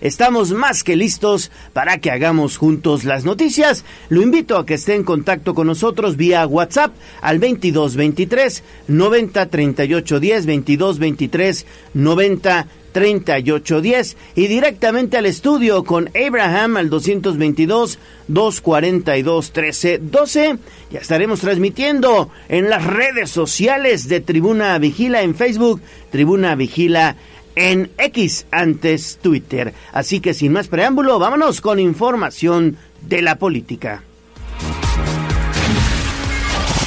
[0.00, 3.84] estamos más que listos para que hagamos juntos las noticias.
[4.08, 10.20] Lo invito a que esté en contacto con nosotros vía WhatsApp al 2223 90 38
[10.20, 20.56] 10 2223 90 3810 y directamente al estudio con Abraham al 222 242 1312.
[20.90, 27.16] Ya estaremos transmitiendo en las redes sociales de Tribuna Vigila en Facebook, Tribuna Vigila
[27.56, 29.74] en X, antes Twitter.
[29.92, 34.04] Así que sin más preámbulo, vámonos con información de la política.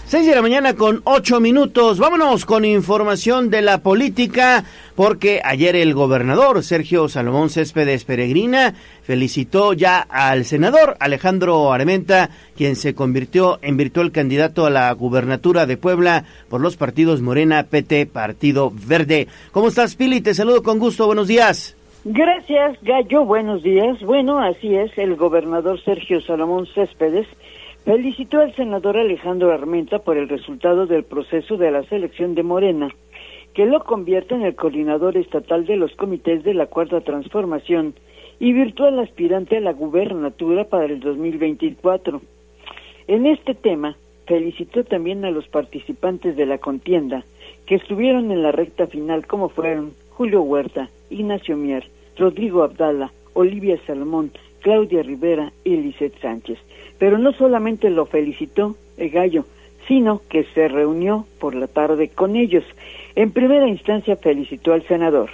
[0.09, 1.99] 6 de la mañana con 8 minutos.
[1.99, 4.63] Vámonos con información de la política,
[4.95, 12.75] porque ayer el gobernador Sergio Salomón Céspedes Peregrina felicitó ya al senador Alejandro Armenta, quien
[12.75, 18.07] se convirtió en virtual candidato a la gubernatura de Puebla por los partidos Morena, PT,
[18.07, 19.27] Partido Verde.
[19.51, 20.21] ¿Cómo estás, Pili?
[20.21, 21.05] Te saludo con gusto.
[21.05, 21.77] Buenos días.
[22.03, 23.25] Gracias, Gallo.
[23.25, 24.01] Buenos días.
[24.01, 27.27] Bueno, así es, el gobernador Sergio Salomón Céspedes
[27.89, 32.93] felicitó al senador Alejandro Armenta por el resultado del proceso de la selección de Morena,
[33.55, 37.95] que lo convierte en el coordinador estatal de los comités de la Cuarta Transformación
[38.39, 42.21] y virtual aspirante a la gubernatura para el 2024.
[43.07, 43.95] En este tema,
[44.27, 47.23] felicitó también a los participantes de la contienda,
[47.65, 51.87] que estuvieron en la recta final como fueron Julio Huerta, Ignacio Mier,
[52.19, 54.29] Rodrigo Abdala, Olivia Salomón,
[54.61, 56.59] Claudia Rivera y Lisette Sánchez.
[56.99, 59.45] Pero no solamente lo felicitó el gallo,
[59.87, 62.63] sino que se reunió por la tarde con ellos.
[63.15, 65.31] En primera instancia felicitó al senador.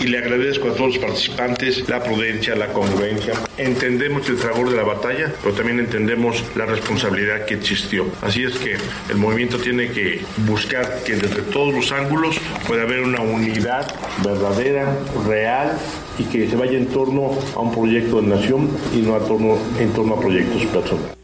[0.00, 3.34] Y le agradezco a todos los participantes la prudencia, la congruencia.
[3.56, 8.06] Entendemos el fragor de la batalla, pero también entendemos la responsabilidad que existió.
[8.22, 8.76] Así es que
[9.08, 13.86] el movimiento tiene que buscar que desde todos los ángulos pueda haber una unidad
[14.22, 14.96] verdadera,
[15.26, 15.78] real
[16.18, 19.56] y que se vaya en torno a un proyecto de nación y no a torno,
[19.78, 21.16] en torno a proyectos personales.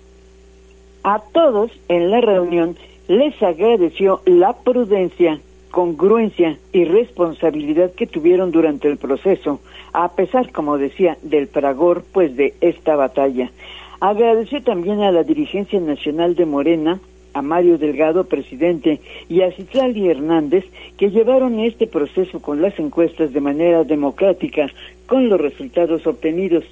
[1.04, 2.76] A todos en la reunión
[3.08, 5.40] les agradeció la prudencia,
[5.72, 9.58] congruencia y responsabilidad que tuvieron durante el proceso,
[9.94, 13.50] a pesar, como decía, del fragor pues de esta batalla.
[13.98, 17.00] Agradeció también a la dirigencia nacional de Morena,
[17.32, 19.00] a Mario Delgado, presidente,
[19.30, 20.66] y a Citlali Hernández,
[20.98, 24.68] que llevaron este proceso con las encuestas de manera democrática,
[25.06, 26.64] con los resultados obtenidos.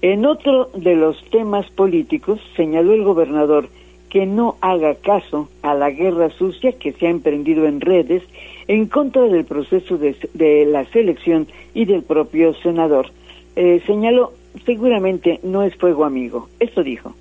[0.00, 3.68] En otro de los temas políticos, señaló el gobernador
[4.08, 8.22] que no haga caso a la guerra sucia que se ha emprendido en redes
[8.66, 13.10] en contra del proceso de, de la selección y del propio senador.
[13.56, 14.32] Eh, señaló,
[14.64, 16.48] seguramente no es fuego amigo.
[16.60, 17.14] Esto dijo.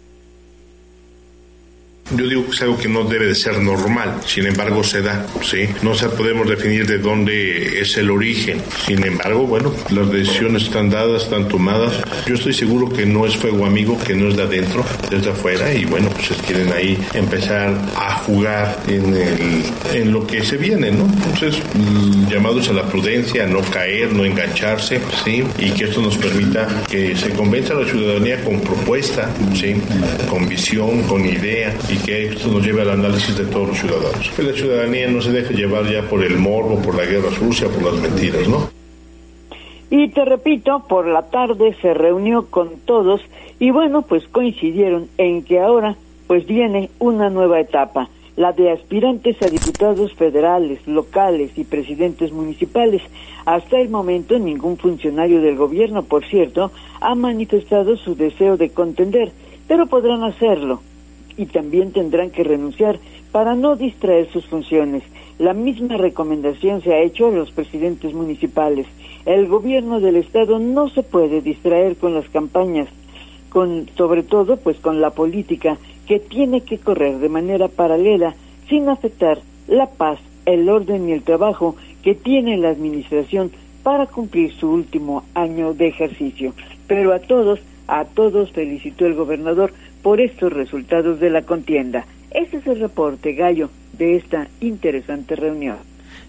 [2.16, 5.26] Yo digo que es algo que no debe de ser normal, sin embargo se da,
[5.42, 5.68] ¿sí?
[5.82, 8.62] No se podemos definir de dónde es el origen.
[8.86, 12.02] Sin embargo, bueno, las decisiones están dadas, están tomadas.
[12.26, 15.74] Yo estoy seguro que no es fuego amigo, que no es de adentro, desde afuera,
[15.74, 19.64] y bueno, pues quieren ahí empezar a jugar en, el,
[19.94, 21.06] en lo que se viene, ¿no?
[21.06, 21.62] Entonces,
[22.30, 25.44] llamados a la prudencia, a no caer, no engancharse, ¿sí?
[25.60, 29.76] Y que esto nos permita que se convenza a la ciudadanía con propuesta, ¿sí?
[30.30, 31.74] Con visión, con idea,
[32.06, 34.30] que esto nos lleve al análisis de todos los ciudadanos.
[34.36, 37.68] Que la ciudadanía no se deje llevar ya por el morbo, por la guerra sucia,
[37.70, 38.70] por las mentiras, ¿no?
[39.90, 43.22] Y te repito, por la tarde se reunió con todos
[43.60, 45.96] y bueno, pues coincidieron en que ahora
[46.28, 53.02] pues viene una nueva etapa, la de aspirantes a diputados federales, locales y presidentes municipales.
[53.46, 59.32] Hasta el momento ningún funcionario del gobierno, por cierto, ha manifestado su deseo de contender,
[59.70, 60.82] pero podrán hacerlo
[61.38, 63.00] y también tendrán que renunciar
[63.32, 65.04] para no distraer sus funciones.
[65.40, 68.88] La misma recomendación se ha hecho a los presidentes municipales.
[69.26, 72.88] El gobierno del estado no se puede distraer con las campañas,
[73.50, 78.36] con sobre todo pues con la política que tiene que correr de manera paralela
[78.68, 83.52] sin afectar la paz, el orden y el trabajo que tiene la administración
[83.84, 86.54] para cumplir su último año de ejercicio.
[86.88, 89.74] Pero a todos, a todos felicitó el gobernador
[90.08, 92.06] por estos resultados de la contienda.
[92.32, 95.76] Ese es el reporte, Gallo, de esta interesante reunión.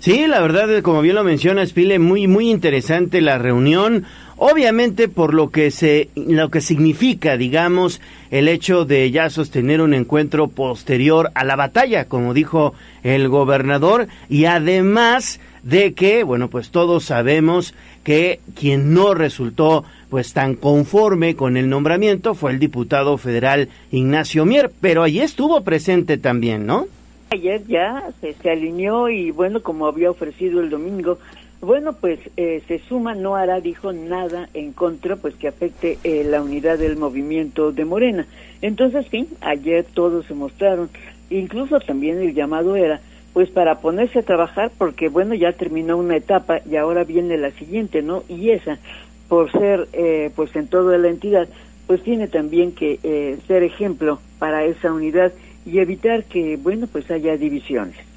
[0.01, 4.05] Sí, la verdad, como bien lo mencionas, Pile, muy, muy interesante la reunión.
[4.37, 8.01] Obviamente por lo que se, lo que significa, digamos,
[8.33, 12.75] el hecho de ya sostener un encuentro posterior a la batalla, como dijo
[13.05, 20.33] el gobernador, y además de que, bueno, pues todos sabemos que quien no resultó pues
[20.33, 26.19] tan conforme con el nombramiento fue el diputado federal Ignacio Mier, pero allí estuvo presente
[26.19, 26.87] también, ¿no?
[27.31, 31.19] Ayer ya se, se alineó y bueno, como había ofrecido el domingo,
[31.61, 36.23] bueno, pues eh, se suma, no hará, dijo, nada en contra, pues que afecte eh,
[36.25, 38.27] la unidad del movimiento de Morena.
[38.63, 40.89] Entonces, sí, ayer todos se mostraron,
[41.31, 43.01] incluso también el llamado era,
[43.33, 47.51] pues para ponerse a trabajar, porque bueno, ya terminó una etapa y ahora viene la
[47.51, 48.23] siguiente, ¿no?
[48.29, 48.79] Y esa,
[49.29, 51.49] por ser, eh, pues en toda la entidad,
[51.87, 55.33] pues tiene también que ser ejemplo para esa unidad
[55.65, 58.08] y evitar que, bueno, pues haya divisiones.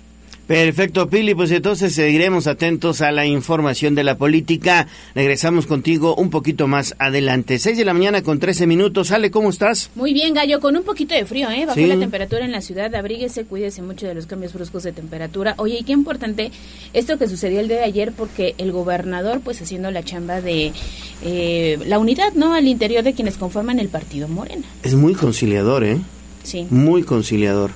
[0.52, 4.86] Perfecto, Pili, pues entonces seguiremos atentos a la información de la política.
[5.16, 7.58] Regresamos contigo un poquito más adelante.
[7.58, 9.12] Seis de la mañana con 13 minutos.
[9.12, 9.92] Ale, ¿cómo estás?
[9.96, 11.66] Muy bien, Gallo, con un poquito de frío, ¿eh?
[11.66, 12.94] Bajó la temperatura en la ciudad.
[12.94, 15.54] Abríguese, cuídese mucho de los cambios bruscos de temperatura.
[15.56, 16.52] Oye, y qué importante
[16.92, 20.74] esto que sucedió el día de ayer, porque el gobernador, pues haciendo la chamba de
[21.24, 22.54] eh, la unidad, ¿no?
[22.56, 24.66] Al interior de quienes conforman el partido Morena.
[24.84, 25.98] Es muy conciliador, ¿eh?
[26.44, 26.68] Sí.
[26.70, 27.72] Muy conciliador.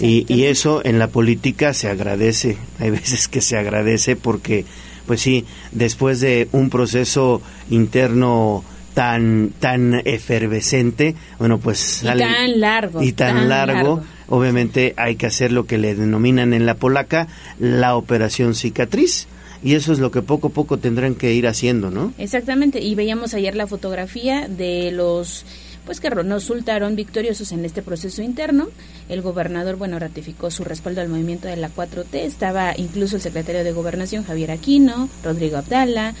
[0.00, 4.64] Y, eso en la política se agradece, hay veces que se agradece porque,
[5.06, 8.64] pues sí, después de un proceso interno
[8.94, 12.02] tan tan efervescente, bueno, pues...
[12.02, 13.02] Y tan largo.
[13.02, 17.28] Y tan, largo, obviamente hay que hacer lo que le denominan en la polaca
[17.58, 19.28] la operación cicatriz
[19.62, 22.12] y eso es lo que poco a poco tendrán que ir haciendo, ¿no?
[22.18, 25.44] Exactamente, y veíamos ayer la fotografía de los
[25.84, 28.68] pues que resultaron victoriosos en este proceso interno.
[29.08, 32.14] El gobernador, bueno, ratificó su respaldo al movimiento de la 4T.
[32.14, 36.14] Estaba incluso el secretario de Gobernación, Javier Aquino, Rodrigo Abdala,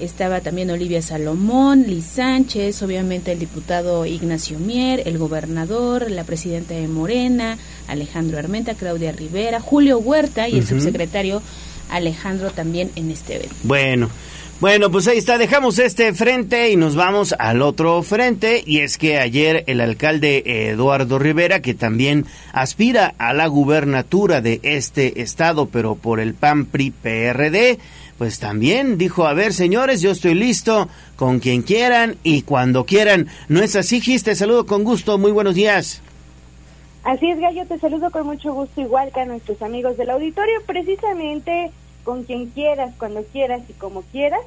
[0.00, 6.74] estaba también Olivia Salomón, Liz Sánchez, obviamente el diputado Ignacio Mier, el gobernador, la presidenta
[6.74, 11.42] de Morena, Alejandro Armenta, Claudia Rivera, Julio Huerta y el subsecretario
[11.90, 13.56] Alejandro también en este evento.
[13.64, 14.08] Bueno,
[14.60, 18.98] bueno, pues ahí está, dejamos este frente y nos vamos al otro frente y es
[18.98, 25.66] que ayer el alcalde Eduardo Rivera, que también aspira a la gubernatura de este estado,
[25.66, 27.78] pero por el PAN PRI PRD,
[28.18, 33.28] pues también dijo, a ver señores, yo estoy listo con quien quieran y cuando quieran.
[33.48, 34.24] ¿No es así, Gis?
[34.24, 36.02] Te saludo con gusto, muy buenos días.
[37.04, 40.60] Así es, Gallo, te saludo con mucho gusto, igual que a nuestros amigos del auditorio,
[40.66, 41.70] precisamente
[42.08, 44.40] con quien quieras, cuando quieras y como quieras,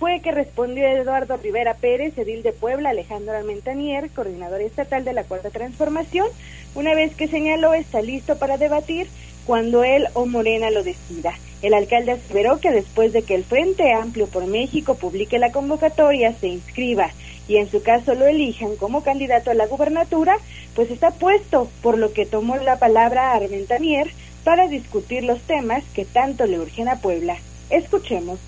[0.00, 5.22] fue que respondió Eduardo Rivera Pérez, edil de Puebla, Alejandro Almentanier, coordinador estatal de la
[5.22, 6.26] Cuarta Transformación,
[6.74, 9.06] una vez que señaló está listo para debatir
[9.46, 11.34] cuando él o Morena lo decida.
[11.62, 16.32] El alcalde aseveró que después de que el Frente Amplio por México publique la convocatoria,
[16.32, 17.12] se inscriba
[17.46, 20.38] y en su caso lo elijan como candidato a la gubernatura,
[20.74, 24.10] pues está puesto, por lo que tomó la palabra Armentanier
[24.44, 27.36] para discutir los temas que tanto le urgen a Puebla.
[27.70, 28.38] Escuchemos.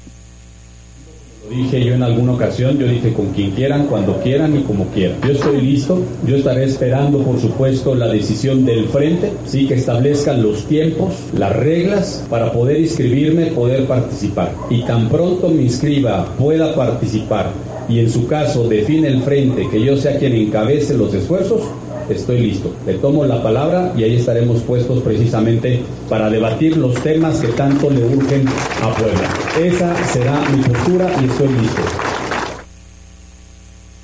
[1.44, 4.86] Lo dije yo en alguna ocasión, yo dije con quien quieran, cuando quieran y como
[4.88, 5.20] quieran.
[5.22, 10.42] Yo estoy listo, yo estaré esperando por supuesto la decisión del frente, sí que establezcan
[10.42, 14.52] los tiempos, las reglas para poder inscribirme, poder participar.
[14.70, 17.52] Y tan pronto me inscriba, pueda participar
[17.88, 21.62] y en su caso define el frente que yo sea quien encabece los esfuerzos,
[22.08, 22.74] estoy listo.
[22.86, 27.90] Le tomo la palabra y ahí estaremos puestos precisamente para debatir los temas que tanto
[27.90, 28.46] le urgen
[28.82, 29.34] a Puebla.
[29.60, 31.82] Esa será mi postura y estoy listo.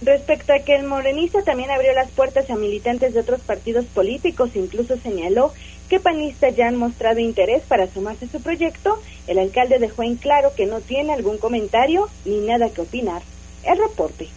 [0.02, 4.50] Respecto a que el morenista también abrió las puertas a militantes de otros partidos políticos,
[4.54, 5.52] incluso señaló
[5.88, 10.16] que panistas ya han mostrado interés para sumarse a su proyecto, el alcalde dejó en
[10.16, 13.22] claro que no tiene algún comentario ni nada que opinar.
[13.62, 14.28] El reporte.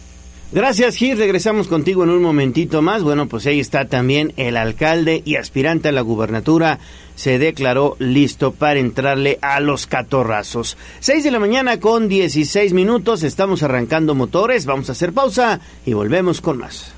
[0.52, 1.18] Gracias, Gil.
[1.18, 3.02] Regresamos contigo en un momentito más.
[3.02, 6.78] Bueno, pues ahí está también el alcalde y aspirante a la gubernatura.
[7.16, 10.76] Se declaró listo para entrarle a los catorrazos.
[11.00, 13.22] Seis de la mañana con 16 minutos.
[13.22, 14.66] Estamos arrancando motores.
[14.66, 16.92] Vamos a hacer pausa y volvemos con más.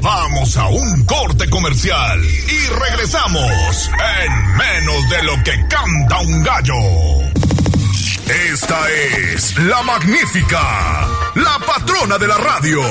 [0.00, 3.90] Vamos a un corte comercial y regresamos
[4.22, 7.25] en menos de lo que canta un gallo.
[8.28, 11.06] Esta es la magnífica,
[11.36, 12.82] la patrona de la radio.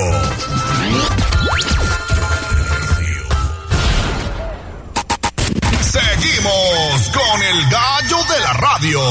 [5.81, 9.01] Seguimos con el gallo de la radio.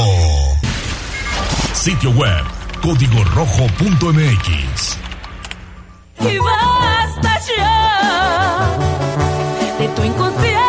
[1.73, 2.43] Sitio web,
[2.81, 4.97] código rojo.mx.
[6.21, 8.77] Y basta ya
[9.77, 10.64] de tu inconsciencia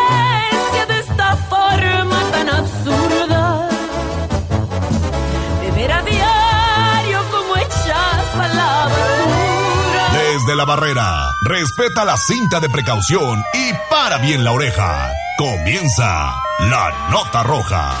[10.57, 15.11] la barrera, respeta la cinta de precaución y para bien la oreja.
[15.37, 17.95] Comienza la nota roja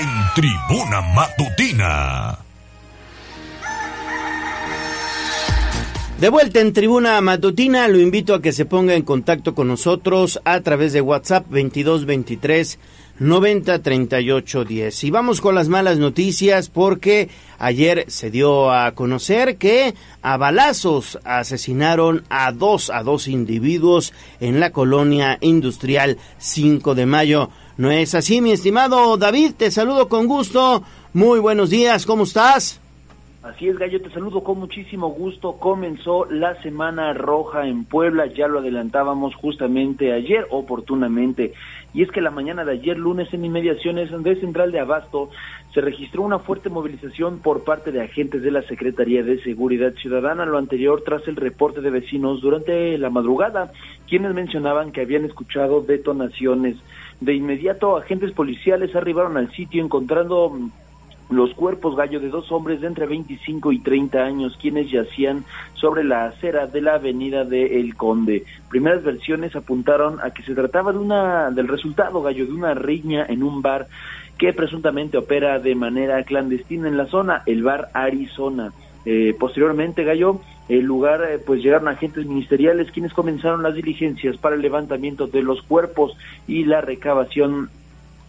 [0.00, 2.38] en tribuna matutina.
[6.18, 10.40] De vuelta en Tribuna Matutina, lo invito a que se ponga en contacto con nosotros
[10.44, 12.78] a través de WhatsApp 2223
[13.20, 15.04] 90 38 10.
[15.04, 21.18] Y vamos con las malas noticias porque ayer se dio a conocer que a balazos
[21.24, 27.50] asesinaron a dos, a dos individuos en la colonia industrial 5 de mayo.
[27.76, 29.52] ¿No es así, mi estimado David?
[29.56, 30.82] Te saludo con gusto.
[31.12, 32.80] Muy buenos días, ¿cómo estás?
[33.48, 35.54] Así es, Gallo, te saludo con muchísimo gusto.
[35.54, 41.54] Comenzó la Semana Roja en Puebla, ya lo adelantábamos justamente ayer, oportunamente.
[41.94, 45.30] Y es que la mañana de ayer, lunes, en inmediaciones de Central de Abasto,
[45.72, 50.46] se registró una fuerte movilización por parte de agentes de la Secretaría de Seguridad Ciudadana,
[50.46, 53.72] lo anterior tras el reporte de vecinos durante la madrugada,
[54.08, 56.76] quienes mencionaban que habían escuchado detonaciones.
[57.20, 60.58] De inmediato, agentes policiales arribaron al sitio encontrando
[61.30, 65.44] los cuerpos gallo de dos hombres de entre 25 y 30 años quienes yacían
[65.74, 68.44] sobre la acera de la avenida de El Conde.
[68.70, 73.26] Primeras versiones apuntaron a que se trataba de una del resultado gallo de una riña
[73.28, 73.88] en un bar
[74.38, 78.72] que presuntamente opera de manera clandestina en la zona, el bar Arizona.
[79.04, 84.54] Eh, posteriormente, Gallo, el lugar, eh, pues llegaron agentes ministeriales quienes comenzaron las diligencias para
[84.54, 86.16] el levantamiento de los cuerpos
[86.46, 87.70] y la recabación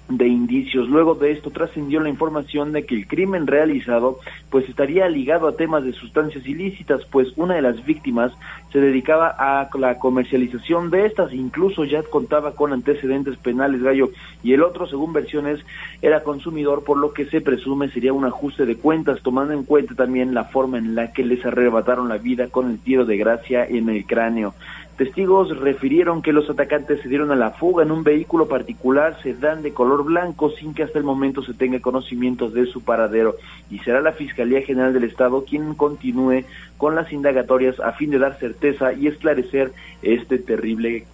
[0.09, 0.89] de indicios.
[0.89, 5.55] Luego de esto trascendió la información de que el crimen realizado pues estaría ligado a
[5.55, 8.31] temas de sustancias ilícitas, pues una de las víctimas
[8.71, 14.09] se dedicaba a la comercialización de estas, incluso ya contaba con antecedentes penales, gallo,
[14.43, 15.59] y el otro, según versiones,
[16.01, 19.95] era consumidor, por lo que se presume sería un ajuste de cuentas, tomando en cuenta
[19.95, 23.65] también la forma en la que les arrebataron la vida con el tiro de gracia
[23.65, 24.53] en el cráneo.
[24.99, 29.61] Testigos refirieron que los atacantes se dieron a la fuga en un vehículo particular sedán
[29.61, 33.37] de color blanco sin que hasta el momento se tenga conocimiento de su paradero
[33.71, 36.43] y será la Fiscalía General del Estado quien continúe
[36.75, 41.05] con las indagatorias a fin de dar certeza y esclarecer este terrible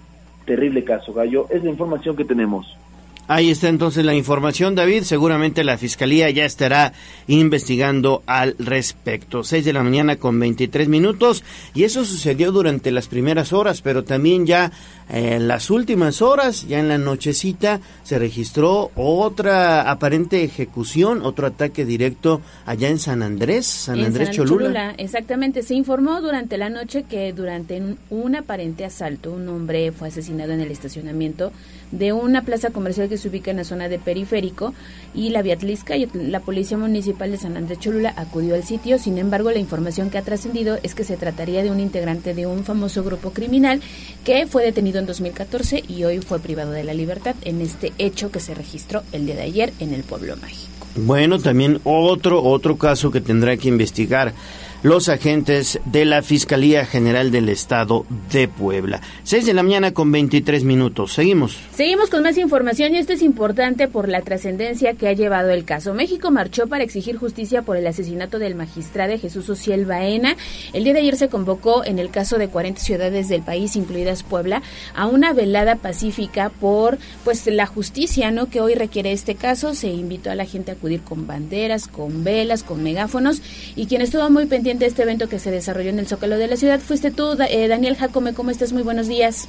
[0.45, 1.13] terrible caso.
[1.13, 2.75] Gallo, es la información que tenemos.
[3.27, 5.03] Ahí está entonces la información, David.
[5.03, 6.93] Seguramente la Fiscalía ya estará
[7.27, 9.43] investigando al respecto.
[9.43, 11.43] 6 de la mañana con 23 minutos.
[11.73, 14.71] Y eso sucedió durante las primeras horas, pero también ya
[15.09, 21.85] en las últimas horas, ya en la nochecita, se registró otra aparente ejecución, otro ataque
[21.85, 24.95] directo allá en San Andrés, San Andrés Cholula.
[24.97, 30.53] Exactamente, se informó durante la noche que durante un aparente asalto un hombre fue asesinado
[30.53, 31.51] en el estacionamiento
[31.97, 34.73] de una plaza comercial que se ubica en la zona de Periférico
[35.13, 38.99] y la Viatlisca y la Policía Municipal de San Andrés Cholula acudió al sitio.
[38.99, 42.45] Sin embargo, la información que ha trascendido es que se trataría de un integrante de
[42.45, 43.81] un famoso grupo criminal
[44.23, 48.31] que fue detenido en 2014 y hoy fue privado de la libertad en este hecho
[48.31, 50.87] que se registró el día de ayer en el Pueblo Mágico.
[50.97, 54.33] Bueno, también otro otro caso que tendrá que investigar
[54.85, 59.01] los agentes de la Fiscalía General del Estado de Puebla.
[59.23, 61.11] 6 de la mañana con 23 minutos.
[61.13, 61.57] Seguimos.
[61.73, 65.65] Seguimos con más información y esto es importante por la trascendencia que ha llevado el
[65.65, 65.95] caso.
[65.95, 70.37] México marchó para exigir justicia por el asesinato del magistrado Jesús Ociel Baena.
[70.71, 74.21] El día de ayer se convocó en el caso de 40 ciudades del país, incluidas
[74.21, 74.61] Puebla,
[74.93, 78.51] a una velada pacífica por pues la justicia, ¿no?
[78.51, 79.73] Que hoy requiere este caso.
[79.73, 83.41] Se invitó a la gente a acudir con banderas, con velas, con megáfonos
[83.75, 86.47] y quien estuvo muy pendiente de este evento que se desarrolló en el Zócalo de
[86.47, 88.33] la ciudad fuiste tú, eh, Daniel Jacome.
[88.33, 88.73] ¿Cómo estás?
[88.73, 89.47] Muy buenos días.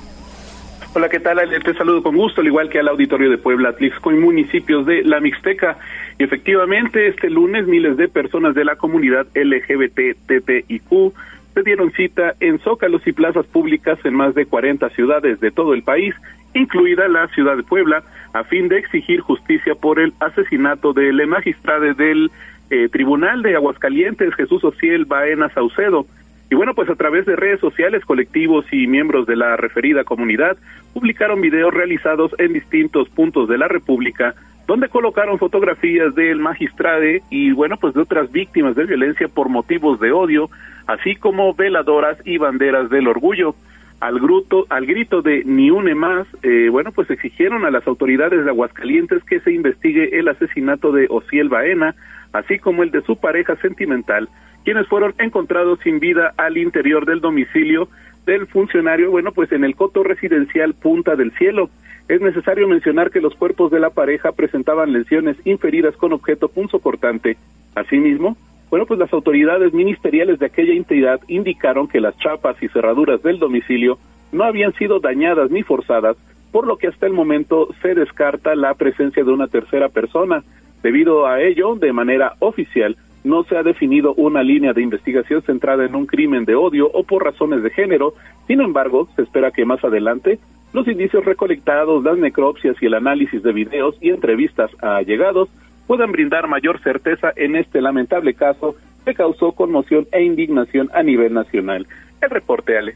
[0.94, 1.38] Hola, ¿qué tal?
[1.62, 5.02] Te saludo con gusto, al igual que al auditorio de Puebla, Atlixco y municipios de
[5.02, 5.76] la Mixteca.
[6.18, 11.12] Y efectivamente, este lunes miles de personas de la comunidad LGBTTIQ
[11.54, 15.74] se dieron cita en zócalos y plazas públicas en más de 40 ciudades de todo
[15.74, 16.14] el país,
[16.54, 18.02] incluida la ciudad de Puebla,
[18.32, 22.30] a fin de exigir justicia por el asesinato del magistrado del
[22.70, 26.06] eh, Tribunal de Aguascalientes, Jesús Ociel Baena Saucedo.
[26.50, 30.56] Y bueno, pues a través de redes sociales, colectivos y miembros de la referida comunidad
[30.94, 34.34] publicaron videos realizados en distintos puntos de la República,
[34.66, 40.00] donde colocaron fotografías del magistrado y bueno, pues de otras víctimas de violencia por motivos
[40.00, 40.48] de odio,
[40.86, 43.54] así como veladoras y banderas del orgullo.
[43.98, 48.44] Al, gruto, al grito de ni une más, eh, bueno, pues exigieron a las autoridades
[48.44, 51.94] de Aguascalientes que se investigue el asesinato de Ociel Baena,
[52.32, 54.28] así como el de su pareja sentimental,
[54.64, 57.88] quienes fueron encontrados sin vida al interior del domicilio
[58.26, 61.70] del funcionario, bueno, pues en el coto residencial Punta del Cielo.
[62.08, 67.36] Es necesario mencionar que los cuerpos de la pareja presentaban lesiones inferidas con objeto punzocortante
[67.76, 68.38] Asimismo,
[68.70, 73.38] bueno, pues las autoridades ministeriales de aquella entidad indicaron que las chapas y cerraduras del
[73.38, 73.98] domicilio
[74.32, 76.16] no habían sido dañadas ni forzadas,
[76.52, 80.42] por lo que hasta el momento se descarta la presencia de una tercera persona.
[80.86, 85.84] Debido a ello, de manera oficial, no se ha definido una línea de investigación centrada
[85.84, 88.14] en un crimen de odio o por razones de género.
[88.46, 90.38] Sin embargo, se espera que más adelante
[90.72, 95.48] los indicios recolectados, las necropsias y el análisis de videos y entrevistas a allegados
[95.88, 101.34] puedan brindar mayor certeza en este lamentable caso que causó conmoción e indignación a nivel
[101.34, 101.88] nacional.
[102.20, 102.94] El reporte, Ale.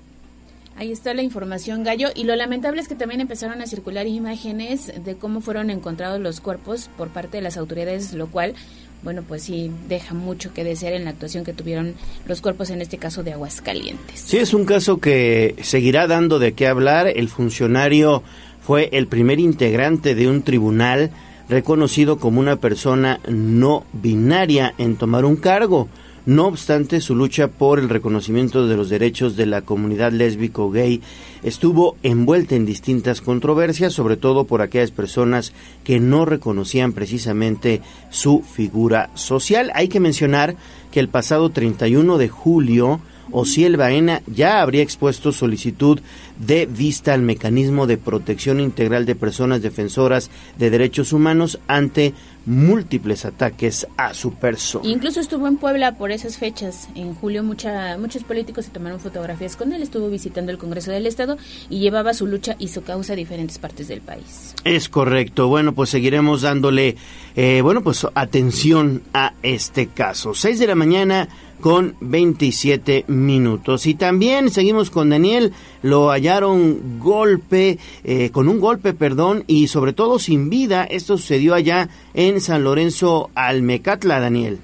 [0.81, 2.09] Ahí está la información, Gallo.
[2.15, 6.41] Y lo lamentable es que también empezaron a circular imágenes de cómo fueron encontrados los
[6.41, 8.55] cuerpos por parte de las autoridades, lo cual,
[9.03, 11.97] bueno, pues sí deja mucho que desear en la actuación que tuvieron
[12.27, 14.21] los cuerpos en este caso de Aguascalientes.
[14.21, 17.09] Sí, es un caso que seguirá dando de qué hablar.
[17.09, 18.23] El funcionario
[18.63, 21.11] fue el primer integrante de un tribunal
[21.51, 25.91] reconocido como una persona no binaria en tomar un cargo.
[26.27, 31.01] No obstante, su lucha por el reconocimiento de los derechos de la comunidad lésbico gay
[31.43, 38.43] estuvo envuelta en distintas controversias, sobre todo por aquellas personas que no reconocían precisamente su
[38.43, 39.73] figura social.
[39.75, 40.57] Hay que mencionar
[40.91, 43.01] que el pasado 31 de julio,
[43.33, 46.01] Ociel Baena ya habría expuesto solicitud
[46.39, 52.13] de vista al mecanismo de protección integral de personas defensoras de derechos humanos ante
[52.47, 54.89] múltiples ataques a su persona.
[54.89, 56.89] Incluso estuvo en Puebla por esas fechas.
[56.95, 59.83] En julio mucha, muchos políticos se tomaron fotografías con él.
[59.83, 63.59] Estuvo visitando el Congreso del Estado y llevaba su lucha y su causa a diferentes
[63.59, 64.55] partes del país.
[64.65, 65.49] Es correcto.
[65.49, 66.97] Bueno, pues seguiremos dándole,
[67.37, 70.35] eh, bueno, pues atención a este caso.
[70.35, 71.29] 6 de la mañana
[71.61, 73.87] con 27 minutos.
[73.87, 75.53] Y también seguimos con Daniel,
[75.83, 80.85] lo hallaron golpe, eh, con un golpe, perdón, y sobre todo sin vida.
[80.85, 84.59] Esto sucedió allá en San Lorenzo Almecatla, Daniel.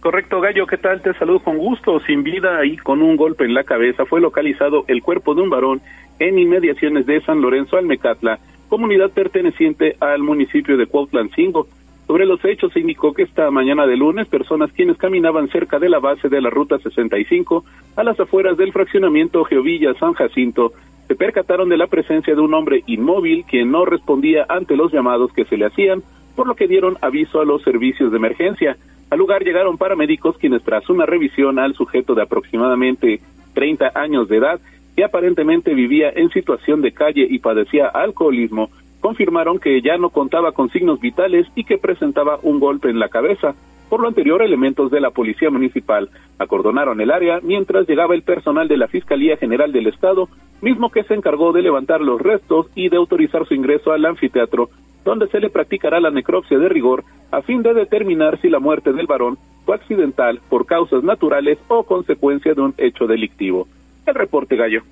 [0.00, 1.02] Correcto, Gallo, ¿qué tal?
[1.02, 2.00] Te saludo con gusto.
[2.00, 5.50] Sin vida y con un golpe en la cabeza fue localizado el cuerpo de un
[5.50, 5.80] varón
[6.18, 11.66] en inmediaciones de San Lorenzo Almecatla, comunidad perteneciente al municipio de Cuautlancingo.
[12.08, 15.90] Sobre los hechos se indicó que esta mañana de lunes personas quienes caminaban cerca de
[15.90, 17.66] la base de la ruta 65
[17.96, 20.72] a las afueras del fraccionamiento Geovilla San Jacinto
[21.06, 25.34] se percataron de la presencia de un hombre inmóvil quien no respondía ante los llamados
[25.34, 26.02] que se le hacían,
[26.34, 28.78] por lo que dieron aviso a los servicios de emergencia.
[29.10, 33.20] Al lugar llegaron paramédicos quienes tras una revisión al sujeto de aproximadamente
[33.52, 34.60] 30 años de edad
[34.96, 40.52] que aparentemente vivía en situación de calle y padecía alcoholismo, confirmaron que ya no contaba
[40.52, 43.54] con signos vitales y que presentaba un golpe en la cabeza.
[43.88, 48.68] Por lo anterior, elementos de la Policía Municipal acordonaron el área mientras llegaba el personal
[48.68, 50.28] de la Fiscalía General del Estado,
[50.60, 54.68] mismo que se encargó de levantar los restos y de autorizar su ingreso al anfiteatro,
[55.04, 58.92] donde se le practicará la necropsia de rigor a fin de determinar si la muerte
[58.92, 63.68] del varón fue accidental por causas naturales o consecuencia de un hecho delictivo.
[64.06, 64.82] El reporte gallo.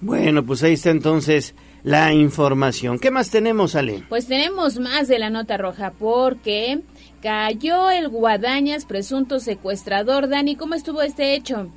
[0.00, 1.54] Bueno, pues ahí está entonces
[1.86, 2.98] la información.
[2.98, 4.02] ¿Qué más tenemos, Ale?
[4.08, 6.80] Pues tenemos más de la nota roja porque
[7.22, 10.28] cayó el Guadañas, presunto secuestrador.
[10.28, 11.68] Dani, ¿cómo estuvo este hecho?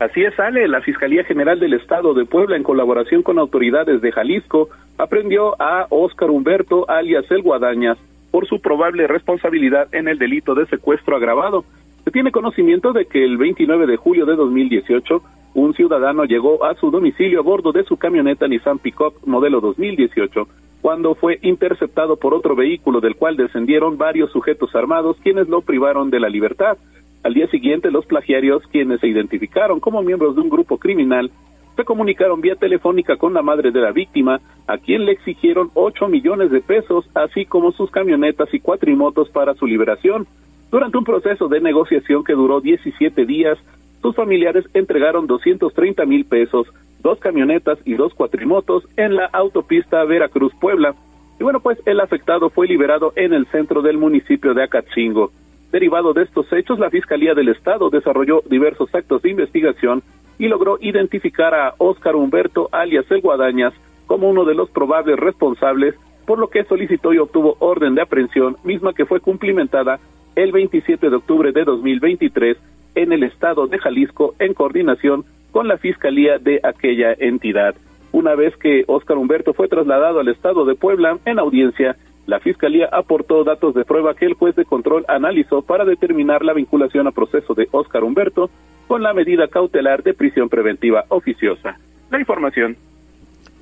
[0.00, 0.66] Así es, Ale.
[0.66, 5.86] La Fiscalía General del Estado de Puebla, en colaboración con autoridades de Jalisco, aprendió a
[5.88, 7.98] Óscar Humberto, alias el Guadañas,
[8.32, 11.64] por su probable responsabilidad en el delito de secuestro agravado.
[12.02, 15.22] Se tiene conocimiento de que el 29 de julio de 2018
[15.54, 20.48] un ciudadano llegó a su domicilio a bordo de su camioneta Nissan Pickup modelo 2018
[20.82, 26.10] cuando fue interceptado por otro vehículo del cual descendieron varios sujetos armados quienes lo privaron
[26.10, 26.76] de la libertad.
[27.22, 31.30] Al día siguiente los plagiarios, quienes se identificaron como miembros de un grupo criminal,
[31.76, 36.08] se comunicaron vía telefónica con la madre de la víctima, a quien le exigieron 8
[36.08, 40.26] millones de pesos, así como sus camionetas y cuatrimotos para su liberación.
[40.70, 43.56] Durante un proceso de negociación que duró 17 días,
[44.02, 46.66] sus familiares entregaron 230 mil pesos,
[47.00, 50.94] dos camionetas y dos cuatrimotos en la autopista Veracruz-Puebla.
[51.38, 55.30] Y bueno, pues el afectado fue liberado en el centro del municipio de Acatzingo.
[55.70, 60.02] Derivado de estos hechos, la Fiscalía del Estado desarrolló diversos actos de investigación
[60.36, 63.72] y logró identificar a Óscar Humberto alias El Guadañas
[64.06, 65.94] como uno de los probables responsables,
[66.26, 70.00] por lo que solicitó y obtuvo orden de aprehensión, misma que fue cumplimentada
[70.34, 72.58] el 27 de octubre de 2023
[72.94, 77.74] en el estado de Jalisco en coordinación con la fiscalía de aquella entidad.
[78.12, 82.88] Una vez que Óscar Humberto fue trasladado al estado de Puebla en audiencia, la fiscalía
[82.92, 87.10] aportó datos de prueba que el juez de control analizó para determinar la vinculación a
[87.12, 88.50] proceso de Óscar Humberto
[88.86, 91.78] con la medida cautelar de prisión preventiva oficiosa.
[92.10, 92.76] La información.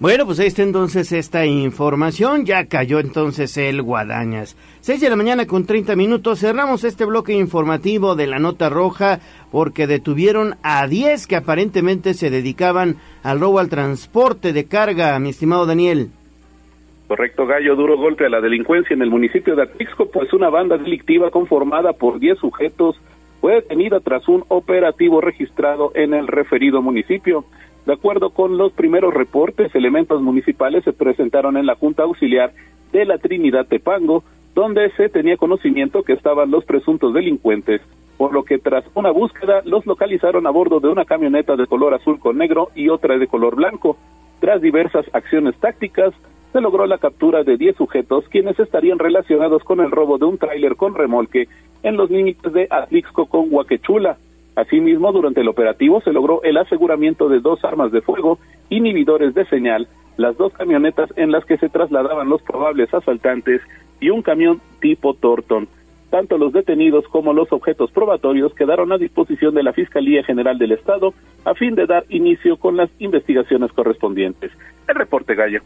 [0.00, 2.46] Bueno, pues ahí está entonces esta información.
[2.46, 4.56] Ya cayó entonces el Guadañas.
[4.80, 6.40] 6 de la mañana con 30 minutos.
[6.40, 9.20] Cerramos este bloque informativo de la nota roja
[9.52, 15.28] porque detuvieron a 10 que aparentemente se dedicaban al robo al transporte de carga, mi
[15.28, 16.08] estimado Daniel.
[17.06, 20.78] Correcto, Gallo, duro golpe a la delincuencia en el municipio de Atlixco, pues una banda
[20.78, 22.98] delictiva conformada por 10 sujetos
[23.42, 27.44] fue detenida tras un operativo registrado en el referido municipio.
[27.86, 32.52] De acuerdo con los primeros reportes, elementos municipales se presentaron en la Junta Auxiliar
[32.92, 34.22] de la Trinidad Tepango,
[34.54, 37.80] donde se tenía conocimiento que estaban los presuntos delincuentes,
[38.16, 41.94] por lo que tras una búsqueda los localizaron a bordo de una camioneta de color
[41.94, 43.96] azul con negro y otra de color blanco.
[44.40, 46.12] Tras diversas acciones tácticas,
[46.52, 50.38] se logró la captura de 10 sujetos quienes estarían relacionados con el robo de un
[50.38, 51.48] tráiler con remolque
[51.82, 54.18] en los límites de Atlixco con Huaquechula.
[54.60, 59.46] Asimismo, durante el operativo se logró el aseguramiento de dos armas de fuego, inhibidores de
[59.46, 63.62] señal, las dos camionetas en las que se trasladaban los probables asaltantes
[64.00, 65.66] y un camión tipo Torton.
[66.10, 70.72] Tanto los detenidos como los objetos probatorios quedaron a disposición de la Fiscalía General del
[70.72, 71.14] Estado
[71.46, 74.52] a fin de dar inicio con las investigaciones correspondientes.
[74.86, 75.62] El reporte Gallo.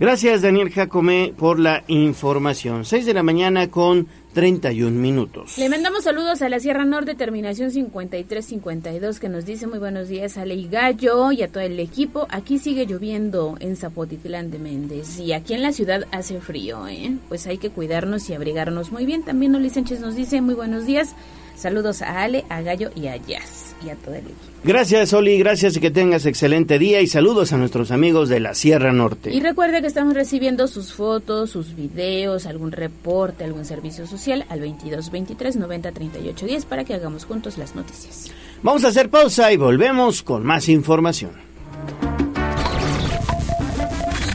[0.00, 2.86] Gracias Daniel Jacome por la información.
[2.86, 5.58] 6 de la mañana con 31 minutos.
[5.58, 10.38] Le mandamos saludos a la Sierra Norte, terminación 5352, que nos dice muy buenos días
[10.38, 12.26] a Ley Gallo y a todo el equipo.
[12.30, 17.18] Aquí sigue lloviendo en Zapotitlán de Méndez y aquí en la ciudad hace frío, ¿eh?
[17.28, 19.22] Pues hay que cuidarnos y abrigarnos muy bien.
[19.22, 21.14] También Oli Sánchez nos dice muy buenos días.
[21.60, 24.40] Saludos a Ale, a Gallo y a Jazz y a todo el equipo.
[24.64, 28.54] Gracias, Oli, gracias y que tengas excelente día y saludos a nuestros amigos de la
[28.54, 29.30] Sierra Norte.
[29.30, 34.60] Y recuerde que estamos recibiendo sus fotos, sus videos, algún reporte, algún servicio social al
[34.60, 38.32] 22 23 90 38 10 para que hagamos juntos las noticias.
[38.62, 41.49] Vamos a hacer pausa y volvemos con más información.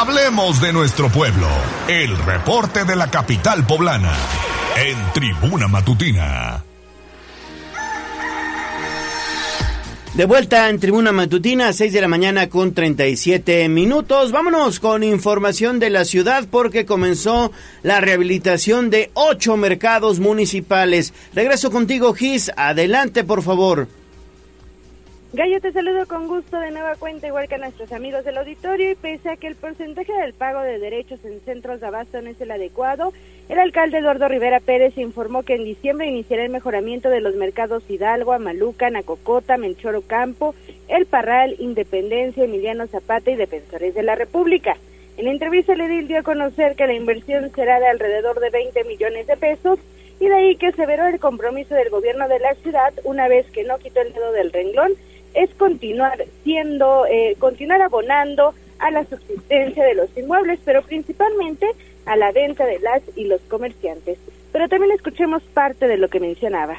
[0.00, 1.48] Hablemos de nuestro pueblo.
[1.88, 4.12] El reporte de la capital poblana.
[4.76, 6.64] En Tribuna Matutina.
[10.14, 14.32] De vuelta en Tribuna Matutina, 6 de la mañana con 37 minutos.
[14.32, 17.52] Vámonos con información de la ciudad porque comenzó
[17.82, 21.12] la rehabilitación de ocho mercados municipales.
[21.34, 22.50] Regreso contigo, Gis.
[22.56, 23.88] Adelante, por favor.
[25.30, 28.90] Gallo, te saludo con gusto de nueva cuenta, igual que a nuestros amigos del auditorio,
[28.90, 32.30] y pese a que el porcentaje del pago de derechos en centros de abasto no
[32.30, 33.12] es el adecuado,
[33.50, 37.82] el alcalde Eduardo Rivera Pérez informó que en diciembre iniciará el mejoramiento de los mercados
[37.90, 40.54] Hidalgo, Amaluca, Nacocota, Menchoro Campo,
[40.88, 44.78] El Parral, Independencia, Emiliano Zapata y Defensores de la República.
[45.18, 48.82] En la entrevista, el dio a conocer que la inversión será de alrededor de 20
[48.84, 49.78] millones de pesos
[50.20, 53.46] y de ahí que se veró el compromiso del gobierno de la ciudad una vez
[53.50, 54.94] que no quitó el dedo del renglón
[55.38, 61.66] es continuar siendo, eh, continuar abonando a la subsistencia de los inmuebles, pero principalmente
[62.06, 64.18] a la venta de las y los comerciantes.
[64.50, 66.78] Pero también escuchemos parte de lo que mencionaba.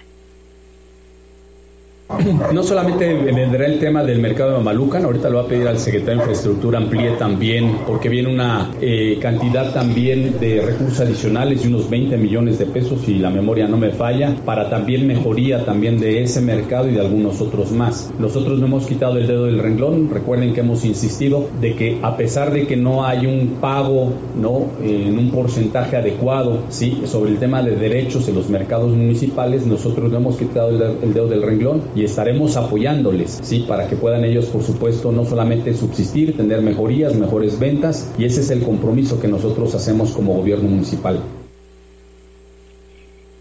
[2.52, 5.78] No solamente vendrá el tema del mercado de Malucan, ahorita lo va a pedir al
[5.78, 11.68] secretario de Infraestructura amplíe también, porque viene una eh, cantidad también de recursos adicionales y
[11.68, 16.00] unos 20 millones de pesos, si la memoria no me falla, para también mejoría también
[16.00, 18.12] de ese mercado y de algunos otros más.
[18.18, 22.18] Nosotros no hemos quitado el dedo del renglón, recuerden que hemos insistido de que a
[22.18, 27.38] pesar de que no hay un pago no en un porcentaje adecuado sí sobre el
[27.38, 31.84] tema de derechos en los mercados municipales, nosotros no hemos quitado el dedo del renglón
[32.00, 33.66] y estaremos apoyándoles, ¿sí?
[33.68, 38.40] Para que puedan ellos, por supuesto, no solamente subsistir, tener mejorías, mejores ventas, y ese
[38.40, 41.20] es el compromiso que nosotros hacemos como gobierno municipal.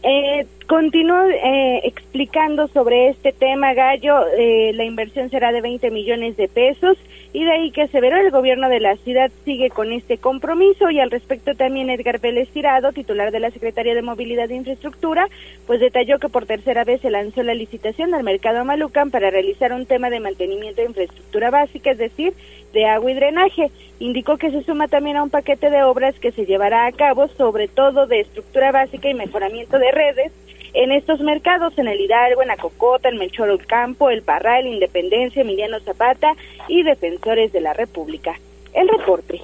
[0.02, 4.26] Eh, continúo eh, explicando sobre este tema, Gallo.
[4.36, 6.98] Eh, la inversión será de 20 millones de pesos
[7.32, 10.98] y de ahí que Severo, el gobierno de la ciudad, sigue con este compromiso y
[10.98, 15.28] al respecto también Edgar Vélez Tirado, titular de la Secretaría de Movilidad e Infraestructura,
[15.66, 19.72] pues detalló que por tercera vez se lanzó la licitación al mercado Malucan para realizar
[19.72, 22.32] un tema de mantenimiento de infraestructura básica, es decir,
[22.72, 23.70] de agua y drenaje.
[23.98, 27.28] Indicó que se suma también a un paquete de obras que se llevará a cabo,
[27.28, 30.32] sobre todo de estructura básica y mejoramiento de redes,
[30.74, 35.80] en estos mercados, en el Hidalgo, en Acocota, en Melchor Ocampo, El Parral, Independencia, Emiliano
[35.80, 36.34] Zapata
[36.68, 38.38] y Defensores de la República.
[38.74, 39.40] El reporte.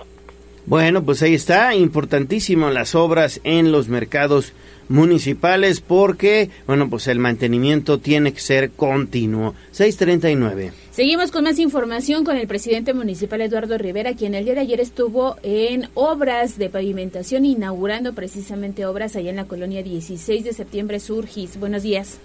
[0.66, 4.54] Bueno, pues ahí está, importantísimo las obras en los mercados
[4.88, 9.55] municipales porque, bueno, pues el mantenimiento tiene que ser continuo.
[9.73, 10.73] 639.
[10.90, 14.81] Seguimos con más información con el presidente municipal Eduardo Rivera, quien el día de ayer
[14.81, 21.01] estuvo en obras de pavimentación, inaugurando precisamente obras allá en la colonia 16 de septiembre
[21.01, 21.59] Surgis.
[21.59, 22.20] Buenos días.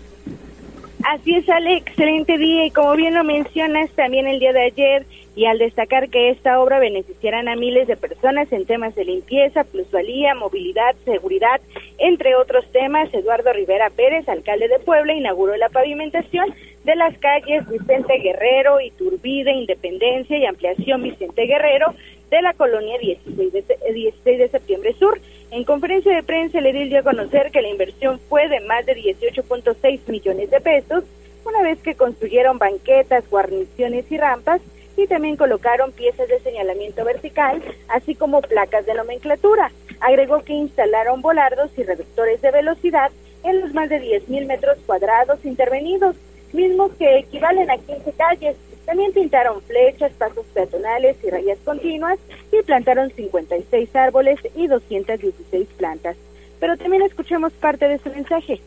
[1.04, 5.06] Así es, Ale, excelente día y como bien lo mencionas, también el día de ayer
[5.35, 9.63] y al destacar que esta obra beneficiará a miles de personas en temas de limpieza,
[9.63, 11.61] plusvalía, movilidad, seguridad,
[11.97, 17.67] entre otros temas, Eduardo Rivera Pérez, alcalde de Puebla, inauguró la pavimentación de las calles
[17.69, 21.93] Vicente Guerrero, Iturbide, Independencia y Ampliación Vicente Guerrero
[22.29, 23.63] de la colonia 16 de,
[23.93, 25.19] 16 de septiembre sur.
[25.51, 28.85] En conferencia de prensa, el edil dio a conocer que la inversión fue de más
[28.85, 31.03] de 18.6 millones de pesos,
[31.45, 34.61] una vez que construyeron banquetas, guarniciones y rampas,
[35.03, 39.71] y también colocaron piezas de señalamiento vertical, así como placas de nomenclatura.
[39.99, 43.12] Agregó que instalaron volardos y reductores de velocidad
[43.43, 46.15] en los más de 10.000 metros cuadrados intervenidos,
[46.53, 48.55] mismos que equivalen a 15 calles.
[48.85, 52.19] También pintaron flechas, pasos peatonales y rayas continuas
[52.51, 56.17] y plantaron 56 árboles y 216 plantas.
[56.59, 58.59] Pero también escuchemos parte de su mensaje.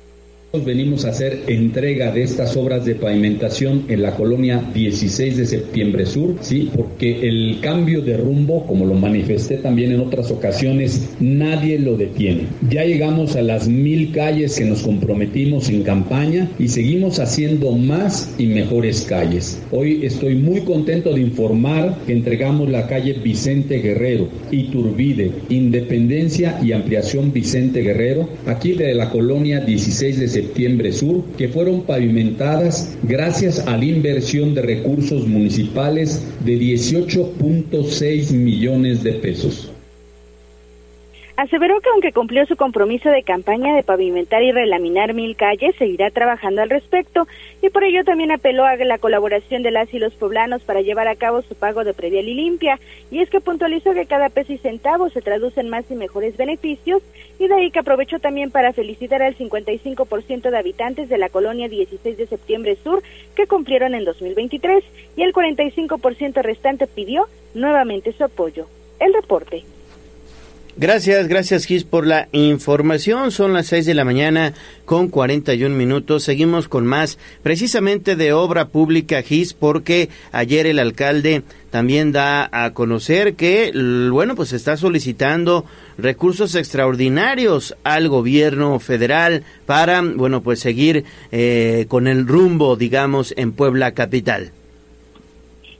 [0.52, 6.04] Venimos a hacer entrega de estas obras de pavimentación en la colonia 16 de septiembre
[6.04, 11.78] sur, sí, porque el cambio de rumbo, como lo manifesté también en otras ocasiones, nadie
[11.78, 12.48] lo detiene.
[12.68, 18.34] Ya llegamos a las mil calles que nos comprometimos en campaña y seguimos haciendo más
[18.36, 19.58] y mejores calles.
[19.70, 26.72] Hoy estoy muy contento de informar que entregamos la calle Vicente Guerrero, Iturbide, Independencia y
[26.72, 32.96] Ampliación Vicente Guerrero, aquí de la colonia 16 de septiembre Septiembre Sur, que fueron pavimentadas
[33.04, 39.71] gracias a la inversión de recursos municipales de 18.6 millones de pesos.
[41.42, 46.08] Aseveró que aunque cumplió su compromiso de campaña de pavimentar y relaminar mil calles, seguirá
[46.12, 47.26] trabajando al respecto
[47.60, 51.08] y por ello también apeló a la colaboración de las y los poblanos para llevar
[51.08, 52.78] a cabo su pago de predial y limpia.
[53.10, 56.36] Y es que puntualizó que cada peso y centavo se traduce en más y mejores
[56.36, 57.02] beneficios
[57.40, 61.68] y de ahí que aprovechó también para felicitar al 55% de habitantes de la colonia
[61.68, 63.02] 16 de septiembre sur
[63.34, 64.84] que cumplieron en 2023
[65.16, 68.68] y el 45% restante pidió nuevamente su apoyo.
[69.00, 69.64] El reporte.
[70.74, 73.30] Gracias, gracias Gis por la información.
[73.30, 74.54] Son las 6 de la mañana
[74.86, 76.24] con 41 minutos.
[76.24, 82.72] Seguimos con más precisamente de obra pública Gis porque ayer el alcalde también da a
[82.72, 83.70] conocer que,
[84.10, 85.66] bueno, pues está solicitando
[85.98, 93.52] recursos extraordinarios al gobierno federal para, bueno, pues seguir eh, con el rumbo, digamos, en
[93.52, 94.52] Puebla Capital.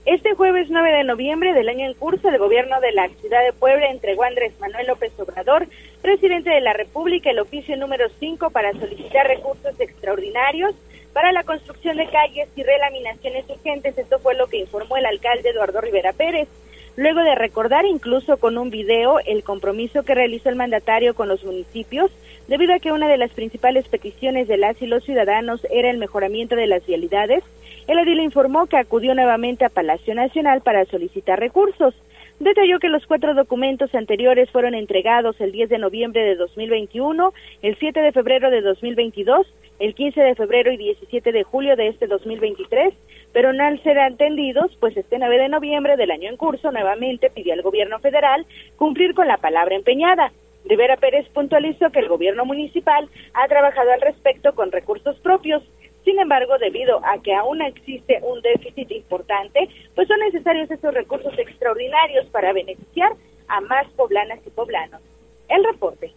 [0.05, 3.53] Este jueves 9 de noviembre del año en curso, el gobierno de la ciudad de
[3.53, 5.65] Puebla entregó a Andrés Manuel López Obrador,
[6.01, 10.75] presidente de la República, el oficio número 5 para solicitar recursos extraordinarios
[11.13, 13.97] para la construcción de calles y relaminaciones urgentes.
[13.97, 16.49] Esto fue lo que informó el alcalde Eduardo Rivera Pérez.
[16.97, 21.45] Luego de recordar incluso con un video el compromiso que realizó el mandatario con los
[21.45, 22.11] municipios,
[22.49, 25.97] debido a que una de las principales peticiones de las y los ciudadanos era el
[25.97, 27.41] mejoramiento de las vialidades,
[27.87, 31.93] el edil informó que acudió nuevamente a Palacio Nacional para solicitar recursos.
[32.39, 37.77] Detalló que los cuatro documentos anteriores fueron entregados el 10 de noviembre de 2021, el
[37.77, 39.47] 7 de febrero de 2022,
[39.79, 42.93] el 15 de febrero y 17 de julio de este 2023,
[43.33, 47.29] pero no al ser atendidos, pues este 9 de noviembre del año en curso nuevamente
[47.29, 48.45] pidió al gobierno federal
[48.77, 50.31] cumplir con la palabra empeñada.
[50.65, 55.61] Rivera Pérez puntualizó que el gobierno municipal ha trabajado al respecto con recursos propios
[56.03, 61.37] sin embargo, debido a que aún existe un déficit importante, pues son necesarios estos recursos
[61.37, 63.13] extraordinarios para beneficiar
[63.47, 65.01] a más poblanas y poblanos.
[65.49, 66.13] El reporte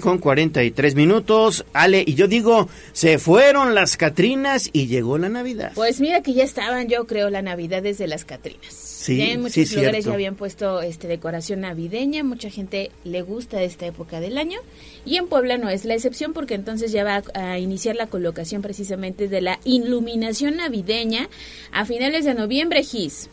[0.00, 1.64] con 43 minutos.
[1.72, 5.72] Ale, y yo digo, se fueron las Catrinas y llegó la Navidad.
[5.74, 8.74] Pues mira que ya estaban, yo creo, la Navidad desde las Catrinas.
[8.74, 13.86] Sí, en muchos lugares ya habían puesto este decoración navideña, mucha gente le gusta esta
[13.86, 14.58] época del año
[15.04, 18.62] y en Puebla no es la excepción porque entonces ya va a iniciar la colocación
[18.62, 21.28] precisamente de la iluminación navideña
[21.70, 23.30] a finales de noviembre, Gis.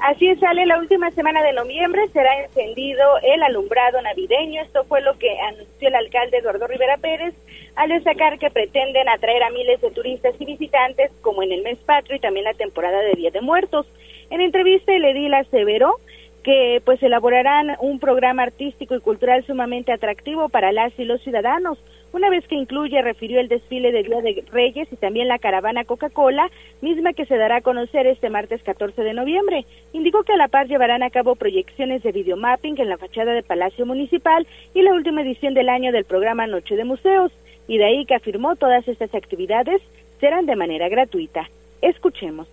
[0.00, 4.62] Así sale la última semana de noviembre, será encendido el alumbrado navideño.
[4.62, 7.34] Esto fue lo que anunció el alcalde Eduardo Rivera Pérez
[7.76, 11.78] al destacar que pretenden atraer a miles de turistas y visitantes como en el mes
[11.80, 13.86] patrio y también la temporada de Día de Muertos.
[14.30, 15.96] En entrevista el edil aseveró
[16.42, 21.78] que pues elaborarán un programa artístico y cultural sumamente atractivo para las y los ciudadanos.
[22.12, 25.84] Una vez que incluye, refirió el desfile de Día de Reyes y también la caravana
[25.84, 26.50] Coca-Cola,
[26.80, 29.64] misma que se dará a conocer este martes 14 de noviembre.
[29.92, 33.44] Indicó que a la par llevarán a cabo proyecciones de videomapping en la fachada de
[33.44, 37.32] Palacio Municipal y la última edición del año del programa Noche de Museos.
[37.68, 39.80] Y de ahí que afirmó todas estas actividades
[40.18, 41.48] serán de manera gratuita.
[41.80, 42.48] Escuchemos.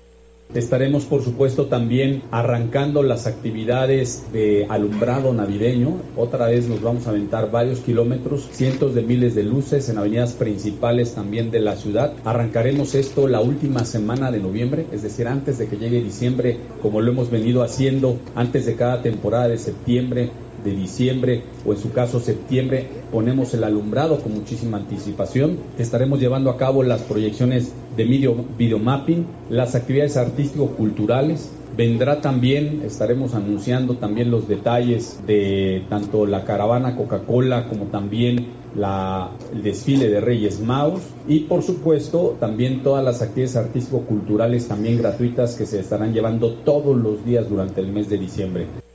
[0.53, 5.97] Estaremos, por supuesto, también arrancando las actividades de alumbrado navideño.
[6.15, 10.33] Otra vez nos vamos a aventar varios kilómetros, cientos de miles de luces en avenidas
[10.33, 12.13] principales también de la ciudad.
[12.23, 17.01] Arrancaremos esto la última semana de noviembre, es decir, antes de que llegue diciembre, como
[17.01, 20.31] lo hemos venido haciendo antes de cada temporada de septiembre
[20.63, 25.57] de diciembre o en su caso septiembre ponemos el alumbrado con muchísima anticipación.
[25.77, 31.51] Estaremos llevando a cabo las proyecciones de video, videomapping, las actividades artístico-culturales.
[31.75, 39.31] Vendrá también, estaremos anunciando también los detalles de tanto la caravana Coca-Cola como también la,
[39.53, 45.55] el desfile de Reyes Magos y por supuesto también todas las actividades artístico-culturales también gratuitas
[45.55, 48.86] que se estarán llevando todos los días durante el mes de diciembre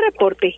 [0.00, 0.54] reporte.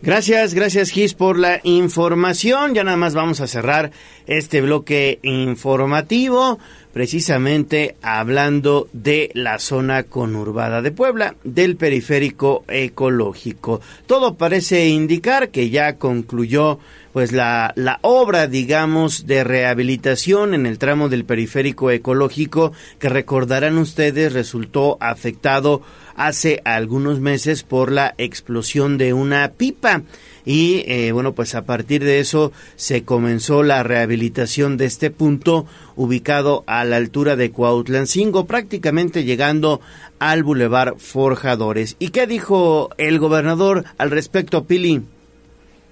[0.00, 2.72] Gracias, gracias Gis por la información.
[2.72, 3.90] Ya nada más vamos a cerrar
[4.28, 6.60] este bloque informativo,
[6.92, 13.80] precisamente hablando de la zona conurbada de Puebla, del periférico ecológico.
[14.06, 16.78] Todo parece indicar que ya concluyó
[17.12, 23.78] pues la, la obra, digamos, de rehabilitación en el tramo del periférico ecológico que recordarán
[23.78, 25.82] ustedes resultó afectado
[26.18, 30.02] hace algunos meses por la explosión de una pipa.
[30.44, 35.66] Y eh, bueno pues a partir de eso se comenzó la rehabilitación de este punto
[35.96, 39.80] ubicado a la altura de Cuautlancingo prácticamente llegando
[40.18, 41.96] al bulevar Forjadores.
[41.98, 45.02] Y qué dijo el gobernador al respecto Pili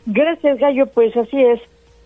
[0.07, 0.87] Gracias Gallo.
[0.87, 1.61] Pues así es.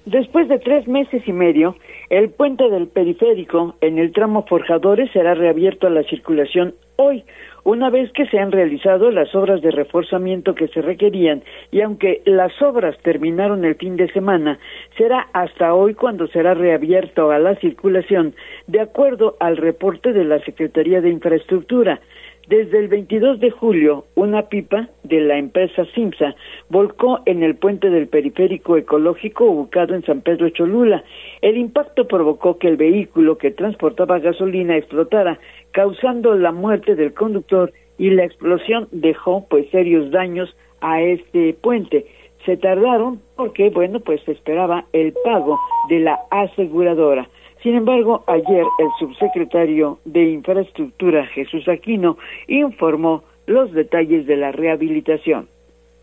[0.07, 1.77] Después de tres meses y medio
[2.09, 7.23] el puente del periférico en el tramo Forjadores será reabierto a la circulación hoy
[7.65, 12.23] una vez que se han realizado las obras de reforzamiento que se requerían y aunque
[12.25, 14.59] las obras terminaron el fin de semana,
[14.97, 18.35] será hasta hoy cuando será reabierto a la circulación,
[18.67, 22.01] de acuerdo al reporte de la Secretaría de Infraestructura.
[22.51, 26.35] Desde el 22 de julio, una pipa de la empresa Simsa
[26.69, 31.05] volcó en el puente del periférico ecológico ubicado en San Pedro Cholula.
[31.43, 35.39] El impacto provocó que el vehículo que transportaba gasolina explotara,
[35.71, 42.07] causando la muerte del conductor y la explosión dejó pues serios daños a este puente.
[42.47, 45.57] Se tardaron porque, bueno, pues se esperaba el pago
[45.89, 47.29] de la aseguradora.
[47.63, 52.17] Sin embargo, ayer el subsecretario de Infraestructura, Jesús Aquino,
[52.49, 55.49] informó los detalles de la rehabilitación.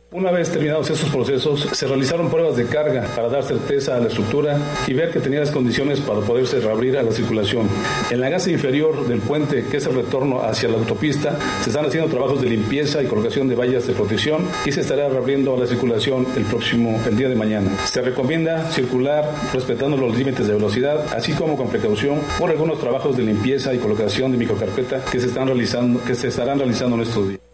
[0.09, 4.07] Una vez terminados estos procesos, se realizaron pruebas de carga para dar certeza a la
[4.07, 7.67] estructura y ver que tenía las condiciones para poderse reabrir a la circulación.
[8.09, 11.85] En la gasa inferior del puente, que es el retorno hacia la autopista, se están
[11.85, 15.59] haciendo trabajos de limpieza y colocación de vallas de protección y se estará reabriendo a
[15.59, 17.69] la circulación el próximo, el día de mañana.
[17.85, 23.17] Se recomienda circular respetando los límites de velocidad, así como con precaución por algunos trabajos
[23.17, 27.01] de limpieza y colocación de microcarpeta que se están realizando, que se estarán realizando en
[27.01, 27.46] estos días.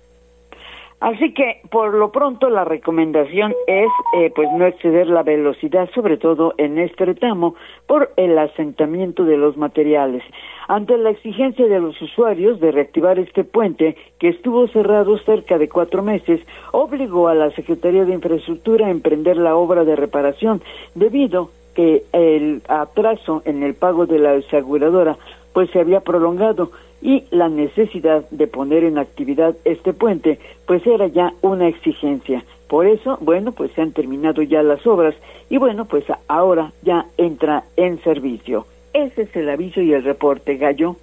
[1.04, 6.16] Así que por lo pronto la recomendación es eh, pues no exceder la velocidad, sobre
[6.16, 7.56] todo en este tramo,
[7.88, 10.24] por el asentamiento de los materiales.
[10.70, 15.68] Ante la exigencia de los usuarios de reactivar este puente, que estuvo cerrado cerca de
[15.68, 16.40] cuatro meses,
[16.72, 20.62] obligó a la Secretaría de Infraestructura a emprender la obra de reparación,
[20.96, 25.18] debido que el atraso en el pago de la aseguradora
[25.54, 26.72] pues se había prolongado
[27.04, 32.46] y la necesidad de poner en actividad este puente, pues era ya una exigencia.
[32.68, 35.14] Por eso, bueno, pues se han terminado ya las obras
[35.50, 38.66] y bueno, pues ahora ya entra en servicio.
[38.94, 40.96] Ese es el aviso y el reporte, Gallo.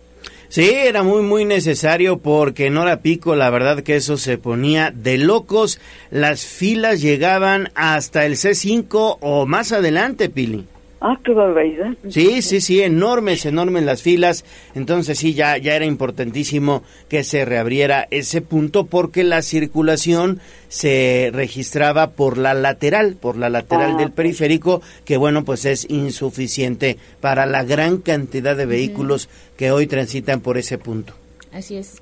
[0.48, 4.90] Sí, era muy, muy necesario porque en hora pico la verdad que eso se ponía
[4.90, 5.80] de locos.
[6.10, 10.64] Las filas llegaban hasta el C5 o más adelante, Pili.
[11.02, 11.94] Ah, qué barbaridad.
[12.10, 14.44] Sí, sí, sí, enormes, enormes las filas.
[14.74, 21.30] Entonces sí, ya, ya era importantísimo que se reabriera ese punto porque la circulación se
[21.32, 26.98] registraba por la lateral, por la lateral del ah, periférico, que bueno, pues es insuficiente
[27.20, 31.14] para la gran cantidad de vehículos que hoy transitan por ese punto.
[31.50, 31.96] Así es.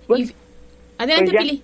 [0.99, 1.63] Adelante, pues Pili.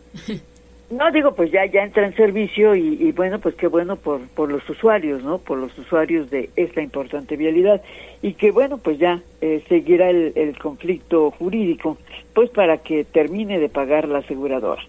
[0.94, 4.48] No, digo, pues ya, ya entra en servicio y, bueno, pues qué bueno por, por
[4.48, 5.38] los usuarios, ¿no?
[5.38, 7.82] Por los usuarios de esta importante vialidad
[8.22, 11.98] y que bueno, pues ya eh, seguirá el, el conflicto jurídico,
[12.32, 14.82] pues para que termine de pagar la aseguradora.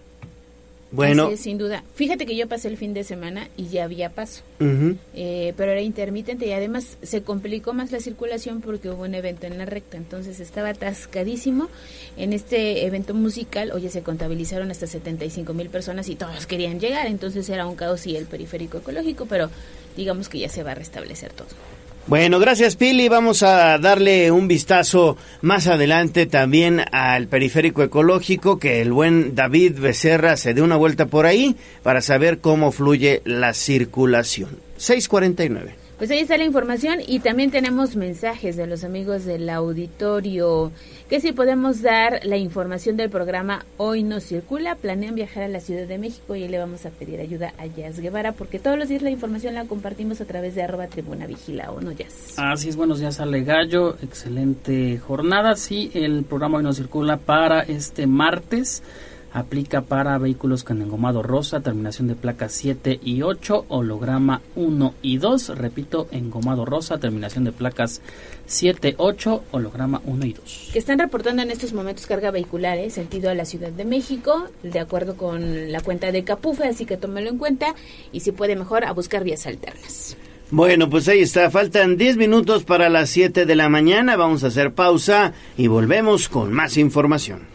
[0.90, 1.36] Bueno.
[1.36, 1.82] sin duda.
[1.94, 5.80] Fíjate que yo pasé el fin de semana y ya había paso, eh, pero era
[5.80, 9.96] intermitente y además se complicó más la circulación porque hubo un evento en la recta,
[9.96, 11.68] entonces estaba atascadísimo.
[12.16, 17.06] En este evento musical, oye, se contabilizaron hasta 75 mil personas y todos querían llegar,
[17.06, 19.50] entonces era un caos y el periférico ecológico, pero
[19.96, 21.48] digamos que ya se va a restablecer todo.
[22.08, 23.08] Bueno, gracias Pili.
[23.08, 29.80] Vamos a darle un vistazo más adelante también al periférico ecológico, que el buen David
[29.80, 34.50] Becerra se dé una vuelta por ahí para saber cómo fluye la circulación.
[34.76, 35.85] 649.
[35.98, 40.70] Pues ahí está la información y también tenemos mensajes de los amigos del auditorio
[41.08, 45.60] que si podemos dar la información del programa Hoy no circula, planean viajar a la
[45.60, 48.90] Ciudad de México y le vamos a pedir ayuda a Jazz Guevara porque todos los
[48.90, 52.34] días la información la compartimos a través de arroba tribuna vigila o no Jazz.
[52.36, 55.56] Así es, buenos días Ale Gallo, excelente jornada.
[55.56, 58.82] Sí, el programa hoy nos circula para este martes.
[59.36, 65.18] Aplica para vehículos con engomado rosa, terminación de placas 7 y 8, holograma 1 y
[65.18, 65.58] 2.
[65.58, 68.00] Repito, engomado rosa, terminación de placas
[68.46, 70.70] 7, 8, holograma 1 y 2.
[70.72, 72.88] Que están reportando en estos momentos carga vehicular, ¿eh?
[72.88, 76.96] sentido a la Ciudad de México, de acuerdo con la cuenta de Capufe, así que
[76.96, 77.74] tómelo en cuenta
[78.12, 80.16] y si puede mejor a buscar vías alternas.
[80.50, 81.50] Bueno, pues ahí está.
[81.50, 84.16] Faltan 10 minutos para las 7 de la mañana.
[84.16, 87.54] Vamos a hacer pausa y volvemos con más información.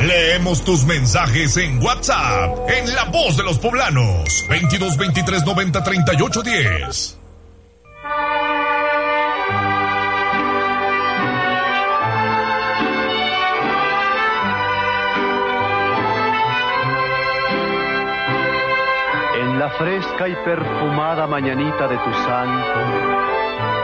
[0.00, 6.42] Leemos tus mensajes en WhatsApp, en La Voz de los Poblanos, 22 23 90 38
[6.42, 7.18] 10.
[19.40, 23.35] En la fresca y perfumada mañanita de tu santo,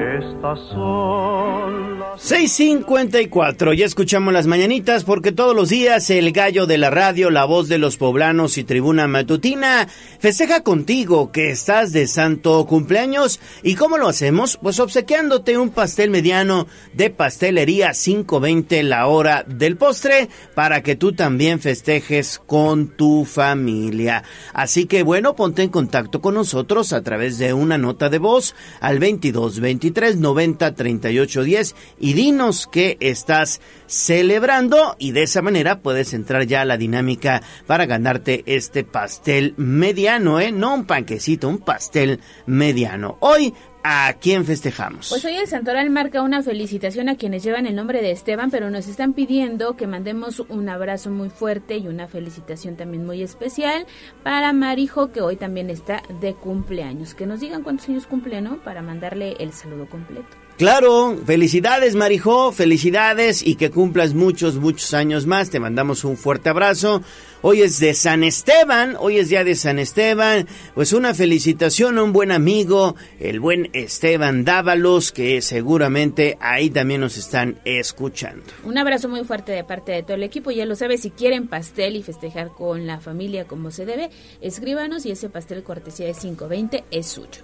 [0.00, 6.78] Estas son las 654, ya escuchamos las mañanitas porque todos los días el gallo de
[6.78, 9.88] la radio, la voz de los poblanos y tribuna matutina
[10.18, 13.40] festeja contigo que estás de santo cumpleaños.
[13.62, 14.58] ¿Y cómo lo hacemos?
[14.60, 21.12] Pues obsequiándote un pastel mediano de pastelería 520 la hora del postre para que tú
[21.12, 24.24] también festejes con tu familia.
[24.52, 28.54] Así que bueno, ponte en contacto con nosotros a través de una nota de voz
[28.80, 29.60] al 22
[29.90, 36.46] 23 90 38 10 y dinos qué estás celebrando y de esa manera puedes entrar
[36.46, 40.52] ya a la dinámica para ganarte este pastel mediano, ¿eh?
[40.52, 43.16] No un panquecito, un pastel mediano.
[43.20, 43.52] Hoy
[43.82, 45.08] ¿A quién festejamos?
[45.08, 48.70] Pues hoy el Santoral marca una felicitación a quienes llevan el nombre de Esteban, pero
[48.70, 53.86] nos están pidiendo que mandemos un abrazo muy fuerte y una felicitación también muy especial
[54.22, 57.14] para Marijo, que hoy también está de cumpleaños.
[57.14, 58.62] Que nos digan cuántos años cumple, ¿no?
[58.62, 60.28] Para mandarle el saludo completo.
[60.58, 65.48] Claro, felicidades Marijo, felicidades y que cumplas muchos, muchos años más.
[65.48, 67.02] Te mandamos un fuerte abrazo.
[67.42, 70.46] Hoy es de San Esteban, hoy es día de San Esteban.
[70.74, 77.00] Pues una felicitación a un buen amigo, el buen Esteban Dávalos, que seguramente ahí también
[77.00, 78.44] nos están escuchando.
[78.62, 80.50] Un abrazo muy fuerte de parte de todo el equipo.
[80.50, 84.10] Ya lo sabes, si quieren pastel y festejar con la familia como se debe,
[84.42, 87.40] escríbanos y ese pastel cortesía de 520 es suyo.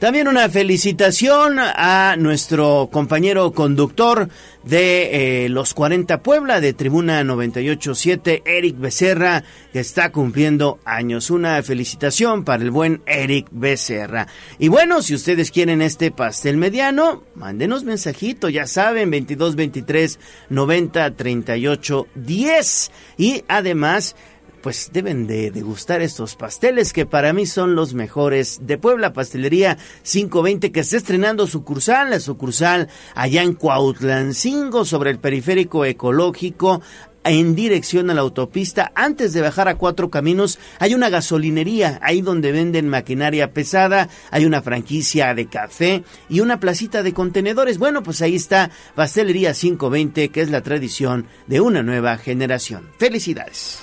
[0.00, 4.30] También una felicitación a nuestro compañero conductor
[4.64, 9.44] de eh, los 40 Puebla de Tribuna 987, Eric Becerra,
[9.74, 11.28] que está cumpliendo años.
[11.28, 14.26] Una felicitación para el buen Eric Becerra.
[14.58, 21.14] Y bueno, si ustedes quieren este pastel mediano, mándenos mensajito, ya saben, 22 23 90
[21.14, 22.90] 38 10.
[23.18, 24.16] Y además,
[24.62, 29.78] pues deben de degustar estos pasteles que para mí son los mejores de Puebla Pastelería
[30.02, 36.82] 520 que está estrenando sucursal, la sucursal allá en Cuautlancingo sobre el periférico ecológico
[37.24, 42.22] en dirección a la autopista, antes de bajar a Cuatro Caminos, hay una gasolinería, ahí
[42.22, 47.78] donde venden maquinaria pesada, hay una franquicia de café y una placita de contenedores.
[47.78, 52.88] Bueno, pues ahí está Pastelería 520, que es la tradición de una nueva generación.
[52.98, 53.82] Felicidades.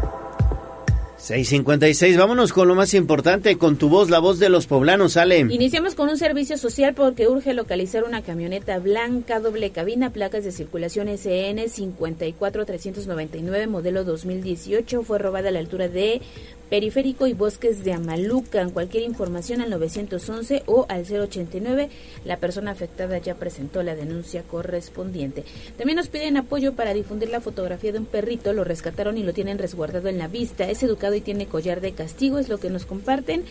[1.21, 5.37] 656, vámonos con lo más importante, con tu voz, la voz de los poblanos, sale.
[5.37, 10.51] Iniciamos con un servicio social porque urge localizar una camioneta blanca doble cabina, placas de
[10.51, 16.23] circulación SN 54399, modelo 2018, fue robada a la altura de
[16.71, 18.69] Periférico y Bosques de Amalucan.
[18.69, 21.89] Cualquier información al 911 o al 089.
[22.23, 25.43] La persona afectada ya presentó la denuncia correspondiente.
[25.77, 28.53] También nos piden apoyo para difundir la fotografía de un perrito.
[28.53, 30.69] Lo rescataron y lo tienen resguardado en la vista.
[30.69, 33.43] Es educado y tiene collar de castigo, es lo que nos comparten.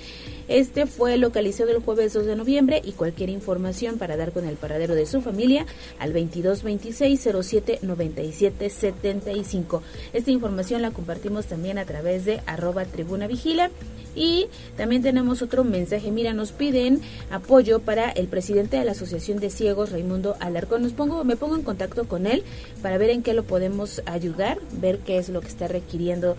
[0.48, 4.56] Este fue localizado el jueves 2 de noviembre y cualquier información para dar con el
[4.56, 5.66] paradero de su familia
[5.98, 9.82] al 2226 07 97 75.
[10.14, 13.70] Esta información la compartimos también a través de arroba tribuna vigila.
[14.14, 16.10] Y también tenemos otro mensaje.
[16.10, 17.00] Mira, nos piden
[17.30, 20.82] apoyo para el presidente de la Asociación de Ciegos, Raimundo Alarcón.
[20.82, 22.42] Nos pongo, me pongo en contacto con él
[22.82, 26.36] para ver en qué lo podemos ayudar, ver qué es lo que está requiriendo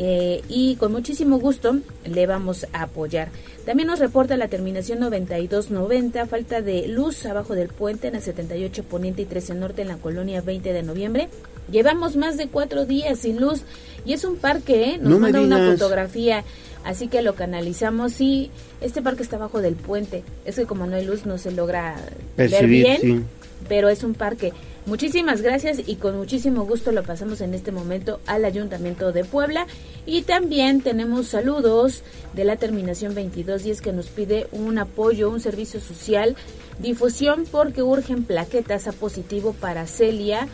[0.00, 3.30] eh, y con muchísimo gusto le vamos a apoyar.
[3.66, 8.84] También nos reporta la terminación 9290, falta de luz abajo del puente en la 78
[8.84, 11.28] Poniente y 13 Norte en la colonia 20 de noviembre.
[11.68, 13.62] Llevamos más de cuatro días sin luz
[14.06, 14.98] y es un parque, ¿eh?
[14.98, 16.44] Nos No manda una fotografía,
[16.84, 20.22] así que lo canalizamos y este parque está abajo del puente.
[20.44, 21.96] Es que como no hay luz no se logra
[22.36, 23.22] ver bien, sí.
[23.68, 24.52] pero es un parque.
[24.88, 29.66] Muchísimas gracias y con muchísimo gusto lo pasamos en este momento al Ayuntamiento de Puebla.
[30.06, 35.78] Y también tenemos saludos de la terminación 2210 que nos pide un apoyo, un servicio
[35.78, 36.36] social,
[36.78, 40.48] difusión porque urgen plaquetas a positivo para Celia.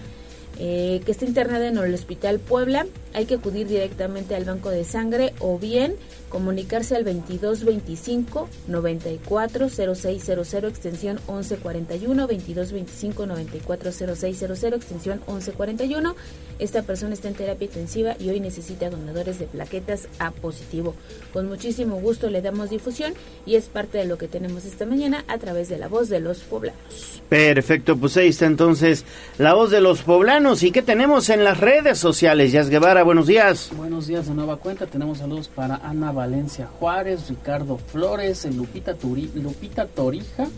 [0.59, 4.85] eh, que está internada en el Hospital Puebla, hay que acudir directamente al banco de
[4.85, 5.97] sangre o bien
[6.29, 16.17] comunicarse al 2225 940600 extensión 1141 2225 940600 extensión 1141.
[16.59, 20.95] Esta persona está en terapia intensiva y hoy necesita donadores de plaquetas A positivo.
[21.33, 23.15] Con muchísimo gusto le damos difusión
[23.47, 26.19] y es parte de lo que tenemos esta mañana a través de la voz de
[26.19, 27.23] los poblanos.
[27.29, 29.05] Perfecto, pues ahí está entonces
[29.39, 30.65] la voz de los poblanos.
[30.65, 32.51] ¿Y qué tenemos en las redes sociales?
[32.51, 33.71] Yas Guevara, buenos días.
[33.77, 34.87] Buenos días de nueva cuenta.
[34.87, 40.49] Tenemos saludos para Ana Valencia Juárez, Ricardo Flores, Lupita, Turi- Lupita Torija.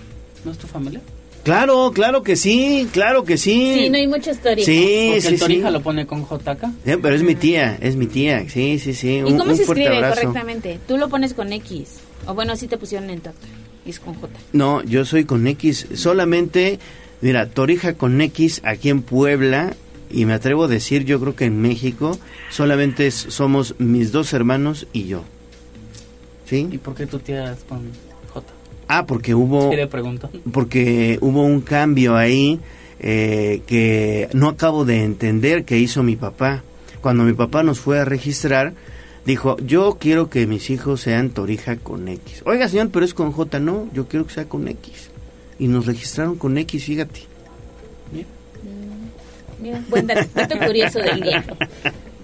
[0.44, 1.01] ¿No es tu familia?
[1.42, 3.74] Claro, claro que sí, claro que sí.
[3.84, 4.64] Sí, no hay mucha historia.
[4.64, 5.72] Sí, Porque sí, el Torija sí.
[5.72, 6.66] lo pone con JK.
[6.84, 9.18] Pero es mi tía, es mi tía, sí, sí, sí.
[9.18, 10.22] ¿Y Un- cómo un se escribe abrazo.
[10.22, 10.80] correctamente?
[10.88, 11.99] Tú lo pones con X.
[12.26, 13.40] O bueno, así te pusieron en Twitter.
[13.84, 14.28] Y es con J.
[14.53, 15.86] No, yo soy con X.
[15.94, 16.80] Solamente,
[17.20, 19.74] mira, Torija con X aquí en Puebla.
[20.11, 22.19] Y me atrevo a decir, yo creo que en México
[22.51, 25.25] solamente somos mis dos hermanos y yo.
[26.49, 26.69] ¿Sí?
[26.71, 27.81] ¿Y por qué tía es con
[28.33, 28.47] J?
[28.89, 29.71] Ah, porque hubo...
[29.71, 30.31] Sí, le pregunto.
[30.53, 32.61] Porque hubo un cambio ahí
[33.01, 36.63] eh, que no acabo de entender que hizo mi papá.
[37.01, 38.75] Cuando mi papá nos fue a registrar,
[39.25, 42.43] dijo, yo quiero que mis hijos sean Torija con X.
[42.45, 45.11] Oiga, señor, pero es con J, no, yo quiero que sea con X.
[45.59, 47.23] Y nos registraron con X, fíjate.
[49.61, 51.45] Mira, buen dato, curioso del día.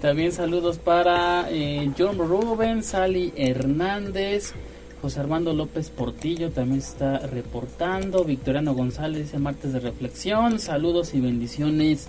[0.01, 4.53] También saludos para eh, John Rubén, Sally Hernández,
[5.01, 11.21] José Armando López Portillo también está reportando, Victoriano González dice martes de reflexión, saludos y
[11.21, 12.07] bendiciones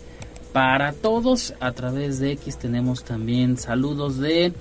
[0.53, 1.55] para todos.
[1.61, 4.53] A través de X tenemos también saludos de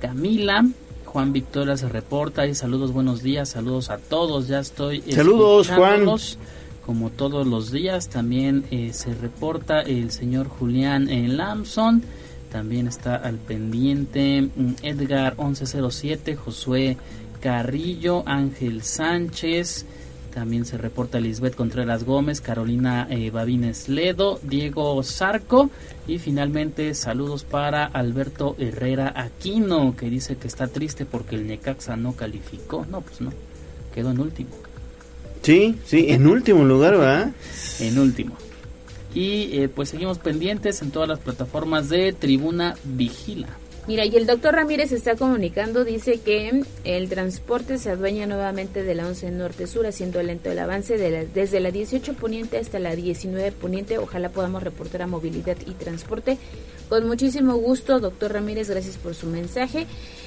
[0.00, 0.64] Camila.
[1.04, 6.06] Juan Victoria se reporta y saludos, buenos días, saludos a todos, ya estoy Saludos, Juan.
[6.84, 12.02] Como todos los días, también eh, se reporta el señor Julián eh, Lamson,
[12.52, 16.96] también está al pendiente mm, Edgar 1107, Josué
[17.40, 19.86] Carrillo, Ángel Sánchez,
[20.34, 25.70] también se reporta Lisbeth Contreras Gómez, Carolina eh, Babines Ledo, Diego Zarco
[26.08, 31.94] y finalmente saludos para Alberto Herrera Aquino que dice que está triste porque el Necaxa
[31.94, 32.84] no calificó.
[32.90, 33.32] No, pues no,
[33.94, 34.63] quedó en último.
[35.44, 37.30] Sí, sí, en último lugar, ¿verdad?
[37.80, 38.36] En último.
[39.14, 43.48] Y eh, pues seguimos pendientes en todas las plataformas de Tribuna Vigila.
[43.86, 48.94] Mira, y el doctor Ramírez está comunicando, dice que el transporte se adueña nuevamente de
[48.94, 52.96] la 11 Norte-Sur, haciendo lento el avance de la- desde la 18 Poniente hasta la
[52.96, 53.98] 19 Poniente.
[53.98, 56.38] Ojalá podamos reportar a movilidad y transporte.
[56.88, 59.86] Con muchísimo gusto, doctor Ramírez, gracias por su mensaje.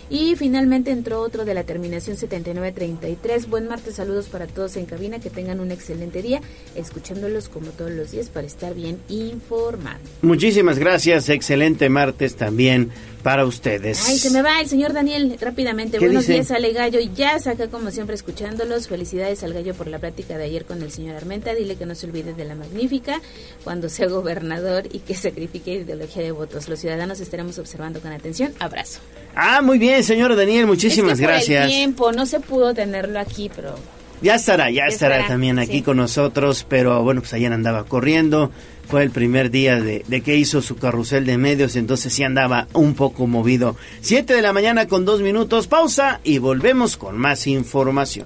[0.10, 3.50] Y finalmente entró otro de la terminación 7933.
[3.50, 6.42] Buen martes, saludos para todos en cabina, que tengan un excelente día,
[6.76, 10.02] escuchándolos como todos los días para estar bien informados.
[10.22, 12.92] Muchísimas gracias, excelente martes también
[13.28, 14.08] para ustedes.
[14.08, 15.98] Ay, se me va el señor Daniel rápidamente.
[15.98, 16.34] ¿Qué Buenos dice?
[16.36, 17.02] días, Ale Gallo.
[17.02, 18.88] Y ya acá como siempre escuchándolos.
[18.88, 21.54] Felicidades al Gallo por la plática de ayer con el señor Armenta.
[21.54, 23.20] Dile que no se olvide de la magnífica
[23.66, 26.70] cuando sea gobernador y que sacrifique ideología de votos.
[26.70, 28.54] Los ciudadanos estaremos observando con atención.
[28.60, 29.02] Abrazo.
[29.36, 31.66] Ah, muy bien, señor Daniel, muchísimas Es que por gracias.
[31.66, 33.76] el tiempo no se pudo tenerlo aquí, pero
[34.22, 35.82] Ya estará, ya, Ya estará, estará, también aquí sí.
[35.82, 38.52] con nosotros, pero bueno, pues ayer andaba corriendo,
[38.90, 42.68] fue el primer día de, de que hizo su carrusel de medios, entonces sí andaba
[42.74, 43.76] un poco movido.
[44.02, 48.26] Siete de la mañana con dos minutos, pausa y volvemos con más información.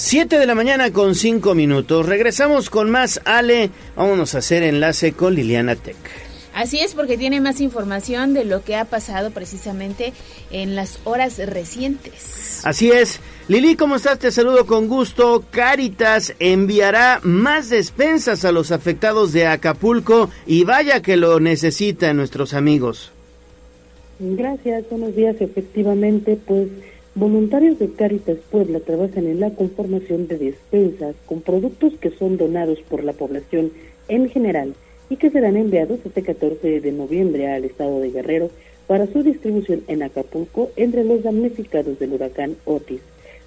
[0.00, 5.12] Siete de la mañana con cinco minutos, regresamos con más Ale, vámonos a hacer enlace
[5.12, 5.96] con Liliana Tech.
[6.54, 10.12] Así es, porque tiene más información de lo que ha pasado precisamente
[10.52, 12.60] en las horas recientes.
[12.62, 13.18] Así es.
[13.48, 14.20] Lili, ¿cómo estás?
[14.20, 15.42] Te saludo con gusto.
[15.50, 22.54] Caritas enviará más despensas a los afectados de Acapulco y vaya que lo necesitan nuestros
[22.54, 23.10] amigos.
[24.20, 25.34] Gracias, buenos días.
[25.40, 26.68] Efectivamente, pues
[27.18, 32.78] voluntarios de Caritas Puebla trabajan en la conformación de despensas con productos que son donados
[32.88, 33.72] por la población
[34.06, 34.74] en general
[35.10, 38.50] y que serán enviados este 14 de noviembre al estado de Guerrero
[38.86, 43.00] para su distribución en Acapulco entre los damnificados del huracán Otis.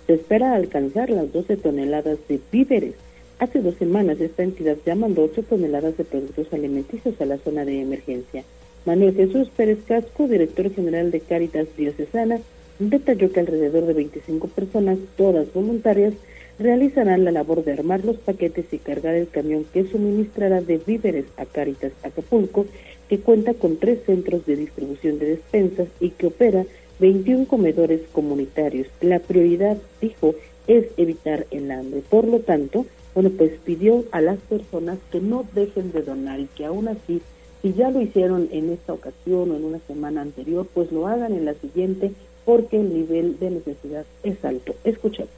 [0.05, 2.95] Se espera alcanzar las 12 toneladas de víveres.
[3.39, 7.63] Hace dos semanas esta entidad ya mandó 8 toneladas de productos alimenticios a la zona
[7.63, 8.43] de emergencia.
[8.85, 12.41] Manuel Jesús Pérez Casco, director general de Cáritas Diocesana,
[12.89, 16.13] detalló que alrededor de 25 personas, todas voluntarias,
[16.59, 21.25] realizarán la labor de armar los paquetes y cargar el camión que suministrará de víveres
[21.37, 22.65] a Cáritas Acapulco,
[23.09, 26.65] que cuenta con tres centros de distribución de despensas y que opera
[26.99, 28.87] 21 comedores comunitarios.
[29.01, 30.35] La prioridad, dijo,
[30.67, 32.01] es evitar el hambre.
[32.09, 36.47] Por lo tanto, bueno, pues pidió a las personas que no dejen de donar y
[36.55, 37.21] que aún así,
[37.61, 41.33] si ya lo hicieron en esta ocasión o en una semana anterior, pues lo hagan
[41.33, 42.11] en la siguiente
[42.45, 44.75] porque el nivel de necesidad es alto.
[44.83, 45.31] Escuchemos.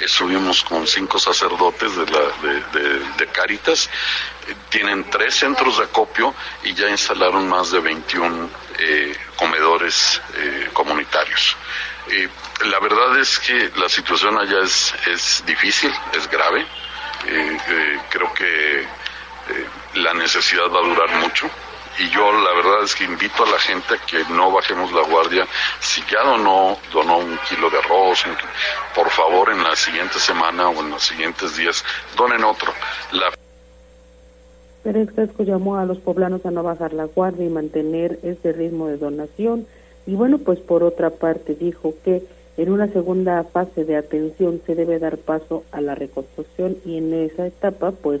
[0.00, 2.20] Estuvimos con cinco sacerdotes de, la,
[2.72, 3.90] de, de, Cáritas,
[4.48, 8.48] Eh, tienen tres centros de acopio y ya instalaron más de 21
[8.78, 11.56] eh, comedores eh, comunitarios.
[12.64, 16.60] La verdad es que la situación allá es, es difícil, es grave.
[17.26, 18.86] Eh, eh, creo que
[19.94, 21.50] la necesidad va a durar mucho
[21.98, 25.02] y yo la verdad es que invito a la gente a que no bajemos la
[25.02, 25.46] guardia.
[25.80, 28.24] Si ya donó, donó un kilo de arroz,
[28.94, 31.84] por favor en la siguiente semana o en los siguientes días
[32.16, 32.72] donen otro.
[33.12, 33.32] La
[34.82, 38.98] Pérez llamó a los poblanos a no bajar la guardia y mantener este ritmo de
[38.98, 39.66] donación.
[40.06, 42.22] Y bueno, pues por otra parte dijo que
[42.56, 47.12] en una segunda fase de atención se debe dar paso a la reconstrucción y en
[47.12, 48.20] esa etapa pues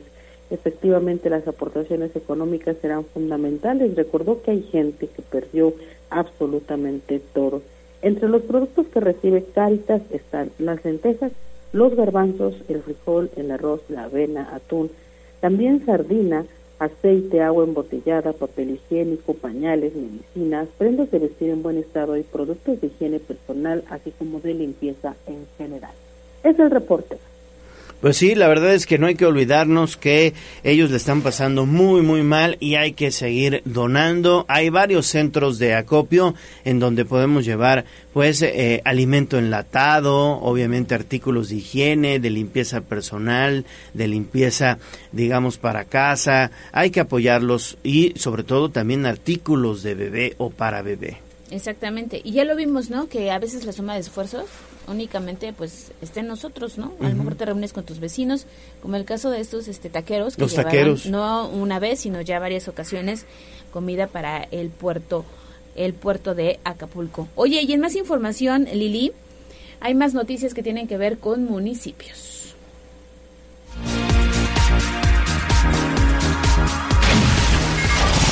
[0.50, 3.94] efectivamente las aportaciones económicas serán fundamentales.
[3.94, 5.74] Recordó que hay gente que perdió
[6.10, 7.62] absolutamente todo.
[8.02, 11.32] Entre los productos que recibe Cáritas están las lentejas,
[11.72, 14.90] los garbanzos, el frijol, el arroz, la avena, atún,
[15.40, 16.44] también sardina,
[16.78, 22.80] aceite, agua embotellada, papel higiénico, pañales, medicinas, prendas de vestir en buen estado y productos
[22.80, 25.92] de higiene personal, así como de limpieza en general.
[26.44, 27.18] Es el reporte.
[28.00, 30.34] Pues sí, la verdad es que no hay que olvidarnos que
[30.64, 34.44] ellos le están pasando muy muy mal y hay que seguir donando.
[34.48, 36.34] Hay varios centros de acopio
[36.66, 43.64] en donde podemos llevar pues eh, alimento enlatado, obviamente artículos de higiene, de limpieza personal,
[43.94, 44.78] de limpieza
[45.12, 46.50] digamos para casa.
[46.72, 51.25] Hay que apoyarlos y sobre todo también artículos de bebé o para bebé.
[51.50, 52.20] Exactamente.
[52.24, 53.08] Y ya lo vimos, ¿no?
[53.08, 54.46] Que a veces la suma de esfuerzos
[54.88, 56.92] únicamente pues estén nosotros, ¿no?
[57.00, 58.46] A lo mejor te reúnes con tus vecinos,
[58.80, 61.06] como el caso de estos este taqueros que Los taqueros.
[61.06, 63.26] no una vez, sino ya varias ocasiones
[63.72, 65.24] comida para el puerto
[65.74, 67.28] el puerto de Acapulco.
[67.34, 69.12] Oye, y en más información, Lili,
[69.80, 72.54] hay más noticias que tienen que ver con municipios.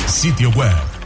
[0.07, 0.94] Sitio web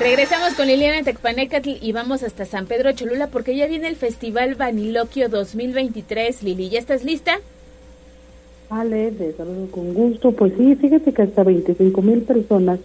[0.00, 4.54] Regresamos con Liliana Tecpanecatl y vamos hasta San Pedro Cholula porque ya viene el Festival
[4.54, 6.44] Vaniloquio 2023.
[6.44, 7.38] Lili, ¿ya estás lista?
[8.70, 10.30] Ale, de saludo con gusto.
[10.30, 12.78] Pues sí, fíjate que hasta 25 mil personas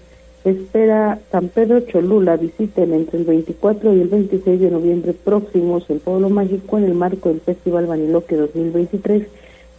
[0.43, 5.99] espera San Pedro Cholula visiten entre el 24 y el 26 de noviembre próximos el
[5.99, 9.28] Pueblo Mágico en el marco del Festival Baniloque 2023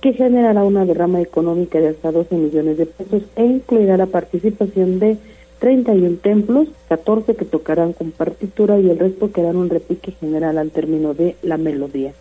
[0.01, 5.01] que generará una derrama económica de hasta 12 millones de pesos e incluirá la participación
[5.01, 5.17] de
[5.61, 10.59] 31 templos, 14 que tocarán con partitura y el resto que harán un repique general
[10.59, 12.13] al término de la melodía.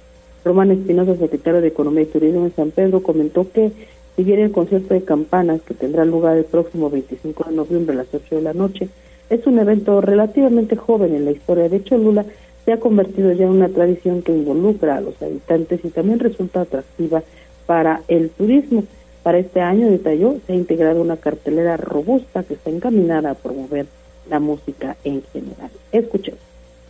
[0.46, 3.72] Román Espinosa, secretario de Economía y Turismo en San Pedro, comentó que
[4.16, 8.00] si bien el concierto de campanas que tendrá lugar el próximo 25 de noviembre a
[8.00, 8.90] las 8 de la noche
[9.30, 12.26] es un evento relativamente joven en la historia de Cholula,
[12.66, 16.62] se ha convertido ya en una tradición que involucra a los habitantes y también resulta
[16.62, 17.24] atractiva
[17.66, 18.84] para el turismo.
[19.24, 23.86] Para este año, detalló, se ha integrado una cartelera robusta que está encaminada a promover
[24.30, 25.72] la música en general.
[25.94, 26.42] Escuchemos.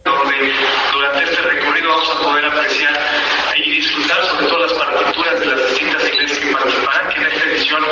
[0.03, 2.99] durante este recorrido vamos a poder apreciar
[3.55, 7.49] y disfrutar sobre todo las partituras de las distintas iglesias que participarán, que en esta
[7.49, 7.83] edición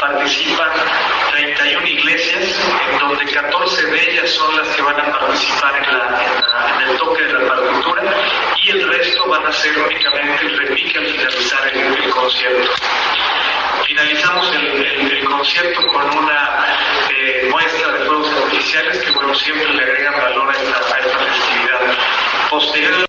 [0.00, 0.70] participan
[1.32, 2.60] 31 iglesias,
[2.98, 7.48] donde 14 de ellas son las que van a participar en el toque de la
[7.48, 8.02] partitura
[8.64, 12.70] y el resto van a ser únicamente el repique al finalizar el, el concierto.
[13.86, 16.66] Finalizamos el, concierto con una
[17.10, 21.96] eh, muestra de fuegos artificiales que bueno siempre le agregan valor a esta, festividad.
[22.50, 23.06] Posterior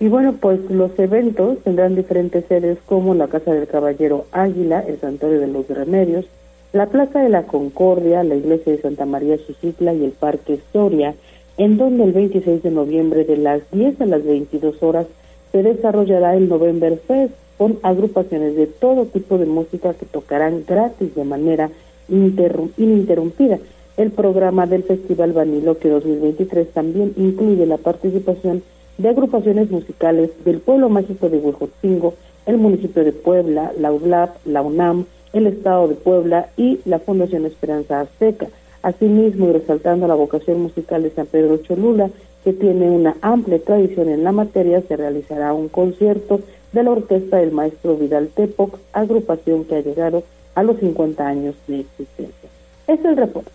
[0.00, 5.00] Y bueno, pues los eventos tendrán diferentes sedes como la Casa del Caballero Águila, el
[5.00, 6.26] Santuario de los Remedios,
[6.72, 11.14] la Plaza de la Concordia, la Iglesia de Santa María Xixitla y el Parque Soria,
[11.58, 15.06] en donde el 26 de noviembre de las 10 a las 22 horas
[15.52, 21.14] se desarrollará el November Fest con agrupaciones de todo tipo de música que tocarán gratis
[21.14, 21.70] de manera
[22.10, 23.58] interrum- ininterrumpida.
[23.96, 28.62] El programa del Festival Baniloque 2023 también incluye la participación
[28.98, 32.14] de agrupaciones musicales del pueblo mágico de Huejotzingo,
[32.46, 37.46] el municipio de Puebla, la ULAP, la UNAM, el Estado de Puebla y la Fundación
[37.46, 38.48] Esperanza Azteca.
[38.82, 42.10] Asimismo, y resaltando la vocación musical de San Pedro Cholula,
[42.44, 46.40] que tiene una amplia tradición en la materia, se realizará un concierto
[46.72, 51.54] de la orquesta del maestro Vidal Tepox, agrupación que ha llegado a los 50 años
[51.66, 52.48] de existencia.
[52.86, 53.50] Es el reporte.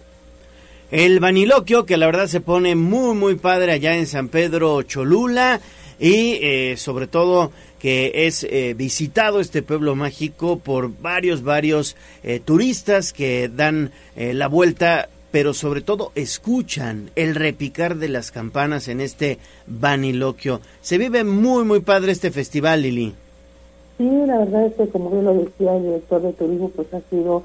[0.90, 5.60] El vaniloquio, que la verdad se pone muy, muy padre allá en San Pedro Cholula
[6.00, 12.40] y eh, sobre todo que es eh, visitado este pueblo mágico por varios, varios eh,
[12.44, 19.02] turistas que dan la vuelta, pero sobre todo escuchan el repicar de las campanas en
[19.02, 20.62] este vaniloquio.
[20.82, 23.14] Se vive muy, muy padre este festival, Lili.
[23.98, 27.02] Sí, la verdad es que como bien lo decía el director de turismo, pues ha
[27.10, 27.44] sido,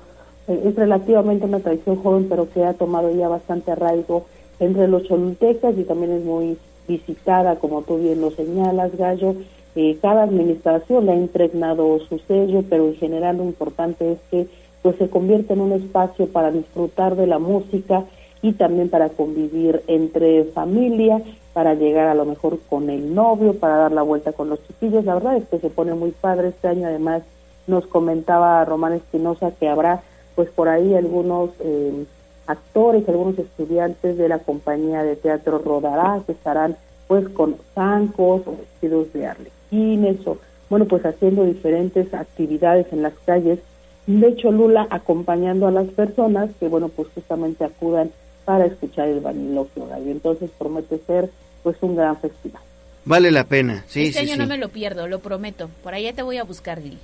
[0.49, 4.27] eh, es relativamente una tradición joven, pero que ha tomado ya bastante arraigo
[4.61, 9.35] entre los cholultecas y también es muy visitada, como tú bien lo señalas, Gallo.
[9.75, 14.47] Eh, cada administración le ha impregnado su sello, pero en general lo importante es que
[14.83, 18.05] pues se convierte en un espacio para disfrutar de la música
[18.43, 21.23] y también para convivir entre familia,
[21.53, 25.05] para llegar a lo mejor con el novio, para dar la vuelta con los chiquillos.
[25.05, 26.89] La verdad es que se pone muy padre este año.
[26.89, 27.23] Además,
[27.67, 30.03] nos comentaba Román Espinosa que habrá
[30.35, 32.05] pues por ahí algunos eh,
[32.47, 36.77] actores, algunos estudiantes de la compañía de teatro Rodará que estarán
[37.07, 40.39] pues con zancos o vestidos de arlequines o
[40.71, 43.59] bueno pues haciendo diferentes actividades en las calles
[44.07, 48.11] de Cholula acompañando a las personas que bueno pues justamente acudan
[48.45, 50.11] para escuchar el vaniloquio gallo.
[50.11, 51.31] Entonces promete ser
[51.63, 52.63] pues un gran festival.
[53.05, 54.39] Vale la pena, sí, este sí, año sí.
[54.39, 55.69] no me lo pierdo, lo prometo.
[55.83, 56.99] Por allá te voy a buscar, Lili.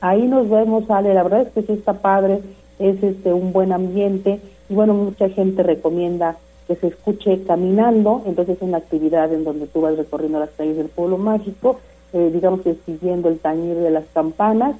[0.00, 1.14] Ahí nos vemos, Ale.
[1.14, 2.40] La verdad es que sí está padre,
[2.78, 6.36] es este un buen ambiente y bueno, mucha gente recomienda
[6.66, 10.76] que se escuche caminando, entonces es una actividad en donde tú vas recorriendo las calles
[10.76, 11.80] del pueblo mágico,
[12.12, 14.76] eh, digamos que siguiendo el tañir de las campanas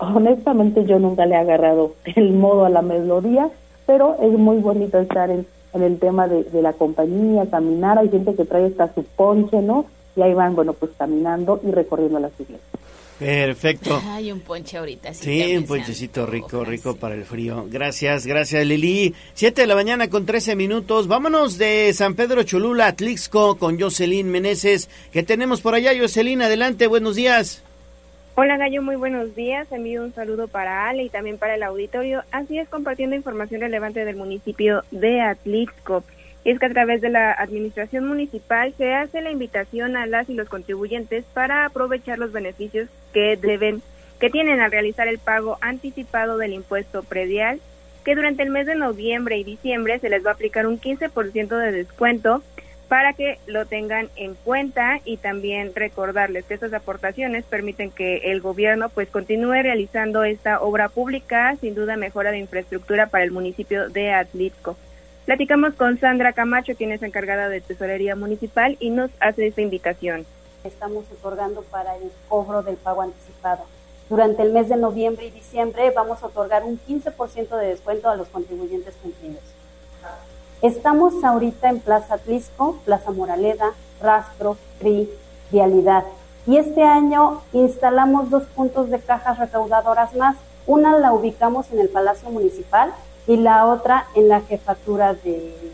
[0.00, 3.50] honestamente yo nunca le he agarrado el modo a la melodía,
[3.86, 8.08] pero es muy bonito estar en, en el tema de, de, la compañía, caminar, hay
[8.08, 9.86] gente que trae hasta su ponche, ¿no?
[10.16, 12.60] Y ahí van, bueno, pues caminando y recorriendo las iglesias.
[13.20, 14.00] Perfecto.
[14.06, 15.12] Hay un ponche ahorita.
[15.12, 17.66] Sí, un ponchecito rico, rico para el frío.
[17.68, 19.14] Gracias, gracias Lili.
[19.34, 21.06] Siete de la mañana con trece minutos.
[21.06, 24.88] Vámonos de San Pedro Cholula a Tlixco con Jocelyn Meneses.
[25.12, 26.40] ¿Qué tenemos por allá, Jocelyn?
[26.40, 27.62] Adelante, buenos días.
[28.36, 29.70] Hola Gallo, muy buenos días.
[29.72, 32.22] Envío un saludo para Ale y también para el auditorio.
[32.30, 36.04] Así es, compartiendo información relevante del municipio de Atlixco.
[36.44, 40.34] Es que a través de la administración municipal se hace la invitación a las y
[40.34, 43.82] los contribuyentes para aprovechar los beneficios que deben,
[44.20, 47.60] que tienen al realizar el pago anticipado del impuesto predial,
[48.04, 51.58] que durante el mes de noviembre y diciembre se les va a aplicar un 15%
[51.58, 52.42] de descuento
[52.90, 58.40] para que lo tengan en cuenta y también recordarles que estas aportaciones permiten que el
[58.40, 63.88] gobierno pues continúe realizando esta obra pública, sin duda mejora de infraestructura para el municipio
[63.90, 64.76] de Atlixco.
[65.24, 70.26] Platicamos con Sandra Camacho, quien es encargada de Tesorería Municipal y nos hace esta invitación.
[70.64, 73.66] Estamos otorgando para el cobro del pago anticipado.
[74.08, 78.16] Durante el mes de noviembre y diciembre vamos a otorgar un 15% de descuento a
[78.16, 79.44] los contribuyentes cumplidos.
[80.62, 85.08] Estamos ahorita en Plaza Tlisco, Plaza Moraleda, Rastro, CRI,
[85.50, 86.04] Vialidad.
[86.46, 90.36] Y este año instalamos dos puntos de cajas recaudadoras más.
[90.66, 92.92] Una la ubicamos en el Palacio Municipal
[93.26, 95.72] y la otra en la Jefatura de,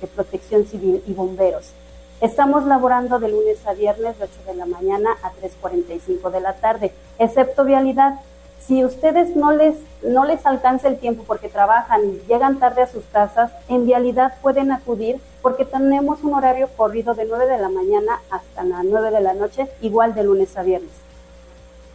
[0.00, 1.72] de Protección Civil y Bomberos.
[2.20, 6.52] Estamos laborando de lunes a viernes de 8 de la mañana a 3.45 de la
[6.54, 8.20] tarde, excepto vialidad
[8.68, 12.86] si ustedes no les, no les alcanza el tiempo porque trabajan y llegan tarde a
[12.86, 17.70] sus casas, en vialidad pueden acudir porque tenemos un horario corrido de 9 de la
[17.70, 20.90] mañana hasta las 9 de la noche, igual de lunes a viernes.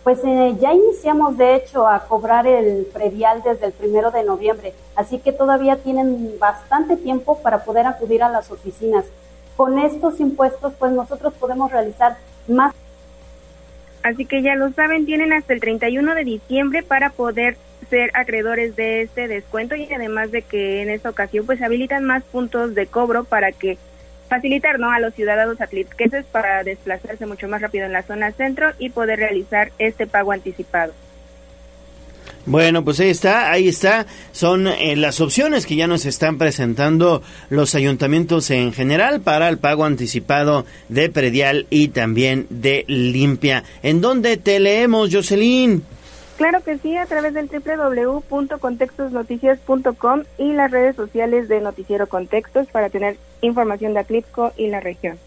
[0.03, 4.74] Pues eh, ya iniciamos de hecho a cobrar el predial desde el primero de noviembre,
[4.95, 9.05] así que todavía tienen bastante tiempo para poder acudir a las oficinas.
[9.55, 12.17] Con estos impuestos, pues nosotros podemos realizar
[12.47, 12.74] más
[14.04, 17.58] Así que ya lo saben, tienen hasta el 31 de diciembre para poder
[17.89, 22.24] ser acreedores de este descuento y además de que en esta ocasión pues habilitan más
[22.24, 23.78] puntos de cobro para que
[24.28, 24.91] facilitar ¿no?
[24.91, 29.20] a los ciudadanos atlisquenses para desplazarse mucho más rápido en la zona centro y poder
[29.20, 30.93] realizar este pago anticipado.
[32.46, 34.06] Bueno, pues ahí está, ahí está.
[34.34, 39.60] Son eh, las opciones que ya nos están presentando los ayuntamientos en general para el
[39.60, 43.64] pago anticipado de predial y también de limpia.
[43.82, 45.84] ¿En dónde te leemos, Jocelyn?
[46.38, 52.89] Claro que sí, a través del www.contextosnoticias.com y las redes sociales de Noticiero Contextos para
[52.89, 55.18] tener información de Atlixco y la región.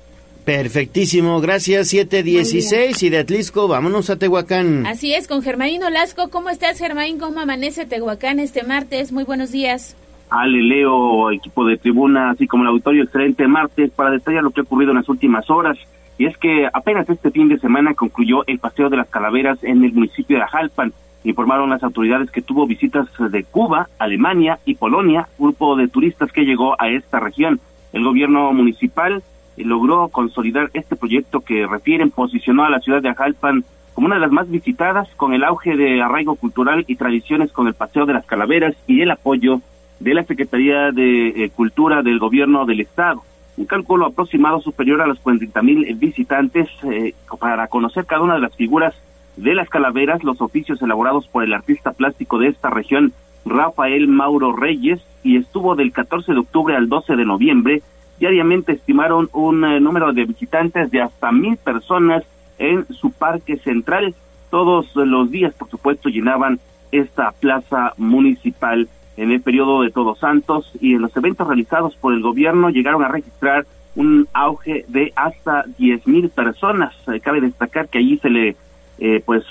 [0.46, 4.86] Perfectísimo, gracias, 716 y de Atlisco, vámonos a Tehuacán.
[4.86, 7.18] Así es, con Germaín Olasco, ¿cómo estás Germain?
[7.18, 9.10] ¿Cómo amanece Tehuacán este martes?
[9.10, 9.96] Muy buenos días.
[10.30, 14.60] Ale, Leo, equipo de tribuna, así como el auditorio, excelente martes para detallar lo que
[14.60, 15.78] ha ocurrido en las últimas horas.
[16.16, 19.82] Y es que apenas este fin de semana concluyó el Paseo de las Calaveras en
[19.82, 20.92] el municipio de Ajalpan.
[21.24, 26.44] Informaron las autoridades que tuvo visitas de Cuba, Alemania y Polonia, grupo de turistas que
[26.44, 27.58] llegó a esta región.
[27.92, 29.24] El gobierno municipal
[29.64, 34.20] logró consolidar este proyecto que refieren, posicionó a la ciudad de Ajalpan como una de
[34.20, 38.12] las más visitadas, con el auge de arraigo cultural y tradiciones con el Paseo de
[38.12, 39.62] las Calaveras y el apoyo
[40.00, 43.22] de la Secretaría de eh, Cultura del Gobierno del Estado.
[43.56, 48.40] Un cálculo aproximado superior a los 40 mil visitantes eh, para conocer cada una de
[48.40, 48.94] las figuras
[49.36, 53.14] de las calaveras, los oficios elaborados por el artista plástico de esta región,
[53.46, 57.82] Rafael Mauro Reyes, y estuvo del 14 de octubre al 12 de noviembre
[58.18, 62.24] Diariamente estimaron un eh, número de visitantes de hasta mil personas
[62.58, 64.14] en su parque central.
[64.50, 66.58] Todos los días, por supuesto, llenaban
[66.92, 68.88] esta plaza municipal
[69.18, 73.02] en el periodo de Todos Santos y en los eventos realizados por el gobierno llegaron
[73.02, 76.94] a registrar un auge de hasta diez mil personas.
[77.08, 78.56] Eh, cabe destacar que allí se le
[78.98, 79.44] eh, pues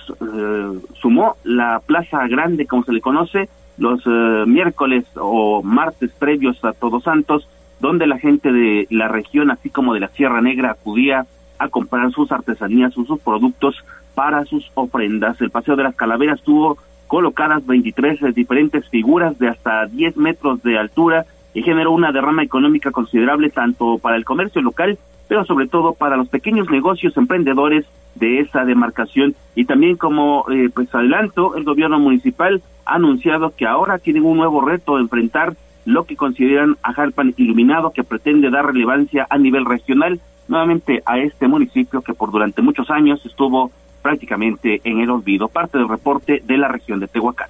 [0.99, 3.47] sumó la Plaza Grande, como se le conoce,
[3.77, 4.03] los
[4.47, 7.47] miércoles o martes previos a Todos Santos,
[7.79, 11.25] donde la gente de la región, así como de la Sierra Negra, acudía
[11.57, 15.39] a comprar sus artesanías, sus, productos para sus ofrendas.
[15.41, 20.77] El Paseo de las Calaveras tuvo colocadas 23 diferentes figuras de hasta 10 metros de
[20.77, 24.97] altura y generó una derrama económica considerable tanto para el comercio local,
[25.27, 29.35] pero sobre todo para los pequeños negocios emprendedores de esa demarcación.
[29.55, 34.37] Y también como eh, pues adelanto, el gobierno municipal ha anunciado que ahora tienen un
[34.37, 35.55] nuevo reto, enfrentar
[35.85, 41.19] lo que consideran a Jalpan Iluminado, que pretende dar relevancia a nivel regional nuevamente a
[41.19, 43.71] este municipio que por durante muchos años estuvo
[44.01, 45.47] prácticamente en el olvido.
[45.47, 47.49] Parte del reporte de la región de Tehuacán.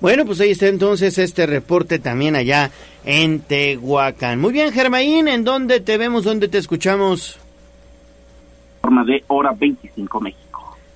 [0.00, 2.70] Bueno, pues ahí está entonces este reporte también allá
[3.04, 4.40] en Tehuacán.
[4.40, 7.38] Muy bien, Germaín, ¿en dónde te vemos, dónde te escuchamos?
[8.80, 10.49] Forma de hora 25 México.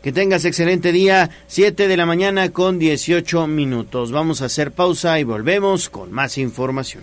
[0.04, 4.12] Que tengas excelente día, 7 de la mañana con 18 minutos.
[4.12, 7.02] Vamos a hacer pausa y volvemos con más información.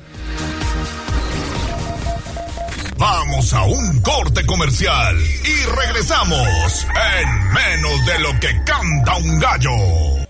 [2.98, 6.86] Vamos a un corte comercial y regresamos
[7.18, 10.28] en menos de lo que canta un gallo.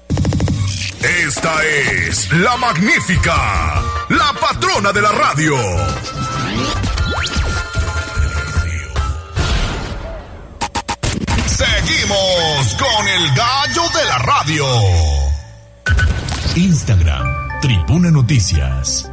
[1.26, 5.57] Esta es la magnífica, la patrona de la radio.
[11.62, 14.66] Seguimos con el gallo de la radio.
[16.55, 19.07] Instagram, Tribuna Noticias.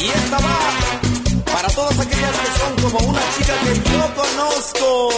[0.00, 5.10] Y esta va para todas aquellas que son como una chica que yo conozco.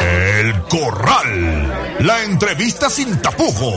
[0.00, 1.87] El Corral.
[2.00, 3.74] La entrevista sin tapujos.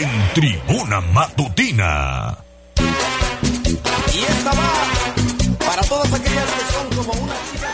[0.00, 2.36] En Tribuna Matutina.
[4.14, 7.68] Y esta va para todas aquellas que son como una chica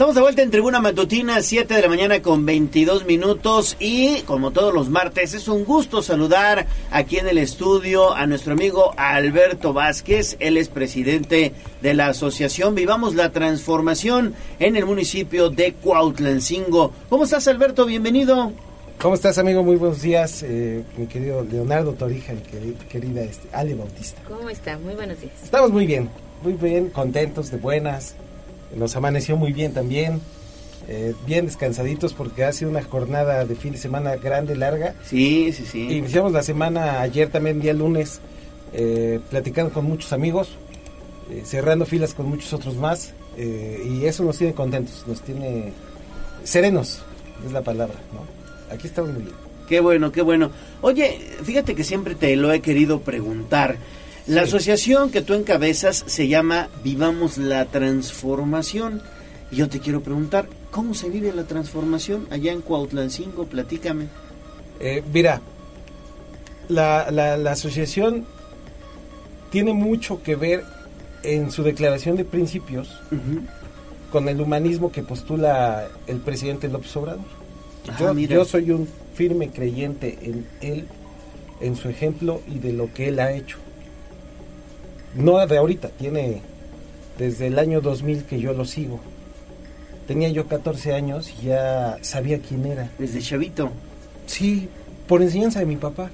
[0.00, 4.50] Estamos de vuelta en Tribuna Matutina, 7 de la mañana con 22 minutos y como
[4.50, 9.74] todos los martes es un gusto saludar aquí en el estudio a nuestro amigo Alberto
[9.74, 16.94] Vázquez, él es presidente de la asociación Vivamos la Transformación en el municipio de Cuautlancingo.
[17.10, 17.84] ¿Cómo estás Alberto?
[17.84, 18.52] Bienvenido.
[19.02, 19.62] ¿Cómo estás, amigo?
[19.62, 24.22] Muy buenos días, eh, mi querido Leonardo Torija y queri- querida este, Ale Bautista.
[24.26, 24.78] ¿Cómo está?
[24.78, 25.34] Muy buenos días.
[25.44, 26.08] Estamos muy bien,
[26.42, 28.14] muy bien, contentos, de buenas.
[28.74, 30.20] Nos amaneció muy bien también.
[30.88, 34.94] eh, bien descansaditos porque ha sido una jornada de fin de semana grande, larga.
[35.04, 35.82] Sí, sí, sí.
[35.90, 38.20] Iniciamos la semana ayer también, día lunes,
[38.72, 40.48] eh, platicando con muchos amigos,
[41.30, 43.12] eh, cerrando filas con muchos otros más.
[43.36, 45.72] y eso nos tiene contentos, nos tiene
[46.44, 47.00] serenos,
[47.46, 47.94] es la palabra.
[48.12, 48.74] ¿no?
[48.74, 49.34] Aquí estamos muy bien.
[49.68, 50.50] Qué bueno, qué bueno.
[50.82, 53.76] Oye, fíjate que siempre te lo he querido preguntar.
[54.26, 59.02] La asociación que tú encabezas se llama Vivamos la Transformación.
[59.50, 63.46] Y yo te quiero preguntar, ¿cómo se vive la transformación allá en Cuautlancingo?
[63.46, 64.06] Platícame.
[64.78, 65.40] Eh, mira,
[66.68, 68.24] la, la, la asociación
[69.50, 70.64] tiene mucho que ver
[71.22, 72.98] en su declaración de principios
[74.10, 77.24] con el humanismo que postula el presidente López Obrador.
[77.88, 80.86] Ah, yo, soy un firme creyente en él,
[81.60, 83.58] en su ejemplo y de lo que él ha hecho.
[85.14, 86.42] No de ahorita, tiene
[87.18, 89.00] desde el año 2000 que yo lo sigo.
[90.06, 92.90] Tenía yo 14 años y ya sabía quién era.
[92.98, 93.70] Desde chavito.
[94.26, 94.68] Sí,
[95.06, 96.10] por enseñanza de mi papá.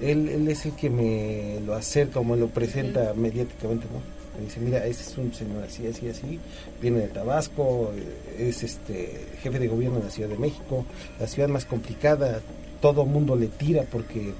[0.00, 4.20] Él, él es el que me lo acerca o me lo presenta mediáticamente, ¿no?
[4.38, 6.38] Me dice, mira, ese es un señor así, así, así,
[6.80, 10.86] viene de Tabasco, eh, es este jefe de gobierno de la Ciudad de México,
[11.18, 12.40] la ciudad más complicada,
[12.80, 14.32] todo mundo le tira porque,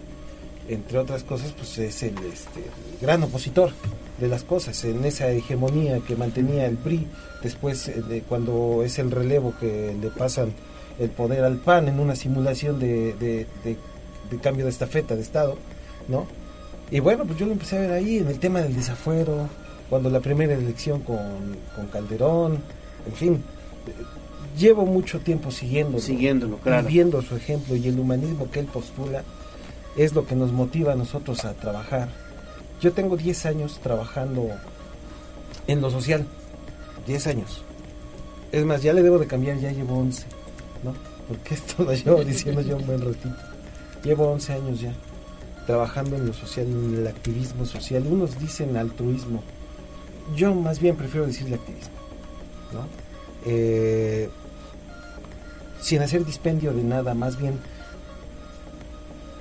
[0.68, 3.72] entre otras cosas, pues es el, este, el gran opositor
[4.18, 7.06] de las cosas, en esa hegemonía que mantenía el PRI,
[7.42, 10.52] después eh, de cuando es el relevo que le pasan
[10.98, 13.76] el poder al PAN en una simulación de, de- de-
[14.30, 15.56] de cambio de estafeta de Estado,
[16.06, 16.26] ¿no?
[16.90, 19.48] Y bueno, pues yo lo empecé a ver ahí en el tema del desafuero,
[19.88, 21.18] cuando la primera elección con,
[21.74, 22.58] con Calderón,
[23.06, 23.42] en fin,
[24.58, 26.86] llevo mucho tiempo siguiéndolo, Siguiéndolo, claro.
[26.86, 29.24] viendo su ejemplo y el humanismo que él postula
[29.96, 32.08] es lo que nos motiva a nosotros a trabajar.
[32.80, 34.48] Yo tengo 10 años trabajando
[35.66, 36.26] en lo social,
[37.06, 37.62] 10 años.
[38.52, 40.26] Es más, ya le debo de cambiar, ya llevo 11,
[40.82, 40.94] ¿no?
[41.28, 43.36] Porque esto lo llevo diciendo yo un buen ratito.
[44.02, 44.94] Llevo 11 años ya
[45.66, 48.04] trabajando en lo social, en el activismo social.
[48.06, 49.42] Unos dicen altruismo.
[50.34, 51.94] Yo más bien prefiero decirle activismo,
[52.72, 52.86] ¿no?
[53.46, 54.28] Eh,
[55.80, 57.58] sin hacer dispendio de nada, más bien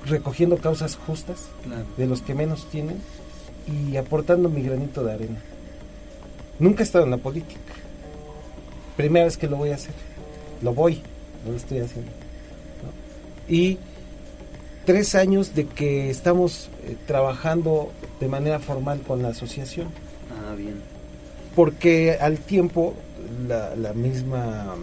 [0.06, 1.86] recogiendo causas justas Claro.
[1.98, 2.98] de los que menos tienen
[3.68, 5.40] y aportando mi granito de arena.
[6.60, 7.60] Nunca he estado en la política.
[8.98, 9.94] Primera vez que lo voy a hacer.
[10.62, 11.02] Lo voy,
[11.46, 12.12] no lo estoy haciendo.
[12.12, 13.54] ¿no?
[13.56, 13.78] Y
[14.86, 19.88] tres años de que estamos eh, trabajando de manera formal con la asociación.
[20.32, 20.82] Ah, bien.
[21.56, 22.94] Porque al tiempo
[23.48, 24.76] la, la misma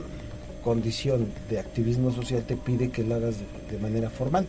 [0.64, 4.46] condición de activismo social te pide que lo hagas de, de manera formal.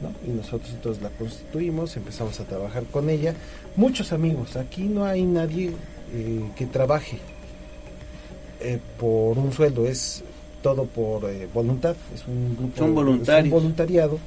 [0.00, 0.10] ¿No?
[0.26, 3.34] Y nosotros entonces la constituimos, empezamos a trabajar con ella.
[3.76, 5.72] Muchos amigos, aquí no hay nadie
[6.12, 7.18] eh, que trabaje
[8.60, 10.22] eh, por un sueldo, es
[10.62, 13.50] todo por eh, voluntad, es un grupo, Son es un voluntarios.
[13.52, 14.18] voluntariado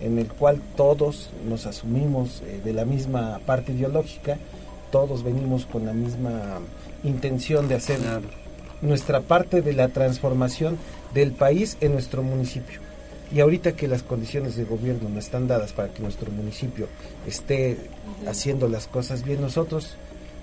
[0.00, 4.36] en el cual todos nos asumimos de la misma parte ideológica,
[4.92, 6.58] todos venimos con la misma
[7.02, 7.98] intención de hacer
[8.82, 10.76] nuestra parte de la transformación
[11.14, 12.85] del país en nuestro municipio.
[13.32, 16.86] Y ahorita que las condiciones de gobierno no están dadas para que nuestro municipio
[17.26, 17.76] esté
[18.26, 19.96] haciendo las cosas bien, nosotros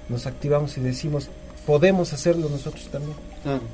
[0.10, 1.30] nos activamos y decimos,
[1.66, 3.16] podemos hacerlo nosotros también.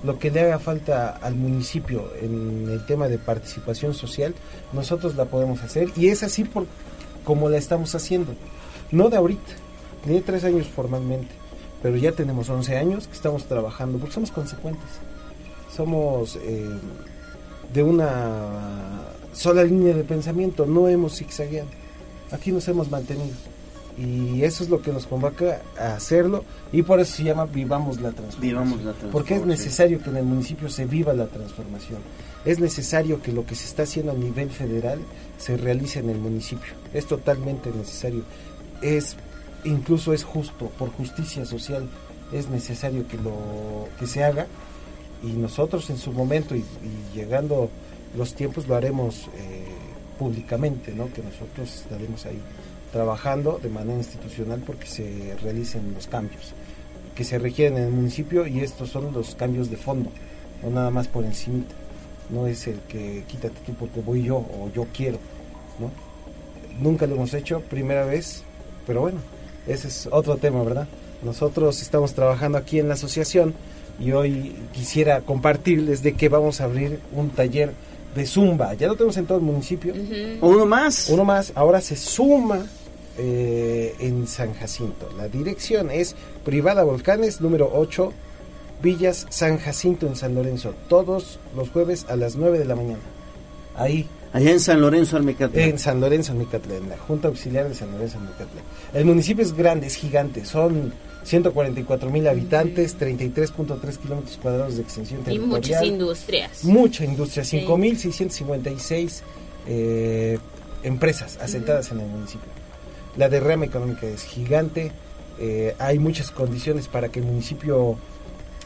[0.03, 4.33] Lo que le haga falta al municipio en el tema de participación social,
[4.73, 6.65] nosotros la podemos hacer y es así por
[7.23, 8.33] como la estamos haciendo.
[8.91, 9.51] No de ahorita,
[10.05, 11.29] ni de tres años formalmente,
[11.81, 14.89] pero ya tenemos 11 años que estamos trabajando porque somos consecuentes.
[15.75, 16.67] Somos eh,
[17.73, 21.69] de una sola línea de pensamiento, no hemos zigzagueado.
[22.31, 23.35] Aquí nos hemos mantenido
[23.97, 27.99] y eso es lo que nos convoca a hacerlo y por eso se llama Vivamos
[27.99, 28.41] la Transformación.
[28.41, 29.11] Vivamos la transformación.
[29.11, 31.99] Porque es necesario que en el municipio se viva la transformación.
[32.45, 34.99] Es necesario que lo que se está haciendo a nivel federal
[35.37, 36.73] se realice en el municipio.
[36.93, 38.23] Es totalmente necesario.
[38.81, 39.17] Es
[39.65, 41.89] incluso es justo por justicia social
[42.31, 44.47] es necesario que lo que se haga
[45.23, 47.69] y nosotros en su momento y, y llegando
[48.17, 49.65] los tiempos lo haremos eh,
[50.17, 51.11] públicamente, ¿no?
[51.11, 52.39] Que nosotros estaremos ahí
[52.91, 56.53] trabajando de manera institucional porque se realicen los cambios
[57.19, 60.09] que se requieren en el municipio y estos son los cambios de fondo,
[60.63, 61.65] no nada más por encima.
[62.29, 65.17] No es el que quítate tú porque voy yo o yo quiero,
[65.79, 65.91] ¿no?
[66.81, 68.43] Nunca lo hemos hecho, primera vez,
[68.87, 69.17] pero bueno,
[69.67, 70.87] ese es otro tema, ¿verdad?
[71.21, 73.53] Nosotros estamos trabajando aquí en la asociación
[73.99, 77.73] y hoy quisiera compartirles de que vamos a abrir un taller
[78.15, 78.73] de Zumba.
[78.73, 79.93] Ya lo tenemos en todo el municipio.
[80.41, 81.09] Uno más.
[81.09, 81.51] Uno más.
[81.55, 82.65] Ahora se suma
[83.17, 85.09] eh, en San Jacinto.
[85.17, 88.13] La dirección es Privada Volcanes, número 8,
[88.81, 90.73] Villas San Jacinto en San Lorenzo.
[90.87, 93.01] Todos los jueves a las 9 de la mañana.
[93.75, 94.07] Ahí.
[94.31, 95.69] Allá en San Lorenzo, Almecatlán.
[95.69, 98.63] En San Lorenzo, Almecatlán, la Junta Auxiliar de San Lorenzo, Almecatlán.
[98.93, 100.45] El municipio es grande, es gigante.
[100.45, 100.93] Son
[101.29, 105.49] 144 mil habitantes, 33.3 kilómetros cuadrados de extensión Y territorial.
[105.61, 106.63] muchas industrias.
[106.63, 107.59] Mucha industria, Sí.
[107.67, 109.21] 5.656
[109.67, 110.39] eh,
[110.83, 112.49] empresas asentadas en el municipio.
[113.15, 114.91] La derrama económica es gigante,
[115.39, 117.97] eh, hay muchas condiciones para que el municipio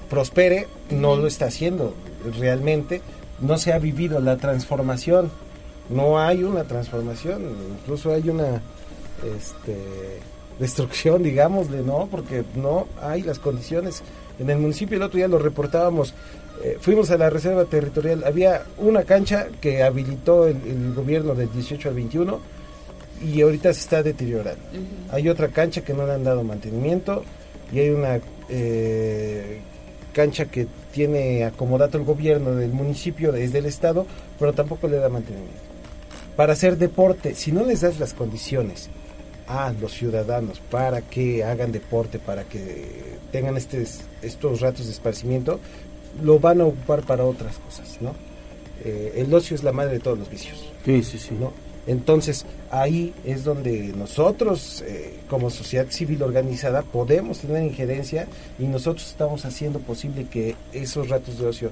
[0.10, 1.94] prospere, no lo está haciendo
[2.40, 3.02] realmente,
[3.42, 5.32] no se ha vivido la transformación,
[5.90, 7.44] no hay una transformación,
[7.82, 8.62] incluso hay una
[9.38, 9.76] este,
[10.60, 12.08] destrucción, digámosle, ¿no?
[12.10, 14.04] Porque no hay las condiciones.
[14.40, 16.14] En el municipio el otro día lo reportábamos,
[16.64, 21.52] eh, fuimos a la reserva territorial, había una cancha que habilitó el, el gobierno del
[21.52, 22.40] 18 al 21
[23.24, 24.62] y ahorita se está deteriorando.
[25.12, 27.24] Hay otra cancha que no le han dado mantenimiento
[27.72, 29.60] y hay una eh,
[30.14, 34.06] cancha que tiene acomodado el gobierno del municipio desde el estado,
[34.40, 35.60] pero tampoco le da mantenimiento.
[36.36, 38.90] Para hacer deporte, si no les das las condiciones
[39.54, 45.60] a los ciudadanos para que hagan deporte, para que tengan estes- estos ratos de esparcimiento,
[46.24, 48.14] lo van a ocupar para otras cosas, ¿no?
[48.84, 50.58] Eh, el ocio es la madre de todos los vicios.
[50.86, 51.36] Sí, sí, sí.
[51.40, 51.54] ¿no?
[51.86, 58.28] Entonces, ahí es donde nosotros, eh, como sociedad civil organizada, podemos tener injerencia
[58.58, 61.72] y nosotros estamos haciendo posible que esos ratos de ocio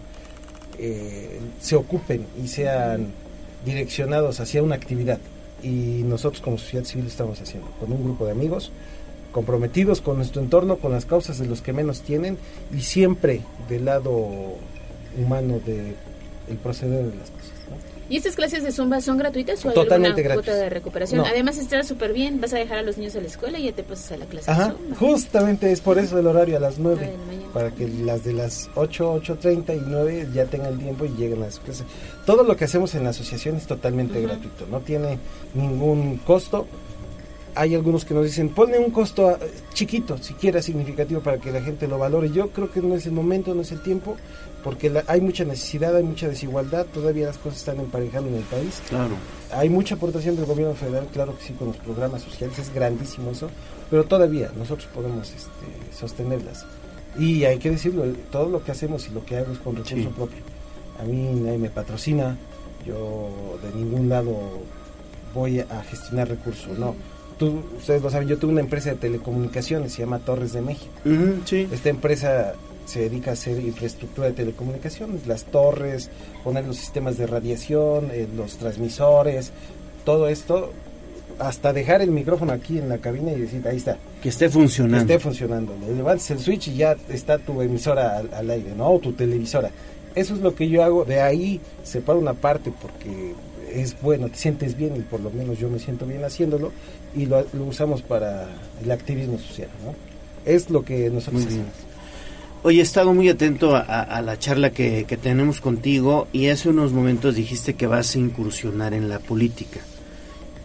[0.77, 3.07] eh, se ocupen y sean
[3.65, 5.19] direccionados hacia una actividad.
[5.64, 8.72] Y nosotros como sociedad civil estamos haciendo, con un grupo de amigos
[9.32, 12.38] comprometidos con nuestro entorno, con las causas de los que menos tienen
[12.76, 14.12] y siempre del lado
[15.18, 15.95] humano de
[16.49, 17.32] el proceder de las.
[18.12, 21.22] ¿Y estas clases de Zumba son gratuitas o hay Totalmente alguna cuota de recuperación?
[21.22, 21.26] No.
[21.26, 23.72] Además está súper bien, vas a dejar a los niños a la escuela y ya
[23.72, 24.95] te pasas a la clase Ajá, de Zumba.
[24.97, 27.53] justamente es por eso el horario a las 9, Nueve de la mañana.
[27.53, 31.49] para que las de las 8, 8.30 y 9 ya tengan tiempo y lleguen a
[31.51, 31.86] su clase.
[32.26, 35.18] Todo lo que hacemos en la asociación es totalmente gratuito, no tiene
[35.53, 36.68] ningún costo.
[37.56, 39.38] Hay algunos que nos dicen, ponle un costo ah,
[39.73, 42.30] chiquito, siquiera significativo para que la gente lo valore.
[42.32, 44.15] Yo creo que no es el momento, no es el tiempo,
[44.64, 48.44] porque la- hay mucha necesidad, hay mucha desigualdad, todavía las cosas están emparejando en el
[48.44, 48.82] país.
[48.88, 49.15] Claro.
[49.52, 53.32] Hay mucha aportación del gobierno federal, claro que sí, con los programas sociales, es grandísimo
[53.32, 53.49] eso,
[53.90, 56.65] pero todavía nosotros podemos este, sostenerlas.
[57.19, 59.95] Y hay que decirlo, todo lo que hacemos y lo que hago es con recurso
[59.98, 60.07] Sí.
[60.15, 60.38] propio.
[60.99, 62.38] A mí nadie me patrocina,
[62.86, 63.30] yo
[63.61, 64.34] de ningún lado
[65.34, 66.95] voy a gestionar recursos, no.
[67.41, 70.91] Tú, ustedes lo saben, yo tuve una empresa de telecomunicaciones, se llama Torres de México.
[71.49, 72.53] Esta empresa
[72.85, 76.11] se dedica a hacer infraestructura de telecomunicaciones, las torres,
[76.43, 79.53] poner los sistemas de radiación, eh, los transmisores,
[80.05, 80.72] todo esto,
[81.39, 83.97] hasta dejar el micrófono aquí en la cabina y decir, ahí está.
[84.22, 85.07] Que esté funcionando.
[85.07, 85.76] Que esté funcionando.
[85.84, 88.88] Le levantes el switch y ya está tu emisora al, al aire, ¿no?
[88.91, 89.72] O tu televisora.
[90.13, 91.05] Eso es lo que yo hago.
[91.05, 93.34] De ahí separo una parte porque
[93.73, 96.72] es bueno, te sientes bien y por lo menos yo me siento bien haciéndolo
[97.15, 98.48] y lo, lo usamos para
[98.84, 99.93] el activismo social, ¿no?
[100.45, 101.68] Es lo que nosotros hacemos.
[102.64, 106.48] Oye, he estado muy atento a, a- a la charla que, que tenemos contigo y
[106.48, 109.80] hace unos momentos dijiste que vas a incursionar en la política.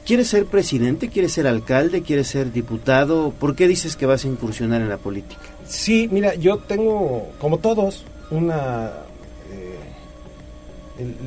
[0.04, 1.08] ¿Quieres ser presidente?
[1.08, 2.02] ¿Quieres ser alcalde?
[2.02, 3.32] ¿Quieres ser diputado?
[3.32, 5.40] ¿Por qué dices que vas a incursionar en la política?
[5.66, 8.92] Sí, mira, yo tengo, como todos, una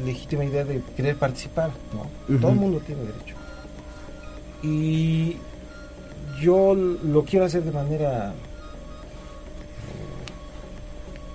[0.03, 2.39] legítima idea de querer participar, ¿no?
[2.39, 3.35] Todo el mundo tiene derecho.
[4.63, 5.37] Y
[6.41, 8.33] yo lo quiero hacer de manera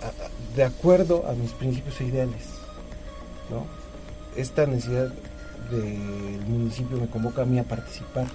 [0.03, 2.43] eh, de acuerdo a mis principios e ideales,
[3.51, 3.67] ¿no?
[4.37, 5.13] Esta necesidad
[5.71, 8.27] del municipio me convoca a mí a participar.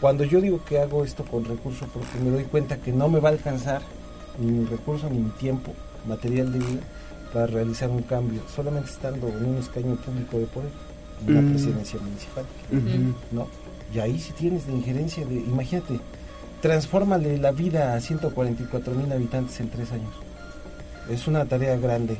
[0.00, 3.20] Cuando yo digo que hago esto con recursos, porque me doy cuenta que no me
[3.20, 3.80] va a alcanzar
[4.38, 5.72] ni mi recurso ni mi tiempo
[6.06, 6.80] material de vida
[7.32, 10.70] para realizar un cambio, solamente estando en un escaño público de poder,
[11.26, 11.50] en una Mm.
[11.50, 12.44] presidencia municipal.
[13.32, 13.46] ¿no?
[13.94, 16.00] Y ahí sí tienes de injerencia de, imagínate,
[16.60, 20.12] transfórmale la vida a 144 mil habitantes en tres años.
[21.10, 22.16] Es una tarea grande,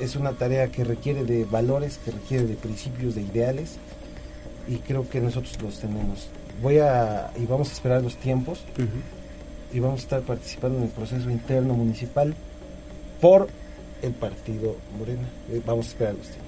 [0.00, 3.76] es una tarea que requiere de valores, que requiere de principios, de ideales,
[4.66, 6.28] y creo que nosotros los tenemos.
[6.62, 8.60] Voy a, y vamos a esperar los tiempos,
[9.72, 12.34] y vamos a estar participando en el proceso interno municipal
[13.20, 13.48] por
[14.02, 15.26] el partido Morena.
[15.50, 16.44] Eh, Vamos a esperar los tiempos.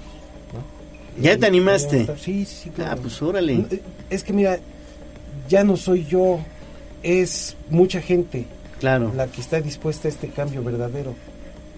[1.16, 1.22] ¿no?
[1.22, 2.06] ¿Ya te animaste?
[2.18, 2.92] Sí, sí, claro.
[2.92, 3.54] Ah, pues órale.
[3.70, 3.80] Eh,
[4.10, 4.58] Es que mira,
[5.48, 6.40] ya no soy yo,
[7.02, 8.46] es mucha gente
[8.80, 9.12] claro.
[9.16, 11.14] la que está dispuesta a este cambio verdadero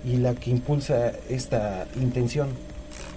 [0.05, 2.49] y la que impulsa esta intención,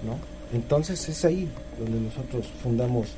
[0.04, 0.16] ¿no?
[0.56, 3.08] Entonces es ahí donde nosotros fundamos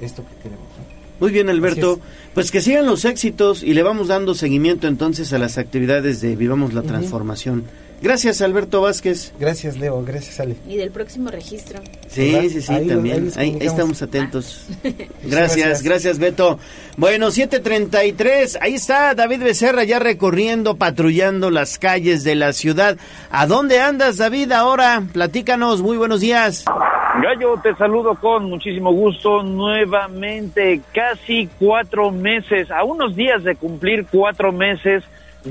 [0.00, 0.66] esto que queremos.
[0.78, 0.98] ¿no?
[1.20, 1.98] Muy bien, Alberto.
[2.32, 6.36] Pues que sigan los éxitos y le vamos dando seguimiento entonces a las actividades de
[6.36, 6.82] Vivamos la.
[6.82, 7.64] Transformación.
[8.00, 9.32] Gracias, Alberto Vázquez.
[9.40, 10.02] Gracias, Leo.
[10.04, 10.56] Gracias, Ale.
[10.68, 11.80] Y del próximo registro.
[12.06, 12.48] Sí, ¿Verdad?
[12.48, 13.32] sí, sí, Ahí también.
[13.36, 14.66] Ahí, estamos atentos.
[14.84, 14.94] Muchas
[15.24, 15.82] Gracias, gracias.
[15.82, 16.58] gracias, Beto.
[16.96, 18.58] Bueno, 7:33.
[18.60, 22.96] Ahí está David Becerra ya recorriendo, patrullando las calles de la ciudad.
[23.30, 24.52] ¿A dónde andas, David?
[24.52, 25.82] Ahora, platícanos.
[25.82, 26.64] Muy buenos días.
[27.20, 34.06] Gallo, te saludo con muchísimo gusto nuevamente, casi cuatro meses, a unos días de cumplir
[34.08, 35.02] cuatro meses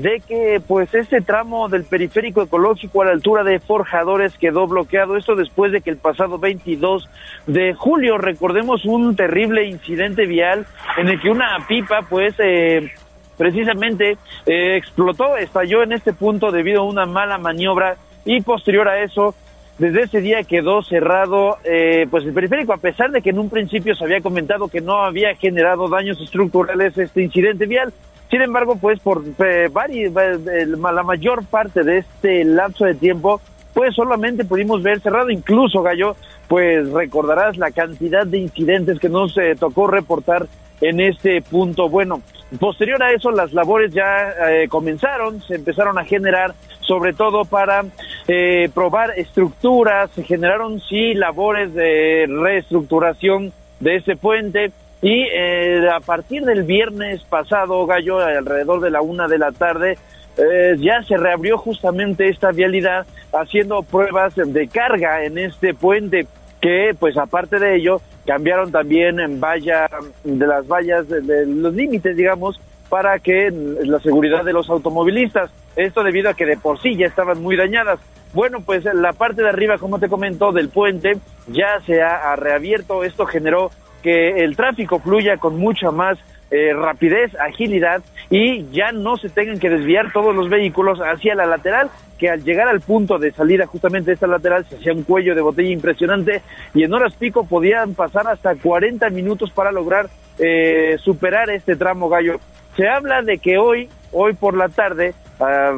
[0.02, 5.16] de que pues este tramo del periférico ecológico a la altura de Forjadores quedó bloqueado,
[5.16, 7.08] esto después de que el pasado 22
[7.46, 10.66] de julio, recordemos un terrible incidente vial
[10.96, 12.90] en el que una pipa pues eh,
[13.36, 14.16] precisamente
[14.46, 19.34] eh, explotó, estalló en este punto debido a una mala maniobra y posterior a eso
[19.78, 23.48] desde ese día quedó cerrado eh, pues el periférico, a pesar de que en un
[23.48, 27.92] principio se había comentado que no había generado daños estructurales este incidente vial.
[28.30, 33.40] Sin embargo, pues por eh, vari- eh, la mayor parte de este lapso de tiempo,
[33.72, 35.30] pues solamente pudimos ver cerrado.
[35.30, 36.14] Incluso, Gallo,
[36.46, 40.46] pues recordarás la cantidad de incidentes que nos eh, tocó reportar
[40.80, 41.88] en este punto.
[41.88, 42.20] Bueno,
[42.60, 47.84] posterior a eso, las labores ya eh, comenzaron, se empezaron a generar, sobre todo para
[48.28, 56.00] eh, probar estructuras, se generaron sí labores de reestructuración de ese puente y eh, a
[56.00, 59.96] partir del viernes pasado, Gallo, alrededor de la una de la tarde,
[60.36, 66.26] eh, ya se reabrió justamente esta vialidad haciendo pruebas de carga en este puente
[66.60, 69.88] que pues aparte de ello cambiaron también en valla
[70.24, 73.50] de las vallas de, los límites digamos para que
[73.84, 75.50] la seguridad de los automovilistas.
[75.76, 78.00] Esto debido a que de por sí ya estaban muy dañadas.
[78.32, 81.18] Bueno pues la parte de arriba como te comento del puente
[81.48, 83.04] ya se ha reabierto.
[83.04, 83.70] Esto generó
[84.08, 86.16] que el tráfico fluya con mucha más
[86.50, 91.44] eh, rapidez, agilidad y ya no se tengan que desviar todos los vehículos hacia la
[91.44, 95.02] lateral, que al llegar al punto de salida justamente de esta lateral se hacía un
[95.02, 96.40] cuello de botella impresionante
[96.72, 100.08] y en horas pico podían pasar hasta 40 minutos para lograr
[100.38, 102.40] eh, superar este tramo gallo.
[102.78, 105.74] Se habla de que hoy, hoy por la tarde, ah,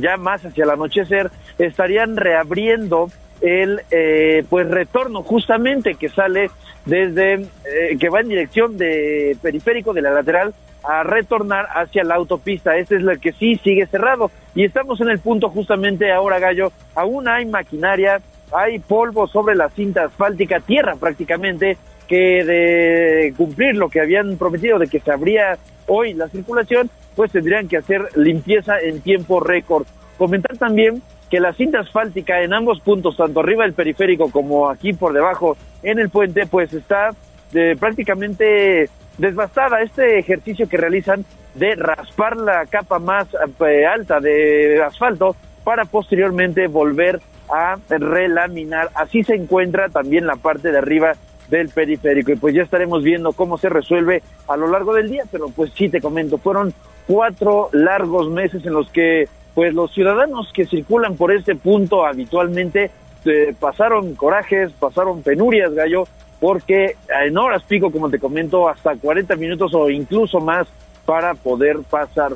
[0.00, 3.10] ya más hacia el anochecer, estarían reabriendo
[3.44, 6.50] el eh, pues retorno justamente que sale
[6.86, 12.14] desde eh, que va en dirección de periférico de la lateral a retornar hacia la
[12.14, 12.76] autopista.
[12.76, 16.72] Este es el que sí sigue cerrado y estamos en el punto justamente ahora, Gallo.
[16.94, 21.76] Aún hay maquinaria, hay polvo sobre la cinta asfáltica, tierra prácticamente,
[22.08, 27.30] que de cumplir lo que habían prometido de que se abría hoy la circulación, pues
[27.30, 29.86] tendrían que hacer limpieza en tiempo récord.
[30.16, 31.02] Comentar también
[31.34, 35.56] que la cinta asfáltica en ambos puntos, tanto arriba del periférico como aquí por debajo
[35.82, 37.10] en el puente, pues está
[37.52, 38.88] eh, prácticamente
[39.18, 39.82] desbastada.
[39.82, 41.24] Este ejercicio que realizan
[41.56, 43.26] de raspar la capa más
[43.66, 45.34] eh, alta de asfalto
[45.64, 47.20] para posteriormente volver
[47.50, 48.90] a relaminar.
[48.94, 51.14] Así se encuentra también la parte de arriba
[51.48, 55.24] del periférico y pues ya estaremos viendo cómo se resuelve a lo largo del día,
[55.32, 56.72] pero pues sí te comento, fueron
[57.08, 62.90] cuatro largos meses en los que pues los ciudadanos que circulan por este punto habitualmente
[63.24, 66.06] eh, pasaron corajes, pasaron penurias, gallo,
[66.40, 70.66] porque en horas pico, como te comento, hasta 40 minutos o incluso más
[71.06, 72.32] para poder pasar.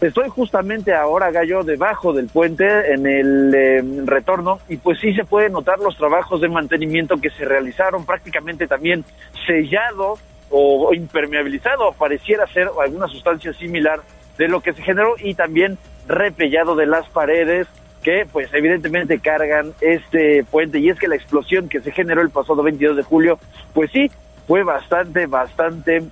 [0.00, 5.24] Estoy justamente ahora, Gallo, debajo del puente en el em, retorno y pues sí se
[5.24, 9.04] pueden notar los trabajos de mantenimiento que se realizaron prácticamente también
[9.44, 10.14] sellado
[10.50, 14.00] o impermeabilizado, pareciera ser alguna sustancia similar
[14.38, 15.76] de lo que se generó y también
[16.08, 17.68] repellado de las paredes
[18.02, 22.30] que pues evidentemente cargan este puente y es que la explosión que se generó el
[22.30, 23.38] pasado 22 de julio
[23.74, 24.10] pues sí
[24.46, 26.02] fue bastante bastante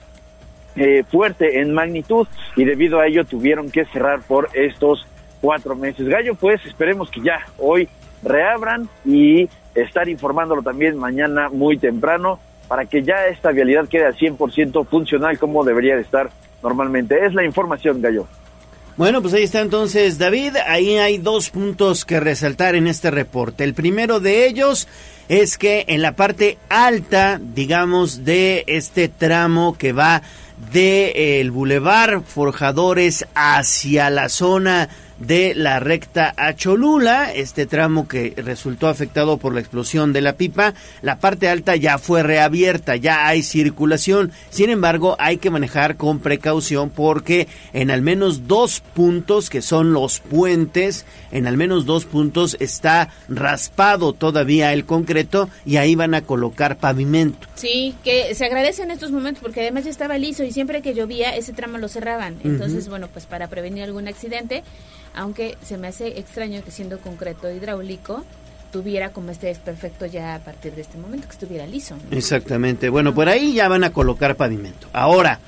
[0.77, 5.07] eh, fuerte en magnitud y debido a ello tuvieron que cerrar por estos
[5.41, 6.07] cuatro meses.
[6.07, 7.89] Gallo, pues esperemos que ya hoy
[8.23, 14.17] reabran y estar informándolo también mañana muy temprano para que ya esta vialidad quede al
[14.17, 16.31] 100% funcional como debería de estar
[16.63, 17.25] normalmente.
[17.25, 18.27] Es la información, Gallo.
[18.97, 20.57] Bueno, pues ahí está entonces David.
[20.67, 23.63] Ahí hay dos puntos que resaltar en este reporte.
[23.63, 24.89] El primero de ellos
[25.29, 30.23] es que en la parte alta, digamos, de este tramo que va
[30.73, 38.35] del el Boulevard Forjadores hacia la zona de la recta a Cholula, este tramo que
[38.37, 43.27] resultó afectado por la explosión de la pipa, la parte alta ya fue reabierta, ya
[43.27, 49.49] hay circulación, sin embargo hay que manejar con precaución porque en al menos dos puntos
[49.49, 55.77] que son los puentes, en al menos dos puntos está raspado todavía el concreto y
[55.77, 57.49] ahí van a colocar pavimento.
[57.55, 60.95] Sí, que se agradece en estos momentos porque además ya estaba liso y siempre que
[60.95, 64.63] llovía ese tramo lo cerraban, entonces bueno pues para prevenir algún accidente
[65.17, 68.25] aunque se me hace extraño que siendo concreto hidráulico
[68.71, 71.97] tuviera como este desperfecto ya a partir de este momento, que estuviera liso.
[72.11, 72.91] Exactamente.
[72.91, 74.89] Bueno, por ahí ya van a colocar pavimento.
[74.93, 75.41] Ahora,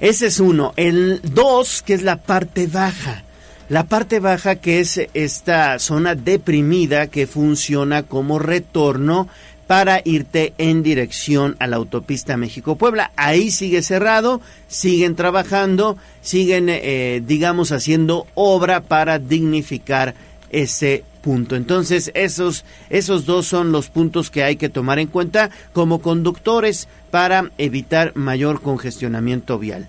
[0.00, 0.72] ese es uno.
[0.76, 3.22] El dos, que es la parte baja.
[3.68, 9.28] La parte baja que es esta zona deprimida que funciona como retorno
[9.70, 13.12] para irte en dirección a la autopista México-Puebla.
[13.14, 20.14] Ahí sigue cerrado, siguen trabajando, siguen, eh, digamos, haciendo obra para dignificar
[20.50, 21.54] ese punto.
[21.54, 26.88] Entonces, esos, esos dos son los puntos que hay que tomar en cuenta como conductores
[27.12, 29.86] para evitar mayor congestionamiento vial.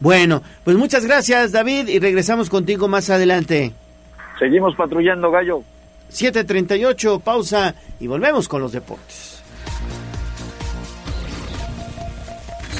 [0.00, 3.74] Bueno, pues muchas gracias David y regresamos contigo más adelante.
[4.38, 5.64] Seguimos patrullando, Gallo.
[6.12, 9.38] 7.38, pausa y volvemos con los deportes.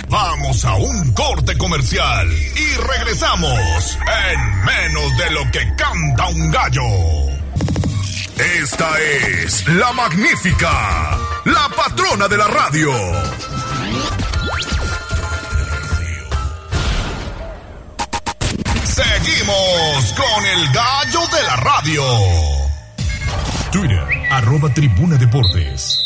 [0.08, 3.98] Vamos a un corte comercial y regresamos
[4.30, 6.82] en menos de lo que canta un gallo.
[8.38, 12.92] Esta es la magnífica, la patrona de la radio.
[18.84, 22.67] Seguimos con el gallo de la radio.
[23.70, 26.04] Twitter, arroba Tribuna Deportes.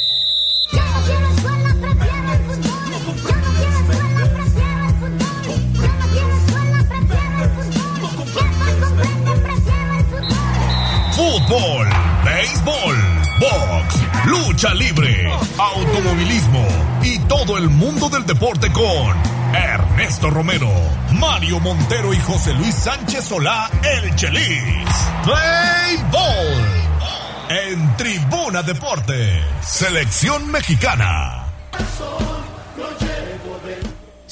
[11.13, 11.89] Fútbol,
[12.25, 12.97] béisbol,
[13.39, 16.67] box, lucha libre, automovilismo
[17.03, 19.17] y todo el mundo del deporte con
[19.55, 20.71] Ernesto Romero,
[21.13, 24.89] Mario Montero y José Luis Sánchez Solá, el Chelis.
[25.23, 26.92] Play Ball.
[27.55, 31.53] En Tribuna Deportes, Selección Mexicana.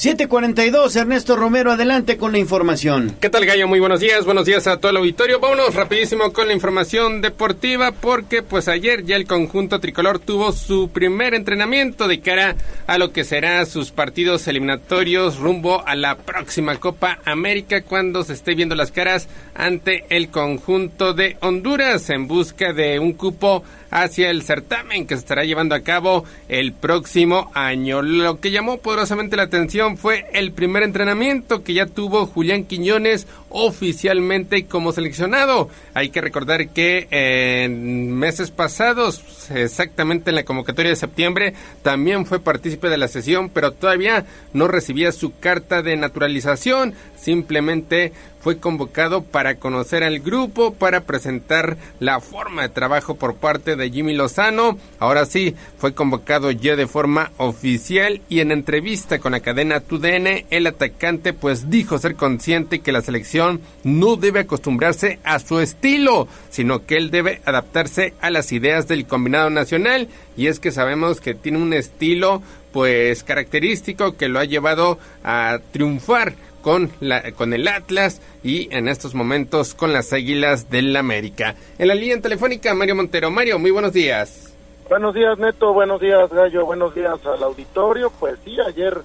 [0.01, 3.15] 742, Ernesto Romero, adelante con la información.
[3.21, 3.67] ¿Qué tal, Gallo?
[3.67, 5.39] Muy buenos días, buenos días a todo el auditorio.
[5.39, 10.89] Vámonos rapidísimo con la información deportiva porque pues ayer ya el conjunto tricolor tuvo su
[10.89, 12.55] primer entrenamiento de cara
[12.87, 18.33] a lo que será sus partidos eliminatorios rumbo a la próxima Copa América cuando se
[18.33, 24.29] esté viendo las caras ante el conjunto de Honduras en busca de un cupo hacia
[24.29, 28.01] el certamen que se estará llevando a cabo el próximo año.
[28.01, 33.27] Lo que llamó poderosamente la atención fue el primer entrenamiento que ya tuvo Julián Quiñones
[33.51, 35.69] oficialmente como seleccionado.
[35.93, 41.53] Hay que recordar que en meses pasados, exactamente en la convocatoria de septiembre,
[41.83, 46.93] también fue partícipe de la sesión, pero todavía no recibía su carta de naturalización.
[47.15, 53.75] Simplemente fue convocado para conocer al grupo, para presentar la forma de trabajo por parte
[53.75, 54.79] de Jimmy Lozano.
[54.99, 60.45] Ahora sí, fue convocado ya de forma oficial y en entrevista con la cadena TUDN,
[60.49, 63.40] el atacante pues dijo ser consciente que la selección
[63.83, 69.05] no debe acostumbrarse a su estilo, sino que él debe adaptarse a las ideas del
[69.05, 70.07] combinado nacional
[70.37, 72.41] y es que sabemos que tiene un estilo
[72.71, 78.87] pues característico que lo ha llevado a triunfar con, la, con el Atlas y en
[78.87, 81.55] estos momentos con las Águilas del América.
[81.77, 83.31] En la línea telefónica, Mario Montero.
[83.31, 84.53] Mario, muy buenos días.
[84.89, 85.73] Buenos días, Neto.
[85.73, 86.65] Buenos días, Gallo.
[86.65, 88.11] Buenos días al auditorio.
[88.19, 88.97] Pues sí, ayer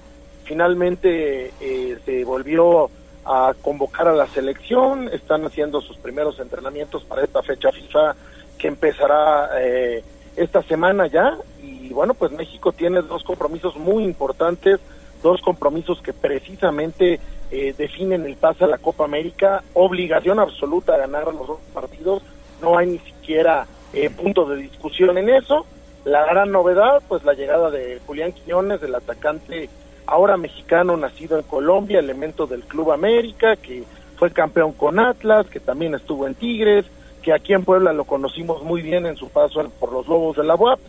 [0.43, 2.89] finalmente eh, se volvió
[3.27, 5.09] a convocar a la selección.
[5.09, 8.15] Están haciendo sus primeros entrenamientos para esta fecha FIFA
[8.57, 10.03] que empezará eh,
[10.37, 11.37] esta semana ya.
[11.61, 14.79] Y bueno, pues México tiene dos compromisos muy importantes,
[15.21, 17.19] dos compromisos que precisamente
[17.51, 22.23] eh, definen el pase a la Copa América, obligación absoluta a ganar los dos partidos,
[22.61, 25.65] no hay ni siquiera eh, punto de discusión en eso.
[26.05, 29.69] La gran novedad, pues la llegada de Julián Quiñones, del atacante
[30.07, 33.83] ahora mexicano nacido en Colombia, elemento del Club América, que
[34.17, 36.85] fue campeón con Atlas, que también estuvo en Tigres,
[37.21, 40.43] que aquí en Puebla lo conocimos muy bien en su paso por los Lobos de
[40.43, 40.79] la UAP.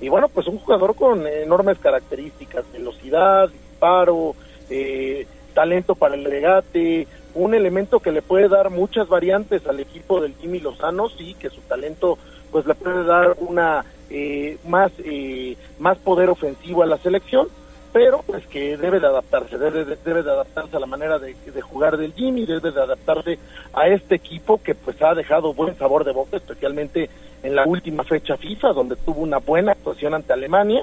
[0.00, 4.34] Y bueno, pues un jugador con enormes características, velocidad, disparo,
[4.68, 10.20] eh, talento para el regate, un elemento que le puede dar muchas variantes al equipo
[10.20, 12.18] del Jimmy Lozano, sí, que su talento
[12.50, 17.48] pues le puede dar una eh, más eh, más poder ofensivo a la selección,
[17.94, 21.36] pero pues que debe de adaptarse, debe de, debe de adaptarse a la manera de,
[21.62, 23.38] jugar del Jimmy, debe de adaptarse
[23.72, 27.08] a este equipo que pues ha dejado buen sabor de boca, especialmente
[27.44, 30.82] en la última fecha FIFA, donde tuvo una buena actuación ante Alemania,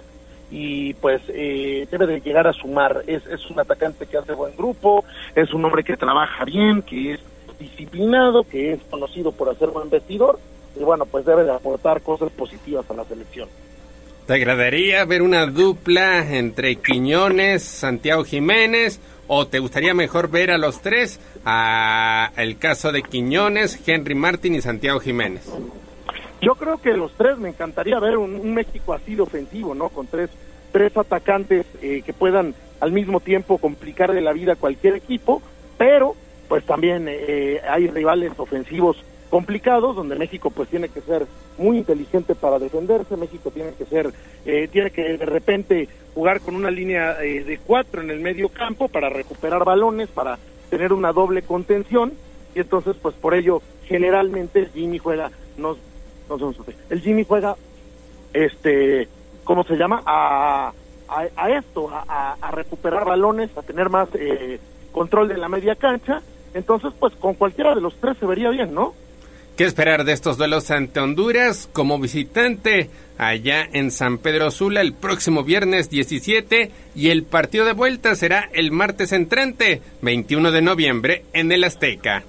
[0.50, 3.04] y pues eh, debe de llegar a sumar.
[3.06, 5.04] Es, es un atacante que hace buen grupo,
[5.36, 7.20] es un hombre que trabaja bien, que es
[7.60, 10.40] disciplinado, que es conocido por hacer buen vestidor
[10.78, 13.50] y bueno, pues debe de aportar cosas positivas a la selección.
[14.32, 20.58] ¿Te agradaría ver una dupla entre Quiñones, Santiago Jiménez o te gustaría mejor ver a
[20.58, 25.52] los tres, a el caso de Quiñones, Henry Martin y Santiago Jiménez?
[26.42, 29.90] Yo creo que los tres me encantaría ver un, México así de ofensivo, ¿no?
[29.90, 30.30] Con tres,
[30.72, 35.42] tres atacantes eh, que puedan al mismo tiempo complicarle la vida a cualquier equipo,
[35.78, 36.16] pero
[36.48, 38.96] pues también eh, hay rivales ofensivos
[39.32, 41.26] complicados donde México pues tiene que ser
[41.58, 44.14] muy inteligente para defenderse, México tiene que ser,
[44.46, 48.50] eh, tiene que de repente jugar con una línea eh, de cuatro en el medio
[48.50, 50.38] campo para recuperar balones, para
[50.70, 52.14] tener una doble contención
[52.54, 55.78] y entonces pues por ello generalmente Jimmy juega, nos
[56.90, 57.56] el Jimmy juega,
[58.34, 59.08] este,
[59.44, 60.02] ¿cómo se llama?
[60.06, 60.72] A,
[61.10, 64.60] a, esto, a, a, recuperar balones, a tener más eh,
[64.94, 66.22] control de la media cancha.
[66.54, 68.94] Entonces, pues con cualquiera de los tres se vería bien, ¿no?
[69.62, 72.90] ¿Qué esperar de estos duelos ante Honduras como visitante
[73.20, 78.50] allá en San Pedro Sula el próximo viernes 17 y el partido de vuelta será
[78.54, 82.24] el martes entrante 21 de noviembre en el Azteca?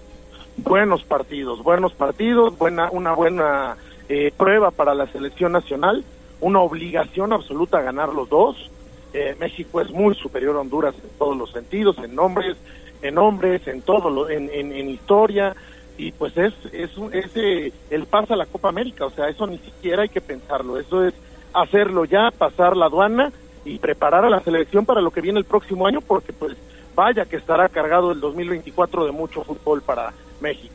[0.59, 3.79] Buenos partidos, buenos partidos, buena una buena
[4.11, 6.05] eh, prueba para la selección nacional,
[6.43, 8.71] una obligación absoluta a ganar los dos.
[9.15, 12.59] Eh, México es muy superior a Honduras en todos los sentidos, en nombres,
[13.01, 15.57] en hombres, en todo, lo, en, en, en, historia,
[15.99, 19.47] y pues es, es, es eh, el paso a la Copa América, o sea, eso
[19.47, 21.15] ni siquiera hay que pensarlo, eso es
[21.53, 23.33] hacerlo ya, pasar la aduana
[23.65, 26.57] y preparar a la selección para lo que viene el próximo año, porque pues
[26.95, 30.75] vaya que estará cargado el 2024 de mucho fútbol para México.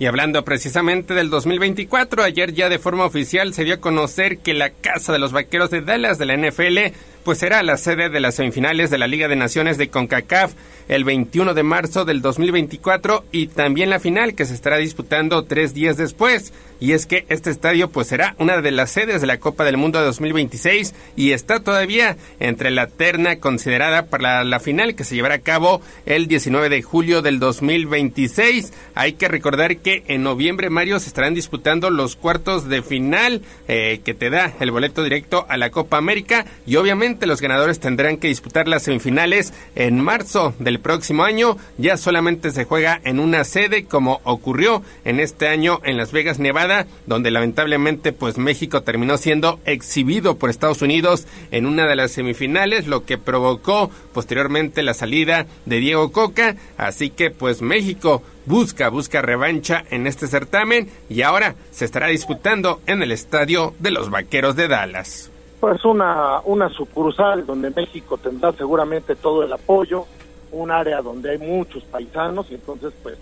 [0.00, 4.54] Y hablando precisamente del 2024, ayer ya de forma oficial se dio a conocer que
[4.54, 6.94] la Casa de los Vaqueros de Dallas de la NFL
[7.28, 10.54] pues será la sede de las semifinales de la Liga de Naciones de CONCACAF
[10.88, 15.74] el 21 de marzo del 2024 y también la final que se estará disputando tres
[15.74, 16.54] días después.
[16.80, 19.76] Y es que este estadio pues será una de las sedes de la Copa del
[19.76, 25.16] Mundo de 2026 y está todavía entre la terna considerada para la final que se
[25.16, 28.72] llevará a cabo el 19 de julio del 2026.
[28.94, 34.00] Hay que recordar que en noviembre, Mario, se estarán disputando los cuartos de final eh,
[34.04, 38.16] que te da el boleto directo a la Copa América y obviamente los ganadores tendrán
[38.16, 41.56] que disputar las semifinales en marzo del próximo año.
[41.76, 46.38] Ya solamente se juega en una sede como ocurrió en este año en Las Vegas,
[46.38, 52.12] Nevada, donde lamentablemente pues México terminó siendo exhibido por Estados Unidos en una de las
[52.12, 56.56] semifinales, lo que provocó posteriormente la salida de Diego Coca.
[56.76, 62.80] Así que pues México busca, busca revancha en este certamen y ahora se estará disputando
[62.86, 68.52] en el estadio de los Vaqueros de Dallas pues una, una sucursal donde México tendrá
[68.52, 70.06] seguramente todo el apoyo,
[70.52, 73.18] un área donde hay muchos paisanos y entonces pues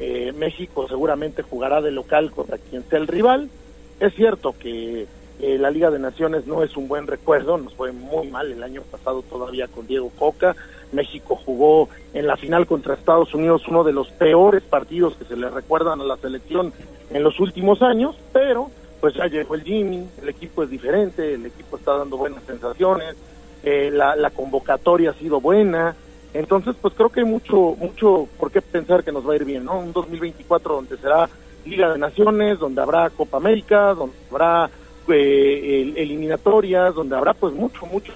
[0.00, 3.50] Eh, México seguramente jugará de local contra quien sea el rival.
[3.98, 5.08] Es cierto que
[5.40, 8.62] eh, la Liga de Naciones no es un buen recuerdo, nos fue muy mal el
[8.62, 10.54] año pasado todavía con Diego Coca.
[10.92, 15.36] México jugó en la final contra Estados Unidos uno de los peores partidos que se
[15.36, 16.72] le recuerdan a la selección
[17.10, 18.70] en los últimos años, pero
[19.00, 23.16] pues ya llegó el Jimmy, el equipo es diferente, el equipo está dando buenas sensaciones,
[23.62, 25.94] eh, la, convocatoria ha sido buena,
[26.34, 29.44] entonces pues creo que hay mucho, mucho por qué pensar que nos va a ir
[29.44, 29.78] bien, ¿no?
[29.78, 31.28] Un 2024 donde será
[31.64, 34.70] Liga de Naciones, donde habrá Copa América, donde habrá
[35.08, 38.12] eh, el- eliminatorias, donde habrá pues mucho, mucho,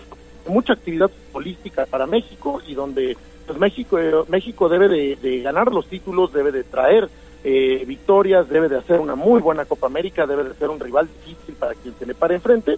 [0.46, 5.72] mucha actividad política para México y donde pues México, eh, México debe de, de ganar
[5.72, 7.08] los títulos, debe de traer
[7.44, 11.08] eh, victorias, debe de hacer una muy buena Copa América, debe de ser un rival
[11.08, 12.76] difícil para quien se le pare enfrente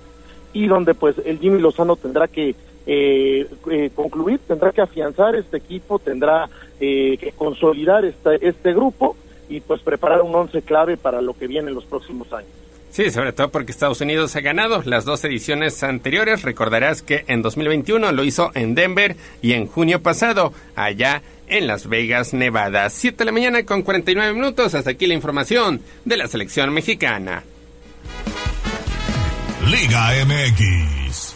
[0.52, 2.54] y donde pues el Jimmy Lozano tendrá que
[2.86, 9.16] eh, eh, concluir, tendrá que afianzar este equipo, tendrá que consolidar este grupo
[9.48, 12.50] y pues preparar un once clave para lo que viene en los próximos años.
[12.94, 16.42] Sí, sobre todo porque Estados Unidos ha ganado las dos ediciones anteriores.
[16.42, 21.88] Recordarás que en 2021 lo hizo en Denver y en junio pasado allá en Las
[21.88, 22.88] Vegas, Nevada.
[22.90, 24.74] 7 de la mañana con 49 minutos.
[24.74, 27.44] Hasta aquí la información de la selección mexicana.
[29.66, 31.34] Liga MX.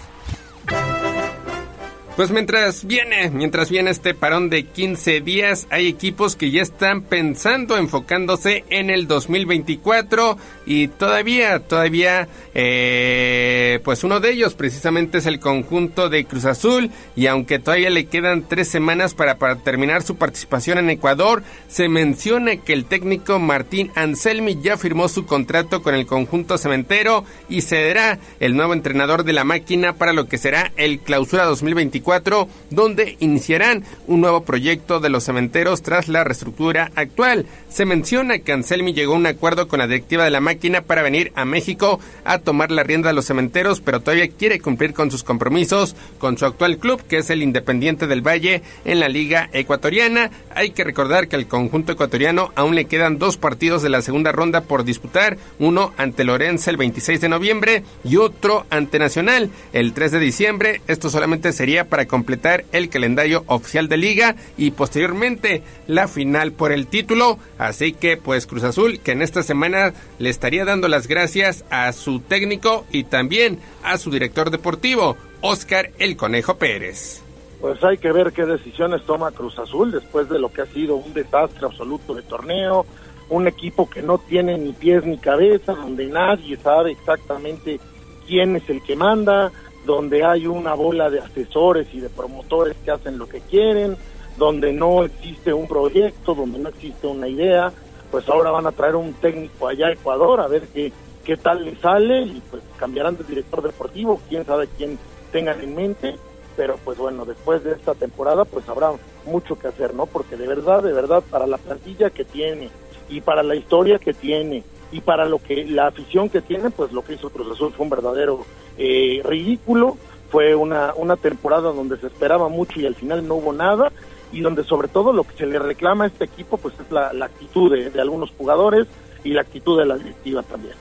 [2.19, 7.03] Pues mientras viene, mientras viene este parón de 15 días, hay equipos que ya están
[7.03, 10.37] pensando, enfocándose en el 2024
[10.69, 16.91] y todavía, todavía, eh, pues uno de ellos precisamente es el conjunto de Cruz Azul
[17.17, 21.89] y aunque todavía le quedan tres semanas para, para terminar su participación en Ecuador, se
[21.89, 27.63] menciona que el técnico Martín Anselmi ya firmó su contrato con el conjunto cementero y
[27.63, 33.17] será el nuevo entrenador de la máquina para lo que será el clausura 2024 donde
[33.21, 37.47] iniciarán un nuevo proyecto de los cementeros tras la reestructura actual.
[37.71, 41.03] Se menciona que Anselmi llegó a un acuerdo con la directiva de la máquina para
[41.03, 45.11] venir a México a tomar la rienda de los cementeros, pero todavía quiere cumplir con
[45.11, 49.49] sus compromisos con su actual club, que es el Independiente del Valle en la Liga
[49.53, 50.31] Ecuatoriana.
[50.55, 54.33] Hay que recordar que al conjunto ecuatoriano aún le quedan dos partidos de la segunda
[54.33, 59.93] ronda por disputar, uno ante Lorenzo el 26 de noviembre y otro ante Nacional el
[59.93, 60.83] 3 de diciembre.
[60.89, 66.73] Esto solamente sería para completar el calendario oficial de liga y posteriormente la final por
[66.73, 67.39] el título.
[67.59, 71.93] Así que pues Cruz Azul que en esta semana le estaría dando las gracias a
[71.93, 77.23] su técnico y también a su director deportivo, Oscar El Conejo Pérez.
[77.61, 80.97] Pues hay que ver qué decisiones toma Cruz Azul después de lo que ha sido
[80.97, 82.87] un desastre absoluto de torneo,
[83.29, 87.79] un equipo que no tiene ni pies ni cabeza, donde nadie sabe exactamente
[88.27, 89.53] quién es el que manda,
[89.85, 93.99] donde hay una bola de asesores y de promotores que hacen lo que quieren,
[94.39, 97.71] donde no existe un proyecto, donde no existe una idea,
[98.11, 100.93] pues ahora van a traer un técnico allá a Ecuador a ver qué,
[101.25, 104.99] qué tal le sale y pues cambiarán de director deportivo, quién sabe quién
[105.31, 106.17] tengan en mente,
[106.57, 108.93] pero pues bueno, después de esta temporada pues habrá
[109.27, 110.07] mucho que hacer, ¿no?
[110.07, 112.71] Porque de verdad, de verdad, para la plantilla que tiene
[113.09, 116.93] y para la historia que tiene y para lo que la afición que tiene, pues
[116.93, 118.45] lo que hizo Cruz Azul fue un verdadero
[118.79, 119.99] eh, ridículo,
[120.31, 123.93] fue una, una temporada donde se esperaba mucho y al final no hubo nada
[124.33, 127.09] y donde sobre todo lo que se le reclama a este equipo pues es la,
[127.25, 128.87] actitud de, de algunos jugadores
[129.25, 130.75] y la actitud de la directiva también.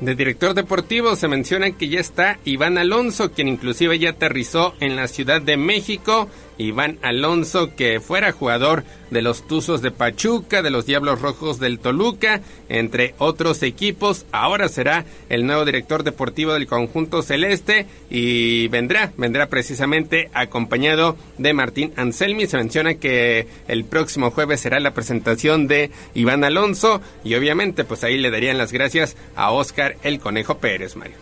[0.00, 4.94] De director deportivo se menciona que ya está Iván Alonso, quien inclusive ya aterrizó en
[4.94, 6.28] la Ciudad de México.
[6.58, 11.78] Iván Alonso, que fuera jugador de los Tuzos de Pachuca, de los Diablos Rojos del
[11.78, 19.12] Toluca, entre otros equipos, ahora será el nuevo director deportivo del conjunto celeste y vendrá,
[19.16, 22.46] vendrá precisamente acompañado de Martín Anselmi.
[22.46, 28.04] Se menciona que el próximo jueves será la presentación de Iván Alonso y obviamente pues
[28.04, 31.16] ahí le darían las gracias a Oscar el Conejo Pérez, Mario.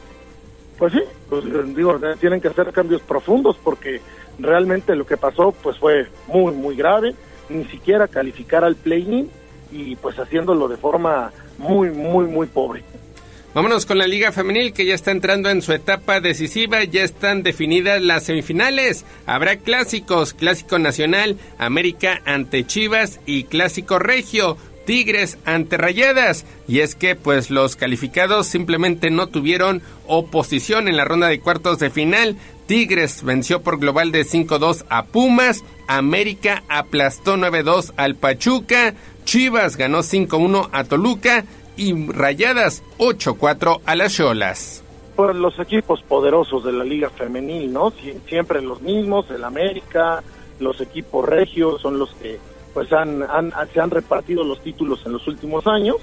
[0.78, 1.44] Pues sí, pues,
[1.74, 4.00] digo, tienen que hacer cambios profundos porque
[4.38, 7.14] realmente lo que pasó pues fue muy, muy grave,
[7.48, 9.30] ni siquiera calificar al play-in
[9.70, 12.82] y pues haciéndolo de forma muy, muy, muy pobre.
[13.54, 17.44] Vámonos con la Liga Femenil que ya está entrando en su etapa decisiva, ya están
[17.44, 19.04] definidas las semifinales.
[19.26, 24.56] Habrá clásicos, Clásico Nacional, América ante Chivas y Clásico Regio.
[24.84, 26.44] Tigres ante Rayadas.
[26.66, 31.78] Y es que pues los calificados simplemente no tuvieron oposición en la ronda de cuartos
[31.78, 32.36] de final.
[32.66, 35.64] Tigres venció por global de 5-2 a Pumas.
[35.86, 38.94] América aplastó 9-2 al Pachuca.
[39.24, 41.44] Chivas ganó 5-1 a Toluca.
[41.76, 44.82] Y Rayadas 8-4 a las Cholas.
[45.16, 47.90] Pues los equipos poderosos de la liga femenil, ¿no?
[47.92, 50.22] Sie- siempre los mismos, el América,
[50.60, 52.38] los equipos regios son los que
[52.72, 55.96] pues han, han, se han repartido los títulos en los últimos años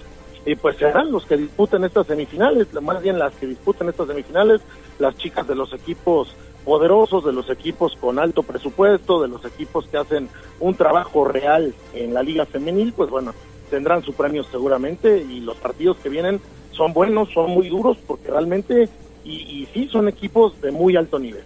[0.45, 4.61] y pues serán los que disputen estas semifinales, más bien las que disputen estas semifinales,
[4.97, 6.33] las chicas de los equipos
[6.65, 10.29] poderosos, de los equipos con alto presupuesto, de los equipos que hacen
[10.59, 13.33] un trabajo real en la liga femenil, pues bueno,
[13.69, 18.29] tendrán su premio seguramente y los partidos que vienen son buenos, son muy duros porque
[18.29, 18.89] realmente
[19.23, 21.43] y, y sí son equipos de muy alto nivel.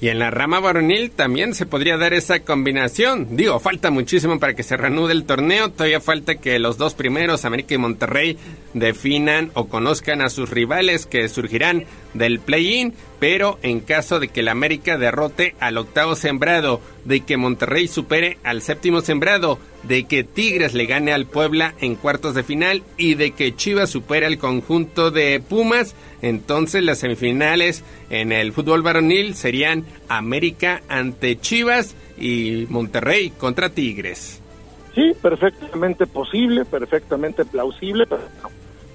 [0.00, 3.36] Y en la rama varonil también se podría dar esa combinación.
[3.36, 5.70] Digo, falta muchísimo para que se reanude el torneo.
[5.70, 8.38] Todavía falta que los dos primeros, América y Monterrey,
[8.74, 11.84] definan o conozcan a sus rivales que surgirán
[12.14, 12.94] del play-in.
[13.18, 18.38] Pero en caso de que el América derrote al octavo sembrado, de que Monterrey supere
[18.44, 23.14] al séptimo sembrado, de que Tigres le gane al Puebla en cuartos de final y
[23.14, 29.34] de que Chivas supere al conjunto de Pumas, entonces las semifinales en el fútbol varonil
[29.34, 34.40] serían América ante Chivas y Monterrey contra Tigres.
[34.94, 38.22] Sí, perfectamente posible, perfectamente plausible, pero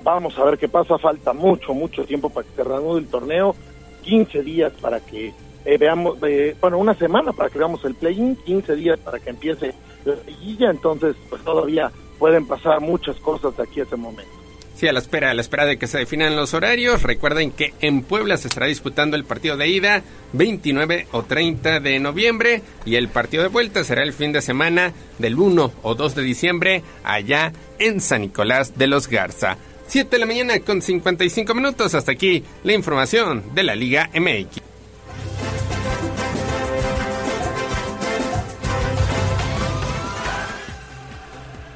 [0.04, 0.98] vamos a ver qué pasa.
[0.98, 3.56] Falta mucho, mucho tiempo para que se reanude el torneo,
[4.04, 5.34] 15 días para que
[5.66, 9.30] eh, veamos, eh, bueno, una semana para que veamos el play-in, 15 días para que
[9.30, 9.74] empiece
[10.04, 11.90] la liguilla, entonces pues todavía
[12.20, 14.43] pueden pasar muchas cosas de aquí a ese momento.
[14.84, 17.04] Sí, a la espera, a la espera de que se definan los horarios.
[17.04, 20.04] Recuerden que en Puebla se estará disputando el partido de ida
[20.34, 24.92] 29 o 30 de noviembre y el partido de vuelta será el fin de semana
[25.20, 29.56] del 1 o 2 de diciembre allá en San Nicolás de los Garza.
[29.88, 31.96] 7 de la mañana con 55 minutos.
[31.96, 34.73] Hasta aquí la información de la Liga MX.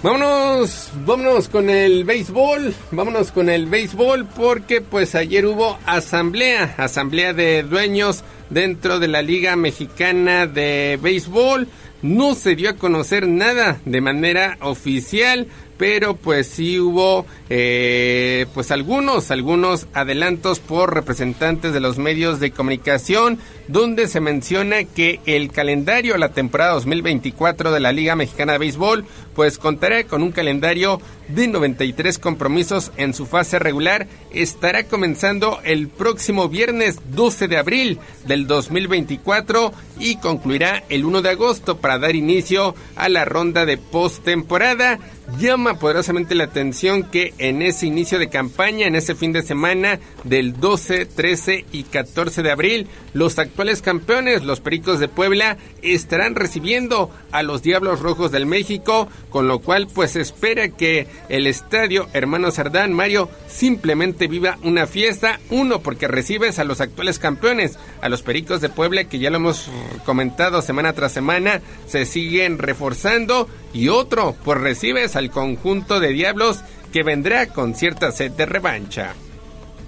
[0.04, 7.34] Vámonos, vámonos con el béisbol, vámonos con el béisbol porque pues ayer hubo asamblea, asamblea
[7.34, 11.68] de dueños dentro de la Liga Mexicana de Béisbol.
[12.04, 15.48] No se dio a conocer nada de manera oficial,
[15.78, 22.52] pero pues sí hubo eh, pues algunos, algunos adelantos por representantes de los medios de
[22.52, 28.54] comunicación, donde se menciona que el calendario a la temporada 2024 de la Liga Mexicana
[28.54, 29.06] de Béisbol
[29.36, 34.08] pues contará con un calendario de 93 compromisos en su fase regular.
[34.32, 41.30] Estará comenzando el próximo viernes 12 de abril del 2024 y concluirá el 1 de
[41.30, 45.00] agosto para dar inicio a la ronda de postemporada.
[45.36, 50.00] Llama poderosamente la atención que en ese inicio de campaña, en ese fin de semana
[50.24, 56.36] del 12, 13 y 14 de abril, los actuales campeones, los Pericos de Puebla, estarán
[56.36, 62.08] recibiendo a los Diablos Rojos del México, con lo cual pues espera que el estadio
[62.14, 68.08] Hermano Cerdán Mario simplemente viva una fiesta, uno porque recibes a los actuales campeones, a
[68.08, 69.70] los Pericos de Puebla que ya lo hemos
[70.06, 76.62] comentado semana tras semana, se siguen reforzando y otro pues recibes al conjunto de Diablos
[76.92, 79.14] que vendrá con cierta sed de revancha.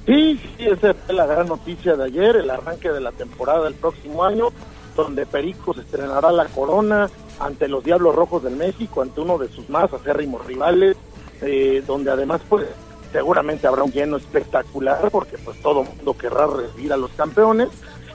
[0.05, 3.73] Sí, sí, esa fue la gran noticia de ayer, el arranque de la temporada del
[3.73, 4.49] próximo año,
[4.95, 7.09] donde Pericos estrenará la corona
[7.39, 10.95] ante los Diablos Rojos del México, ante uno de sus más acérrimos rivales,
[11.41, 12.67] eh, donde además pues
[13.11, 17.69] seguramente habrá un lleno espectacular porque pues todo mundo querrá recibir a los campeones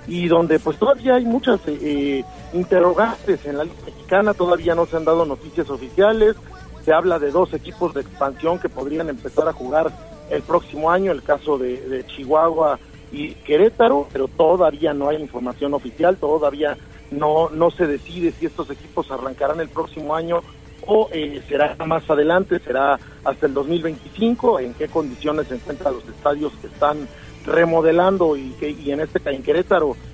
[0.06, 4.86] y donde pues todavía hay muchas eh, eh, interrogantes en la Liga Mexicana, todavía no
[4.86, 6.36] se han dado noticias oficiales,
[6.84, 9.90] se habla de dos equipos de expansión que podrían empezar a jugar
[10.30, 12.78] el próximo año, el caso de, Chihuahua
[13.12, 16.76] y Querétaro, pero todavía no hay información oficial, todavía
[17.10, 20.42] no, no se decide si estos equipos arrancarán el próximo año
[20.86, 26.08] o eh, será más adelante, será hasta el 2025, en qué condiciones se encuentran los
[26.08, 27.08] estadios que están
[27.46, 29.42] remodelando y, que, y en este en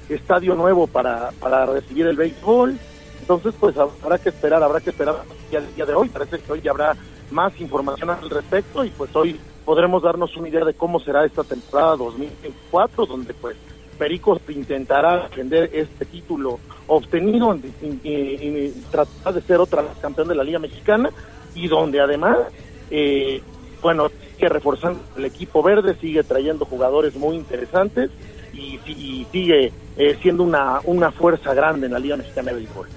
[0.09, 2.79] estadio nuevo para, para recibir el béisbol.
[3.21, 6.09] Entonces, pues habrá que esperar, habrá que esperar ya el día de hoy.
[6.09, 6.97] Parece que hoy ya habrá
[7.31, 11.45] más información al respecto y pues hoy podremos darnos una idea de cómo será esta
[11.45, 13.57] temporada 2024, donde pues
[13.99, 20.59] Pericos intentará defender este título obtenido y, tratar de ser otra campeón de la Liga
[20.59, 21.11] Mexicana
[21.55, 22.39] y donde además,
[22.91, 23.43] eh,
[23.81, 28.11] bueno, sigue reforzando el equipo verde, sigue trayendo jugadores muy interesantes
[28.53, 28.79] y,
[29.31, 32.89] sigue eh, siendo una, una fuerza grande en la Liga Mexicana de Béisbol.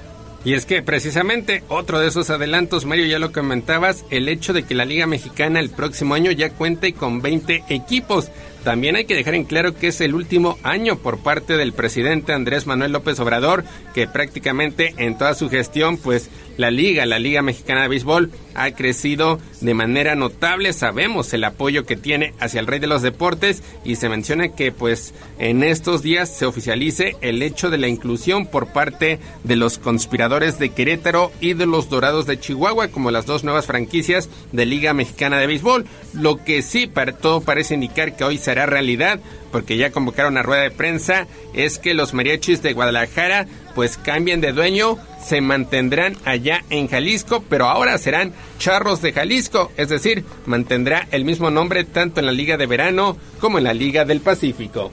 [0.46, 4.64] Y es que precisamente otro de esos adelantos, Mario, ya lo comentabas, el hecho de
[4.64, 8.30] que la Liga Mexicana el próximo año ya cuente con 20 equipos.
[8.64, 12.34] También hay que dejar en claro que es el último año por parte del presidente
[12.34, 13.64] Andrés Manuel López Obrador,
[13.94, 18.72] que prácticamente en toda su gestión, pues la liga, la Liga Mexicana de Béisbol, ha
[18.72, 20.72] crecido de manera notable.
[20.74, 24.72] Sabemos el apoyo que tiene hacia el rey de los deportes y se menciona que
[24.72, 29.78] pues en estos días se oficialice el hecho de la inclusión por parte de los
[29.78, 34.66] conspiradores de Querétaro y de los Dorados de Chihuahua como las dos nuevas franquicias de
[34.66, 35.86] Liga Mexicana de Béisbol.
[36.14, 39.20] Lo que sí, para, todo parece indicar que hoy será realidad
[39.52, 41.26] porque ya convocaron a rueda de prensa,
[41.56, 47.44] es que los mariachis de Guadalajara pues cambien de dueño, se mantendrán allá en Jalisco,
[47.50, 52.32] pero ahora serán Charros de Jalisco, es decir, mantendrá el mismo nombre tanto en la
[52.32, 54.92] Liga de Verano como en la Liga del Pacífico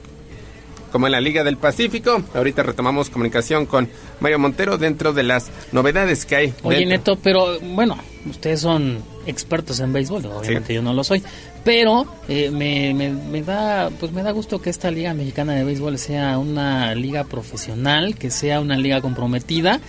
[0.91, 2.21] como en la Liga del Pacífico.
[2.33, 3.87] Ahorita retomamos comunicación con
[4.19, 6.53] Mario Montero dentro de las novedades que hay.
[6.63, 7.97] Oye, Neto, pero bueno,
[8.29, 11.23] ustedes son expertos en béisbol, obviamente yo no lo soy,
[11.63, 15.97] pero eh, me, me, da pues me da gusto que esta Liga Mexicana de Béisbol
[15.97, 19.79] sea una liga profesional, que sea una liga comprometida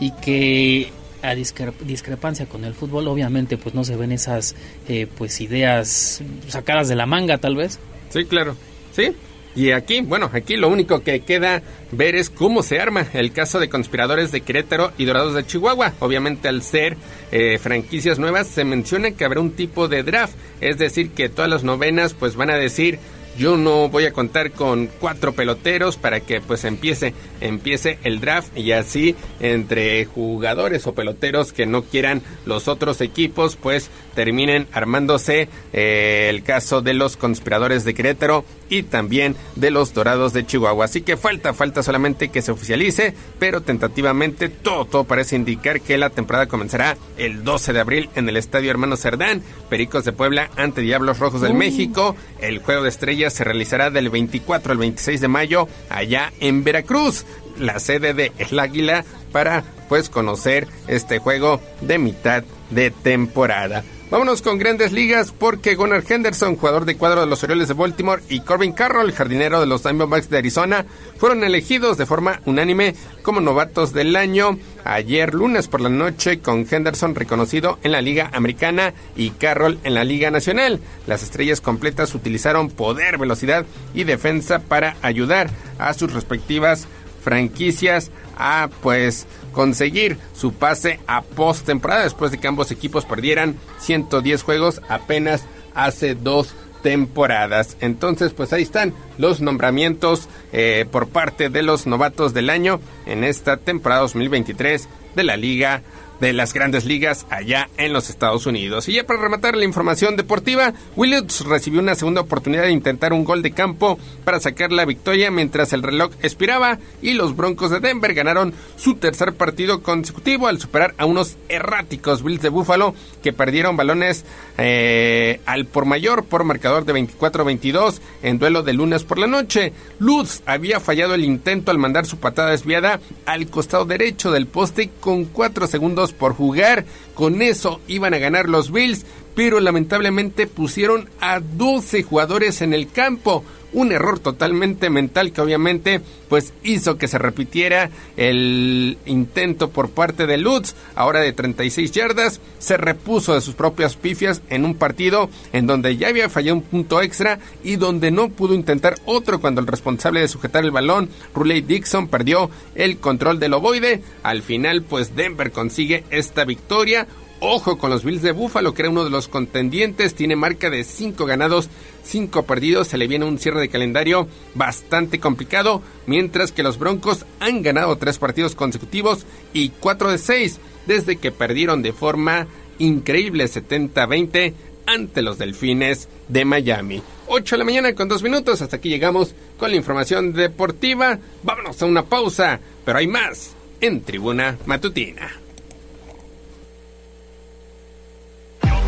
[0.00, 0.92] y que
[1.22, 4.56] a discrepancia con el fútbol obviamente pues no se ven esas
[4.88, 7.78] eh, pues ideas sacadas de la manga tal vez.
[8.10, 8.56] Sí, claro.
[8.92, 9.12] Sí,
[9.54, 13.60] y aquí, bueno, aquí lo único que queda ver es cómo se arma el caso
[13.60, 15.92] de conspiradores de Querétaro y Dorados de Chihuahua.
[16.00, 16.96] Obviamente al ser
[17.30, 21.50] eh, franquicias nuevas se menciona que habrá un tipo de draft, es decir, que todas
[21.50, 22.98] las novenas pues van a decir
[23.38, 28.56] yo no voy a contar con cuatro peloteros para que pues empiece empiece el draft
[28.56, 35.48] y así entre jugadores o peloteros que no quieran los otros equipos pues terminen armándose
[35.72, 40.86] eh, el caso de los conspiradores de Querétaro y también de los Dorados de Chihuahua.
[40.86, 45.98] Así que falta, falta solamente que se oficialice, pero tentativamente todo, todo parece indicar que
[45.98, 50.50] la temporada comenzará el 12 de abril en el Estadio Hermano Cerdán, Pericos de Puebla
[50.56, 52.16] ante Diablos Rojos del México.
[52.40, 57.24] El juego de estrellas se realizará del 24 al 26 de mayo allá en Veracruz,
[57.58, 63.84] la sede de El Águila, para pues conocer este juego de mitad de temporada.
[64.12, 68.22] Vámonos con grandes ligas porque Gunnar Henderson, jugador de cuadro de los Orioles de Baltimore,
[68.28, 70.84] y Corbin Carroll, jardinero de los Diamondbacks de Arizona,
[71.16, 76.66] fueron elegidos de forma unánime como novatos del año ayer lunes por la noche con
[76.70, 80.78] Henderson reconocido en la Liga Americana y Carroll en la Liga Nacional.
[81.06, 83.64] Las estrellas completas utilizaron poder, velocidad
[83.94, 85.48] y defensa para ayudar
[85.78, 86.86] a sus respectivas
[87.22, 94.42] franquicias a pues conseguir su pase a postemporada después de que ambos equipos perdieran 110
[94.42, 95.44] juegos apenas
[95.74, 97.76] hace dos temporadas.
[97.80, 103.24] Entonces, pues ahí están los nombramientos eh, por parte de los novatos del año en
[103.24, 105.82] esta temporada 2023 de la Liga
[106.22, 108.88] de las grandes ligas allá en los Estados Unidos.
[108.88, 113.24] Y ya para rematar la información deportiva, Williams recibió una segunda oportunidad de intentar un
[113.24, 117.80] gol de campo para sacar la victoria mientras el reloj expiraba y los Broncos de
[117.80, 123.32] Denver ganaron su tercer partido consecutivo al superar a unos erráticos Bills de Buffalo que
[123.32, 124.24] perdieron balones
[124.58, 129.72] eh, al por mayor por marcador de 24-22 en duelo de lunes por la noche.
[129.98, 134.88] Lutz había fallado el intento al mandar su patada desviada al costado derecho del poste
[135.00, 136.84] con 4 segundos por jugar.
[137.14, 142.90] Con eso iban a ganar los Bills, pero lamentablemente pusieron a 12 jugadores en el
[142.90, 143.44] campo.
[143.72, 150.26] Un error totalmente mental que obviamente pues hizo que se repitiera el intento por parte
[150.26, 155.30] de Lutz, ahora de 36 yardas, se repuso de sus propias pifias en un partido
[155.52, 159.60] en donde ya había fallado un punto extra y donde no pudo intentar otro cuando
[159.60, 164.02] el responsable de sujetar el balón, Ruley Dixon, perdió el control del ovoide.
[164.22, 167.06] Al final pues Denver consigue esta victoria,
[167.44, 170.14] Ojo con los Bills de Buffalo, que era uno de los contendientes.
[170.14, 171.68] Tiene marca de 5 ganados,
[172.04, 172.88] 5 perdidos.
[172.88, 175.82] Se le viene un cierre de calendario bastante complicado.
[176.06, 181.32] Mientras que los Broncos han ganado 3 partidos consecutivos y 4 de 6 desde que
[181.32, 182.46] perdieron de forma
[182.78, 184.54] increíble 70-20
[184.86, 187.02] ante los Delfines de Miami.
[187.28, 188.62] 8 de la mañana con 2 minutos.
[188.62, 191.18] Hasta aquí llegamos con la información deportiva.
[191.42, 195.42] Vámonos a una pausa, pero hay más en Tribuna Matutina.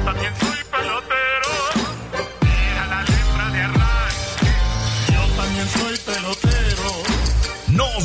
[0.04, 0.53] también soy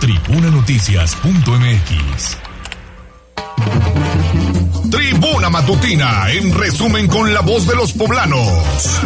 [0.00, 2.38] tribunanoticias.mx.
[4.90, 9.00] Tribuna Matutina, en resumen con la voz de los poblanos.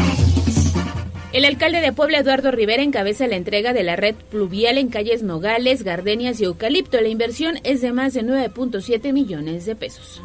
[1.32, 5.24] El alcalde de Puebla, Eduardo Rivera, encabeza la entrega de la red pluvial en calles
[5.24, 7.00] Nogales, Gardenias y Eucalipto.
[7.00, 10.22] La inversión es de más de 9.7 millones de pesos.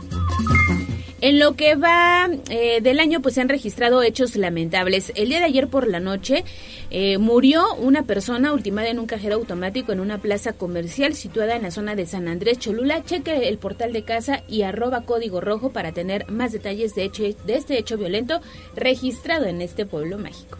[1.21, 5.11] En lo que va eh, del año, pues se han registrado hechos lamentables.
[5.15, 6.45] El día de ayer por la noche
[6.91, 11.63] eh, murió una persona ultimada en un cajero automático en una plaza comercial situada en
[11.63, 13.03] la zona de San Andrés Cholula.
[13.03, 17.09] Cheque el portal de casa y arroba código rojo para tener más detalles de,
[17.45, 18.39] de este hecho violento
[18.75, 20.57] registrado en este pueblo mágico.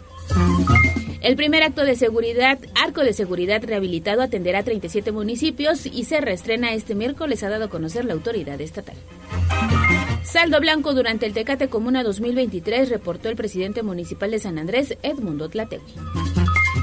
[1.22, 6.20] El primer acto de seguridad, arco de seguridad rehabilitado atenderá a 37 municipios y se
[6.20, 8.96] reestrena este miércoles, ha dado a conocer la autoridad estatal.
[10.32, 15.48] Saldo blanco durante el Tecate Comuna 2023, reportó el presidente municipal de San Andrés, Edmundo
[15.48, 15.92] Tlategui.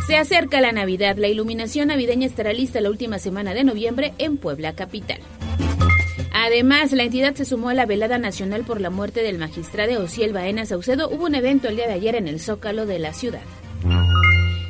[0.05, 1.15] Se acerca la Navidad.
[1.15, 5.19] La iluminación navideña estará lista la última semana de noviembre en Puebla Capital.
[6.33, 10.33] Además, la entidad se sumó a la velada nacional por la muerte del magistrado Ociel
[10.33, 11.09] Baena Saucedo.
[11.09, 13.41] Hubo un evento el día de ayer en el Zócalo de la ciudad.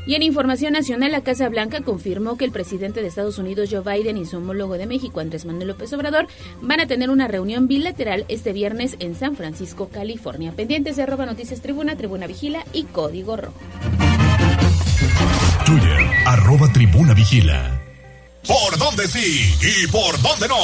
[0.08, 3.82] Y en información nacional, la Casa Blanca confirmó que el presidente de Estados Unidos, Joe
[3.82, 6.28] Biden, y su homólogo de México, Andrés Manuel López Obrador,
[6.62, 10.54] van a tener una reunión bilateral este viernes en San Francisco, California.
[10.54, 13.60] Pendientes de arroba noticias tribuna, tribuna vigila y código rojo.
[15.66, 17.82] Twitter, arroba tribuna vigila.
[18.48, 20.56] ¿Por dónde sí y por dónde no?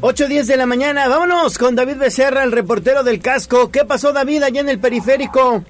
[0.00, 3.70] 8.10 de la mañana, vámonos con David Becerra, el reportero del casco.
[3.70, 5.62] ¿Qué pasó David allá en el periférico?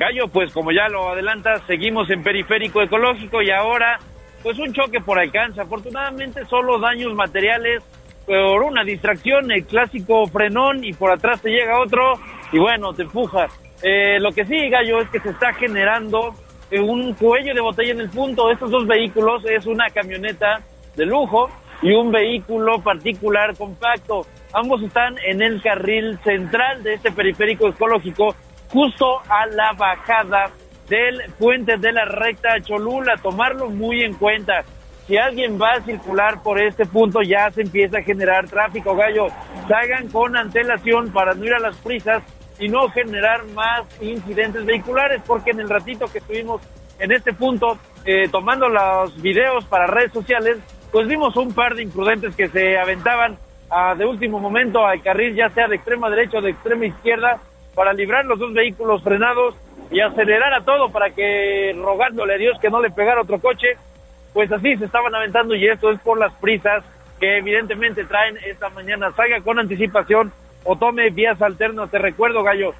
[0.00, 3.98] Gallo, pues como ya lo adelanta, seguimos en periférico ecológico y ahora
[4.42, 5.60] pues un choque por alcance.
[5.60, 7.82] Afortunadamente solo daños materiales
[8.24, 12.14] por una distracción, el clásico frenón y por atrás te llega otro
[12.50, 13.48] y bueno, te empuja.
[13.82, 16.34] Eh, lo que sí, Gallo, es que se está generando
[16.70, 18.50] eh, un cuello de botella en el punto.
[18.50, 20.62] Estos dos vehículos es una camioneta
[20.96, 21.50] de lujo
[21.82, 24.22] y un vehículo particular compacto.
[24.54, 28.34] Ambos están en el carril central de este periférico ecológico,
[28.72, 30.50] justo a la bajada
[30.88, 33.16] del puente de la recta Cholula.
[33.22, 34.64] Tomarlo muy en cuenta.
[35.06, 39.26] Si alguien va a circular por este punto, ya se empieza a generar tráfico, gallo.
[39.68, 42.22] Salgan con antelación para no ir a las prisas
[42.58, 46.60] y no generar más incidentes vehiculares, porque en el ratito que estuvimos
[46.98, 50.58] en este punto, eh, tomando los videos para redes sociales,
[50.92, 53.38] pues vimos un par de imprudentes que se aventaban
[53.70, 57.40] a, de último momento al carril, ya sea de extrema derecha o de extrema izquierda,
[57.80, 59.54] para librar los dos vehículos frenados
[59.90, 63.68] y acelerar a todo para que, rogándole a Dios que no le pegara otro coche,
[64.34, 66.84] pues así se estaban aventando y esto es por las prisas
[67.18, 69.12] que evidentemente traen esta mañana.
[69.12, 70.30] Salga con anticipación
[70.64, 71.90] o tome vías alternas.
[71.90, 72.74] Te recuerdo, Gallo,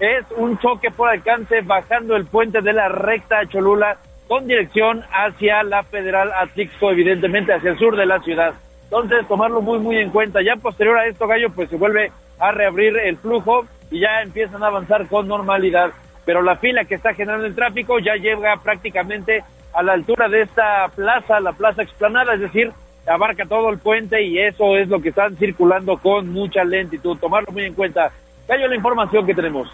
[0.00, 5.64] es un choque por alcance bajando el puente de la recta Cholula con dirección hacia
[5.64, 8.54] la Federal Atlixco, evidentemente hacia el sur de la ciudad.
[8.84, 10.40] Entonces, tomarlo muy, muy en cuenta.
[10.40, 14.62] Ya posterior a esto, Gallo, pues se vuelve a reabrir el flujo y ya empiezan
[14.62, 15.90] a avanzar con normalidad.
[16.24, 20.42] Pero la fila que está generando el tráfico ya llega prácticamente a la altura de
[20.42, 22.72] esta plaza, la plaza explanada, es decir,
[23.06, 27.16] abarca todo el puente y eso es lo que están circulando con mucha lentitud.
[27.18, 28.10] Tomarlo muy en cuenta.
[28.48, 29.68] Gallo, la información que tenemos.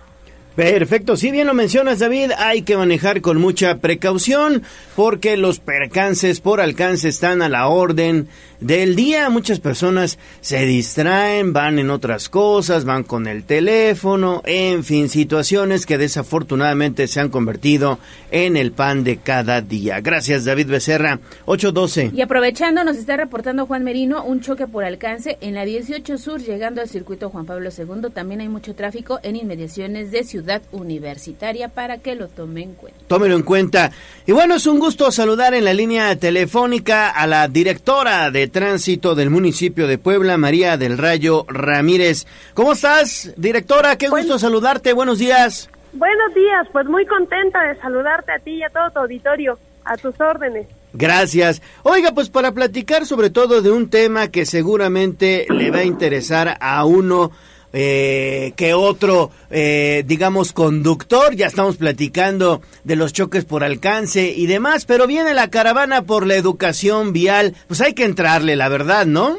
[0.54, 4.62] Perfecto, si bien lo mencionas David, hay que manejar con mucha precaución
[4.94, 8.28] porque los percances por alcance están a la orden
[8.62, 9.28] del día.
[9.30, 15.86] Muchas personas se distraen, van en otras cosas, van con el teléfono, en fin, situaciones
[15.86, 17.98] que desafortunadamente se han convertido
[18.30, 20.00] en el pan de cada día.
[20.00, 22.12] Gracias David Becerra, 812.
[22.14, 26.40] Y aprovechando, nos está reportando Juan Merino un choque por alcance en la 18 Sur
[26.40, 28.10] llegando al circuito Juan Pablo II.
[28.12, 33.00] También hay mucho tráfico en inmediaciones de Ciudad Universitaria para que lo tome en cuenta.
[33.08, 33.90] Tómelo en cuenta.
[34.26, 39.16] Y bueno, es un gusto saludar en la línea telefónica a la directora de tránsito
[39.16, 42.26] del municipio de Puebla, María del Rayo Ramírez.
[42.54, 43.96] ¿Cómo estás, directora?
[43.96, 44.92] Qué gusto saludarte.
[44.92, 45.68] Buenos días.
[45.92, 49.96] Buenos días, pues muy contenta de saludarte a ti y a todo tu auditorio, a
[49.96, 50.66] tus órdenes.
[50.94, 51.62] Gracias.
[51.82, 56.56] Oiga, pues para platicar sobre todo de un tema que seguramente le va a interesar
[56.60, 57.32] a uno
[57.72, 61.34] eh, que otro, eh, digamos, conductor.
[61.34, 66.26] Ya estamos platicando de los choques por alcance y demás, pero viene la caravana por
[66.26, 67.54] la educación vial.
[67.68, 69.36] Pues hay que entrarle, la verdad, ¿no?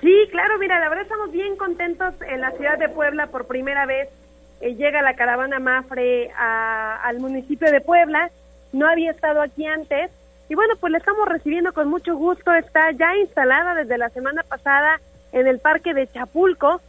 [0.00, 3.86] Sí, claro, mira, la verdad estamos bien contentos en la ciudad de Puebla por primera
[3.86, 4.08] vez
[4.64, 8.30] eh, llega la caravana Mafre al municipio de Puebla.
[8.72, 10.10] No había estado aquí antes.
[10.48, 12.52] Y bueno, pues la estamos recibiendo con mucho gusto.
[12.54, 15.00] Está ya instalada desde la semana pasada
[15.32, 16.80] en el parque de Chapulco.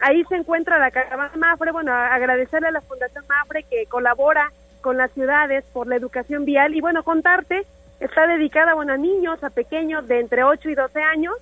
[0.00, 1.72] Ahí se encuentra la caravana Mafre.
[1.72, 6.74] Bueno, agradecerle a la Fundación Mafre que colabora con las ciudades por la educación vial.
[6.74, 7.66] Y bueno, contarte,
[8.00, 11.34] está dedicada bueno, a niños, a pequeños de entre 8 y 12 años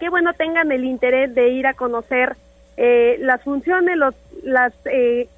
[0.00, 2.34] que bueno tengan el interés de ir a conocer
[2.76, 5.28] eh, las funciones, los, las eh,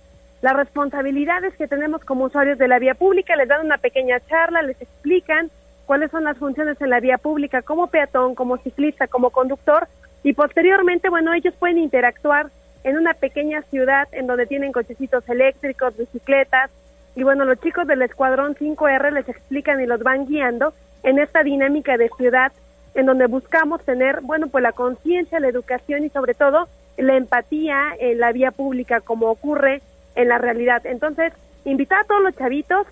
[0.40, 4.62] las responsabilidades que tenemos como usuarios de la vía pública, les dan una pequeña charla,
[4.62, 5.50] les explican
[5.86, 9.86] cuáles son las funciones en la vía pública como peatón, como ciclista, como conductor
[10.22, 12.50] y posteriormente, bueno, ellos pueden interactuar
[12.84, 16.70] en una pequeña ciudad en donde tienen cochecitos eléctricos, bicicletas
[17.14, 20.72] y bueno, los chicos del escuadrón 5R les explican y los van guiando
[21.02, 22.52] en esta dinámica de ciudad
[22.94, 27.94] en donde buscamos tener, bueno, pues la conciencia, la educación y sobre todo la empatía
[27.98, 29.80] en la vía pública como ocurre
[30.14, 30.84] en la realidad.
[30.84, 31.32] Entonces,
[31.64, 32.86] invitar a todos los chavitos,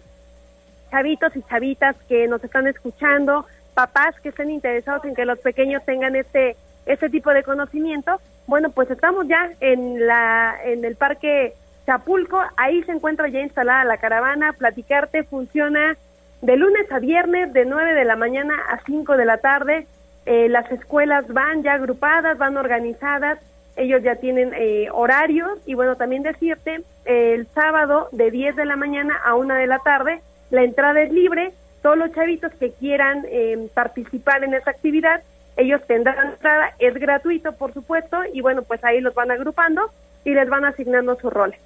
[0.91, 5.85] chavitos y chavitas que nos están escuchando, papás que estén interesados en que los pequeños
[5.85, 8.21] tengan este este tipo de conocimiento.
[8.47, 11.55] Bueno, pues estamos ya en la en el parque
[11.87, 15.97] Chapulco, ahí se encuentra ya instalada la caravana, platicarte funciona
[16.43, 19.87] de lunes a viernes de 9 de la mañana a 5 de la tarde.
[20.27, 23.39] Eh, las escuelas van ya agrupadas, van organizadas,
[23.77, 28.67] ellos ya tienen eh, horarios y bueno, también decirte, eh, el sábado de 10 de
[28.67, 30.21] la mañana a 1 de la tarde,
[30.51, 31.53] la entrada es libre,
[31.83, 35.23] todos los chavitos que quieran eh, participar en esa actividad,
[35.61, 39.83] ellos tendrán entrada, es gratuito por supuesto y bueno, pues ahí los van agrupando
[40.25, 41.59] y les van asignando sus roles.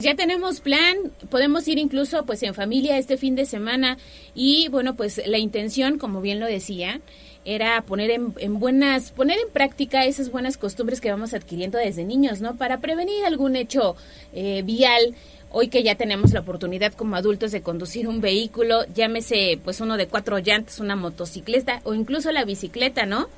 [0.00, 0.96] Ya tenemos plan,
[1.28, 3.98] podemos ir incluso pues en familia este fin de semana
[4.34, 7.00] y bueno pues la intención, como bien lo decía,
[7.44, 12.04] era poner en, en buenas, poner en práctica esas buenas costumbres que vamos adquiriendo desde
[12.04, 12.56] niños, ¿no?
[12.56, 13.96] Para prevenir algún hecho
[14.32, 15.14] eh, vial.
[15.50, 19.96] Hoy que ya tenemos la oportunidad como adultos de conducir un vehículo, llámese pues uno
[19.96, 23.28] de cuatro llantas, una motocicleta o incluso la bicicleta, ¿no?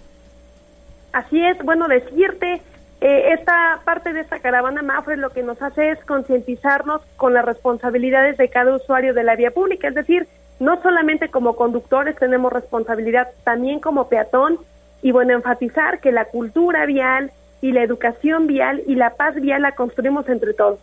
[1.12, 2.62] Así es, bueno, decirte,
[3.00, 7.44] eh, esta parte de esta caravana Mafre lo que nos hace es concientizarnos con las
[7.44, 10.26] responsabilidades de cada usuario de la vía pública, es decir,
[10.58, 14.58] no solamente como conductores tenemos responsabilidad, también como peatón,
[15.02, 17.32] y bueno, enfatizar que la cultura vial
[17.62, 20.78] y la educación vial y la paz vial la construimos entre todos.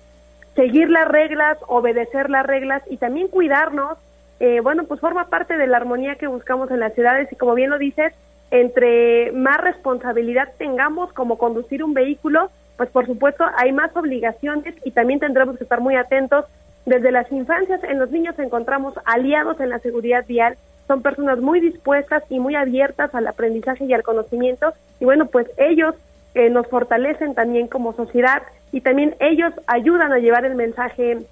[0.57, 3.99] Seguir las reglas, obedecer las reglas y también cuidarnos,
[4.39, 7.53] eh, bueno, pues forma parte de la armonía que buscamos en las ciudades y como
[7.53, 8.11] bien lo dices,
[8.49, 14.89] entre más responsabilidad tengamos como conducir un vehículo, pues por supuesto hay más obligaciones y
[14.89, 16.45] también tendremos que estar muy atentos.
[16.87, 20.57] Desde las infancias en los niños encontramos aliados en la seguridad vial,
[20.87, 25.45] son personas muy dispuestas y muy abiertas al aprendizaje y al conocimiento y bueno, pues
[25.57, 25.93] ellos
[26.33, 31.25] eh, nos fortalecen también como sociedad y también ellos ayudan a llevar el mensaje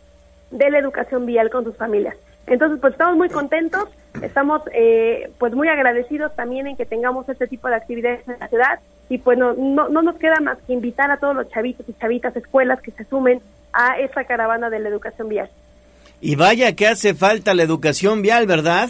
[0.51, 2.15] de la educación vial con sus familias.
[2.47, 3.89] Entonces, pues estamos muy contentos,
[4.21, 8.47] estamos eh, pues muy agradecidos también en que tengamos este tipo de actividades en la
[8.47, 11.87] ciudad y pues no, no, no nos queda más que invitar a todos los chavitos
[11.89, 13.41] y chavitas, escuelas que se sumen
[13.73, 15.49] a esta caravana de la educación vial.
[16.21, 18.89] Y vaya que hace falta la educación vial, ¿verdad?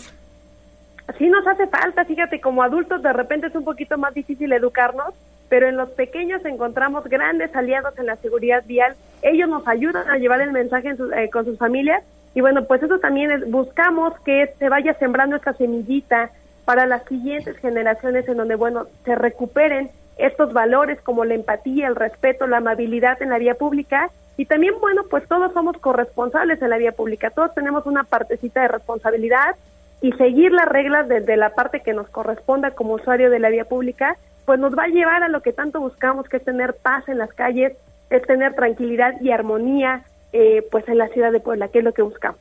[1.17, 5.13] Sí nos hace falta, fíjate, como adultos de repente es un poquito más difícil educarnos,
[5.49, 8.95] pero en los pequeños encontramos grandes aliados en la seguridad vial.
[9.21, 12.03] Ellos nos ayudan a llevar el mensaje en sus- eh, con sus familias.
[12.33, 16.31] Y bueno, pues eso también es, buscamos que se vaya sembrando esta semillita
[16.65, 21.95] para las siguientes generaciones en donde, bueno, se recuperen estos valores como la empatía, el
[21.95, 24.09] respeto, la amabilidad en la vía pública.
[24.37, 28.61] Y también, bueno, pues todos somos corresponsables en la vía pública, todos tenemos una partecita
[28.63, 29.55] de responsabilidad
[30.01, 33.63] y seguir las reglas desde la parte que nos corresponda como usuario de la vía
[33.63, 37.07] pública, pues nos va a llevar a lo que tanto buscamos, que es tener paz
[37.07, 37.73] en las calles,
[38.09, 40.03] es tener tranquilidad y armonía,
[40.33, 42.39] eh, pues en la ciudad de Puebla, que es lo que buscamos.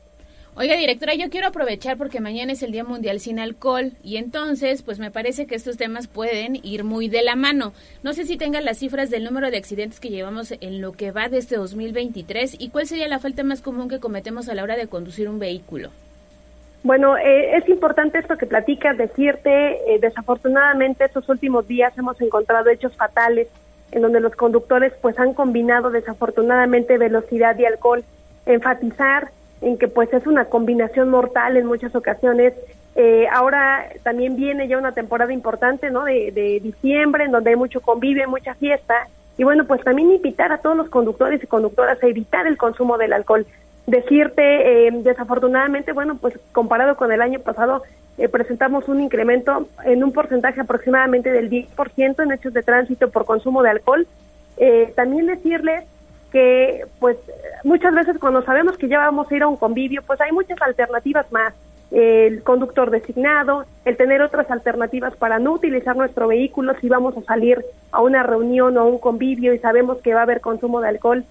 [0.57, 4.83] Oiga, directora, yo quiero aprovechar porque mañana es el Día Mundial sin Alcohol y entonces,
[4.83, 7.73] pues me parece que estos temas pueden ir muy de la mano.
[8.03, 11.11] No sé si tengan las cifras del número de accidentes que llevamos en lo que
[11.11, 14.63] va de este 2023 y cuál sería la falta más común que cometemos a la
[14.63, 15.89] hora de conducir un vehículo.
[16.85, 22.69] Bueno, eh, es importante esto que platicas, decirte, eh, desafortunadamente estos últimos días hemos encontrado
[22.69, 23.47] hechos fatales
[23.91, 28.03] en donde los conductores pues han combinado desafortunadamente velocidad y alcohol,
[28.45, 29.31] enfatizar
[29.61, 32.53] en que pues es una combinación mortal en muchas ocasiones.
[32.95, 36.03] Eh, ahora también viene ya una temporada importante, ¿no?
[36.03, 39.07] De, de diciembre, en donde hay mucho convivio, mucha fiesta.
[39.39, 42.99] Y bueno, pues también invitar a todos los conductores y conductoras a evitar el consumo
[42.99, 43.47] del alcohol.
[43.87, 47.83] Decirte, eh, desafortunadamente, bueno, pues comparado con el año pasado,
[48.17, 53.25] eh, presentamos un incremento en un porcentaje aproximadamente del 10% en hechos de tránsito por
[53.25, 54.07] consumo de alcohol.
[54.57, 55.83] Eh, también decirles
[56.31, 57.17] que pues
[57.63, 60.61] muchas veces cuando sabemos que ya vamos a ir a un convivio, pues hay muchas
[60.61, 61.53] alternativas más.
[61.91, 67.21] El conductor designado, el tener otras alternativas para no utilizar nuestro vehículo si vamos a
[67.21, 70.81] salir a una reunión o a un convivio y sabemos que va a haber consumo
[70.81, 71.23] de alcohol.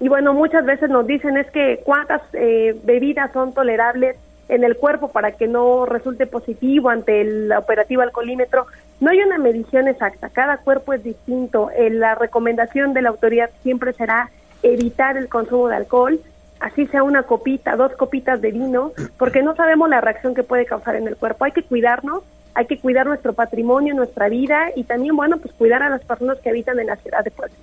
[0.00, 4.16] Y bueno, muchas veces nos dicen es que cuántas eh, bebidas son tolerables
[4.48, 8.66] en el cuerpo para que no resulte positivo ante el operativo alcoholímetro.
[8.98, 11.70] No hay una medición exacta, cada cuerpo es distinto.
[11.70, 14.30] Eh, la recomendación de la autoridad siempre será
[14.62, 16.18] evitar el consumo de alcohol,
[16.60, 20.64] así sea una copita, dos copitas de vino, porque no sabemos la reacción que puede
[20.64, 21.44] causar en el cuerpo.
[21.44, 22.22] Hay que cuidarnos,
[22.54, 26.38] hay que cuidar nuestro patrimonio, nuestra vida y también, bueno, pues cuidar a las personas
[26.40, 27.54] que habitan en la ciudad de Puebla.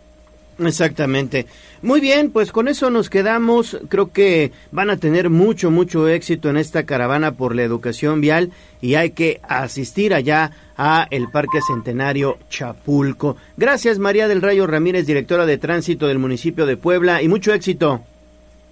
[0.59, 1.45] Exactamente.
[1.81, 3.79] Muy bien, pues con eso nos quedamos.
[3.89, 8.51] Creo que van a tener mucho, mucho éxito en esta caravana por la educación vial
[8.81, 13.37] y hay que asistir allá a el Parque Centenario Chapulco.
[13.55, 18.01] Gracias María del Rayo Ramírez, directora de tránsito del municipio de Puebla y mucho éxito.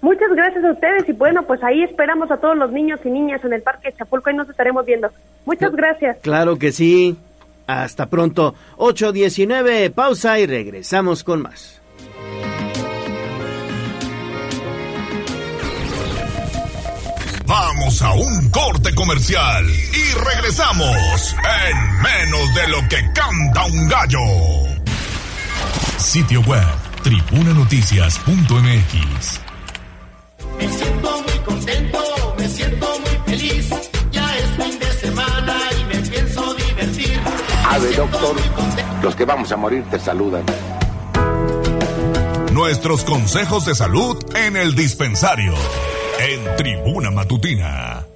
[0.02, 3.44] Muchas gracias a ustedes y bueno, pues ahí esperamos a todos los niños y niñas
[3.44, 5.08] en el Parque Chapulco y nos estaremos viendo.
[5.44, 6.18] Muchas gracias.
[6.22, 7.16] Claro que sí.
[7.66, 8.54] Hasta pronto.
[8.76, 11.75] 8.19, pausa y regresamos con más.
[17.46, 21.36] Vamos a un corte comercial y regresamos
[21.70, 24.18] en menos de lo que canta un gallo.
[25.96, 26.64] Sitio web
[27.02, 29.40] tribunanoticias.mx.
[30.58, 33.70] Me siento muy contento, me siento muy feliz.
[34.10, 37.20] Ya es fin de semana y me pienso divertir.
[37.70, 38.34] Ave, doctor,
[39.02, 40.42] los que vamos a morir te saludan.
[42.56, 45.52] Nuestros consejos de salud en el dispensario.
[46.18, 48.06] En Tribuna Matutina.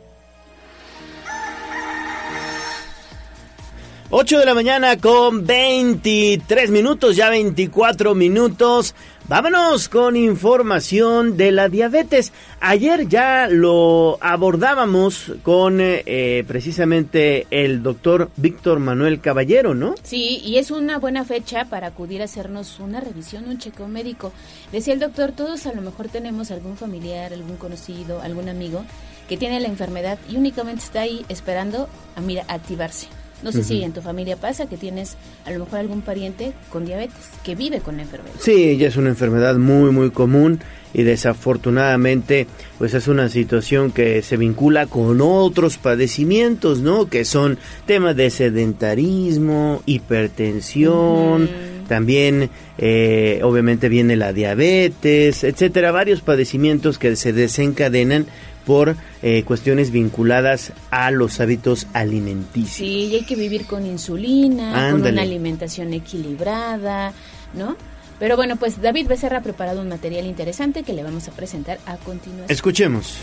[4.09, 8.95] 8 de la mañana con 23 minutos, ya 24 minutos.
[9.31, 12.33] Vámonos con información de la diabetes.
[12.59, 19.95] Ayer ya lo abordábamos con eh, precisamente el doctor Víctor Manuel Caballero, ¿no?
[20.03, 24.33] Sí, y es una buena fecha para acudir a hacernos una revisión, un chequeo médico.
[24.73, 28.85] Decía el doctor, todos a lo mejor tenemos algún familiar, algún conocido, algún amigo
[29.29, 33.07] que tiene la enfermedad y únicamente está ahí esperando a mira, activarse.
[33.43, 36.85] No sé si en tu familia pasa que tienes a lo mejor algún pariente con
[36.85, 38.35] diabetes que vive con la enfermedad.
[38.39, 40.61] Sí, ya es una enfermedad muy muy común
[40.93, 42.47] y desafortunadamente
[42.79, 47.09] pues es una situación que se vincula con otros padecimientos, ¿no?
[47.09, 51.49] Que son temas de sedentarismo, hipertensión,
[51.91, 58.27] también eh, obviamente viene la diabetes, etcétera, varios padecimientos que se desencadenan
[58.65, 62.77] por eh, cuestiones vinculadas a los hábitos alimenticios.
[62.77, 67.13] Sí, y hay que vivir con insulina, con una alimentación equilibrada,
[67.55, 67.77] ¿no?
[68.19, 71.79] Pero bueno, pues David Becerra ha preparado un material interesante que le vamos a presentar
[71.87, 72.51] a continuación.
[72.51, 73.17] Escuchemos.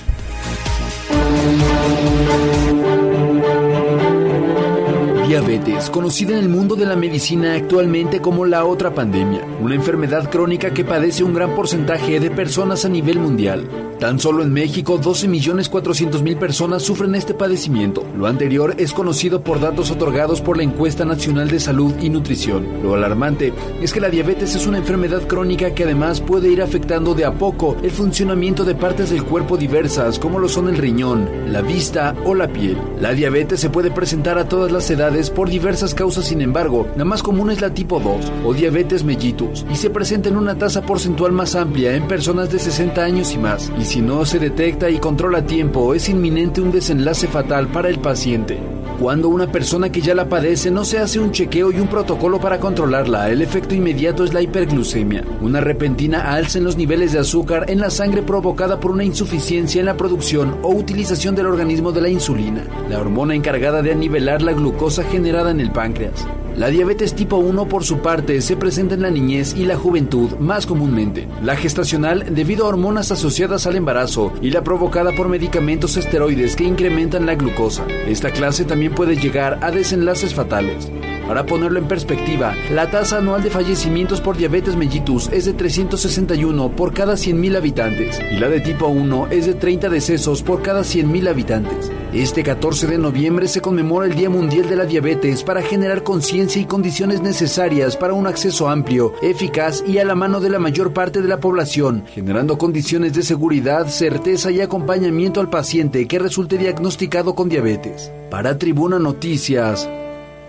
[5.27, 10.31] Diabetes, conocida en el mundo de la medicina actualmente como la otra pandemia, una enfermedad
[10.31, 13.67] crónica que padece un gran porcentaje de personas a nivel mundial.
[13.99, 18.05] Tan solo en México, 12.400.000 personas sufren este padecimiento.
[18.15, 22.83] Lo anterior es conocido por datos otorgados por la Encuesta Nacional de Salud y Nutrición.
[22.83, 27.15] Lo alarmante es que la diabetes es una enfermedad crónica que además puede ir afectando
[27.15, 31.51] de a poco el funcionamiento de partes del cuerpo diversas como lo son el riñón,
[31.51, 32.77] la vista o la piel.
[33.01, 37.03] La diabetes se puede presentar a todas las edades por diversas causas, sin embargo, la
[37.03, 40.83] más común es la tipo 2 o diabetes mellitus y se presenta en una tasa
[40.83, 43.71] porcentual más amplia en personas de 60 años y más.
[43.79, 47.89] Y si no se detecta y controla a tiempo, es inminente un desenlace fatal para
[47.89, 48.59] el paciente.
[48.99, 52.39] Cuando una persona que ya la padece no se hace un chequeo y un protocolo
[52.39, 57.19] para controlarla, el efecto inmediato es la hiperglucemia, una repentina alza en los niveles de
[57.19, 61.91] azúcar en la sangre provocada por una insuficiencia en la producción o utilización del organismo
[61.91, 66.27] de la insulina, la hormona encargada de anivelar la glucosa generada en el páncreas.
[66.55, 70.31] La diabetes tipo 1 por su parte se presenta en la niñez y la juventud
[70.39, 71.27] más comúnmente.
[71.43, 76.63] La gestacional debido a hormonas asociadas al embarazo y la provocada por medicamentos esteroides que
[76.63, 77.85] incrementan la glucosa.
[78.07, 80.89] Esta clase también puede llegar a desenlaces fatales.
[81.27, 86.71] Para ponerlo en perspectiva, la tasa anual de fallecimientos por diabetes mellitus es de 361
[86.71, 90.81] por cada 100.000 habitantes y la de tipo 1 es de 30 decesos por cada
[90.81, 91.91] 100.000 habitantes.
[92.13, 96.61] Este 14 de noviembre se conmemora el Día Mundial de la Diabetes para generar conciencia
[96.61, 100.93] y condiciones necesarias para un acceso amplio, eficaz y a la mano de la mayor
[100.93, 106.57] parte de la población, generando condiciones de seguridad, certeza y acompañamiento al paciente que resulte
[106.57, 108.11] diagnosticado con diabetes.
[108.31, 109.89] Para Tribuna Noticias,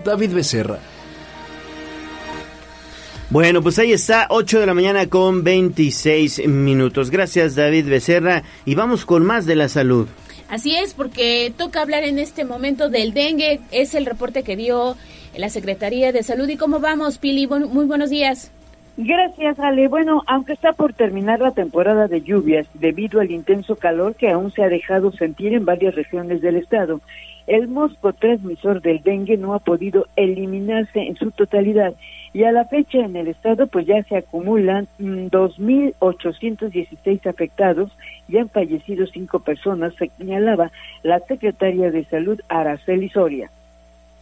[0.08, 0.78] David Becerra.
[3.28, 7.10] Bueno, pues ahí está, 8 de la mañana con 26 minutos.
[7.10, 10.08] Gracias David Becerra y vamos con más de la salud.
[10.48, 13.60] Así es, porque toca hablar en este momento del dengue.
[13.70, 14.96] Es el reporte que dio
[15.36, 16.48] la Secretaría de Salud.
[16.48, 17.46] ¿Y cómo vamos, Pili?
[17.46, 18.50] muy buenos días.
[18.96, 19.86] Gracias, Ale.
[19.86, 24.50] Bueno, aunque está por terminar la temporada de lluvias debido al intenso calor que aún
[24.52, 27.00] se ha dejado sentir en varias regiones del estado,
[27.48, 31.94] el mosco transmisor del dengue no ha podido eliminarse en su totalidad
[32.34, 37.90] y a la fecha en el estado pues ya se acumulan 2.816 mm, afectados
[38.28, 40.70] y han fallecido cinco personas, señalaba
[41.02, 43.50] la secretaria de Salud Araceli Soria.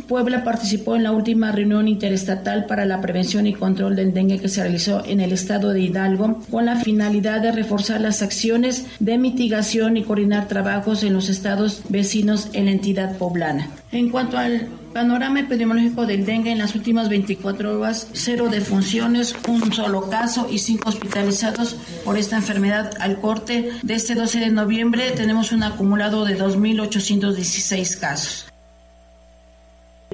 [0.09, 4.49] Puebla participó en la última reunión interestatal para la prevención y control del dengue que
[4.49, 9.19] se realizó en el estado de Hidalgo con la finalidad de reforzar las acciones de
[9.19, 13.69] mitigación y coordinar trabajos en los estados vecinos en la entidad poblana.
[13.91, 19.73] En cuanto al panorama epidemiológico del dengue en las últimas 24 horas, cero defunciones, un
[19.73, 25.11] solo caso y cinco hospitalizados por esta enfermedad al corte de este 12 de noviembre
[25.11, 28.47] tenemos un acumulado de 2.816 casos.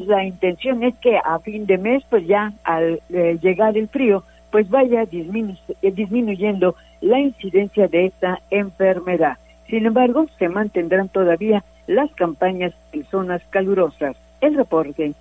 [0.06, 4.24] La intención es que a fin de mes, pues ya al eh, llegar el frío,
[4.50, 9.38] pues vaya eh, disminuyendo la incidencia de esta enfermedad.
[9.68, 14.16] Sin embargo, se mantendrán todavía las campañas en zonas calurosas.
[14.40, 15.14] El reporte.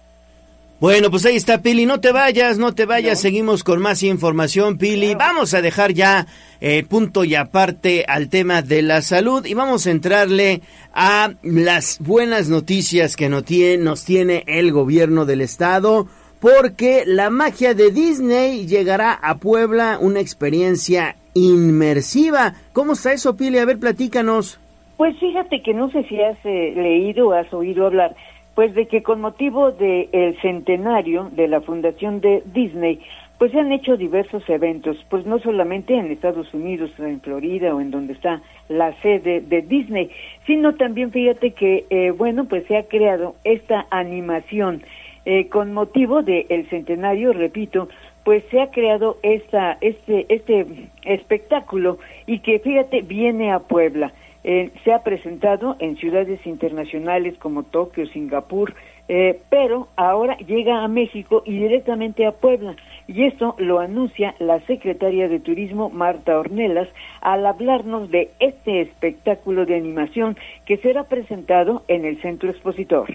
[0.82, 4.80] Bueno, pues ahí está Pili, no te vayas, no te vayas, seguimos con más información,
[4.80, 5.14] Pili.
[5.14, 6.26] Vamos a dejar ya
[6.60, 12.00] eh, punto y aparte al tema de la salud y vamos a entrarle a las
[12.00, 16.08] buenas noticias que nos tiene, nos tiene el gobierno del estado,
[16.40, 22.56] porque la magia de Disney llegará a Puebla, una experiencia inmersiva.
[22.74, 23.60] ¿Cómo está eso, Pili?
[23.60, 24.60] A ver, platícanos.
[24.98, 28.16] Pues fíjate que no sé si has eh, leído o has oído hablar
[28.56, 33.00] pues de que con motivo del centenario de la fundación de Disney,
[33.42, 37.82] pues se han hecho diversos eventos, pues no solamente en Estados Unidos, en Florida o
[37.82, 40.12] en donde está la sede de Disney,
[40.46, 44.84] sino también fíjate que, eh, bueno, pues se ha creado esta animación
[45.26, 47.90] eh, con motivo del centenario, repito,
[48.24, 50.66] pues se ha creado esta, este, este
[51.04, 51.98] espectáculo
[52.28, 54.14] y que fíjate viene a Puebla.
[54.44, 58.74] Eh, se ha presentado en ciudades internacionales como Tokio, Singapur,
[59.08, 62.76] eh, pero ahora llega a México y directamente a Puebla.
[63.08, 66.88] Y esto lo anuncia la secretaria de Turismo, Marta Ornelas,
[67.22, 73.14] al hablarnos de este espectáculo de animación que será presentado en el Centro Expositor.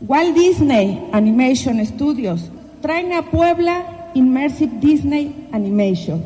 [0.00, 6.22] Walt Disney Animation Studios traen a Puebla Immersive Disney Animation,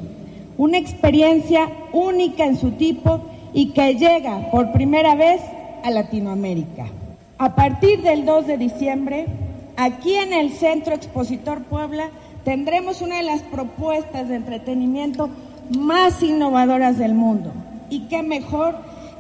[0.59, 5.41] una experiencia única en su tipo y que llega por primera vez
[5.83, 6.87] a Latinoamérica.
[7.39, 9.27] A partir del 2 de diciembre,
[9.77, 12.11] aquí en el Centro Expositor Puebla,
[12.45, 15.31] tendremos una de las propuestas de entretenimiento
[15.79, 17.53] más innovadoras del mundo.
[17.89, 18.77] Y qué mejor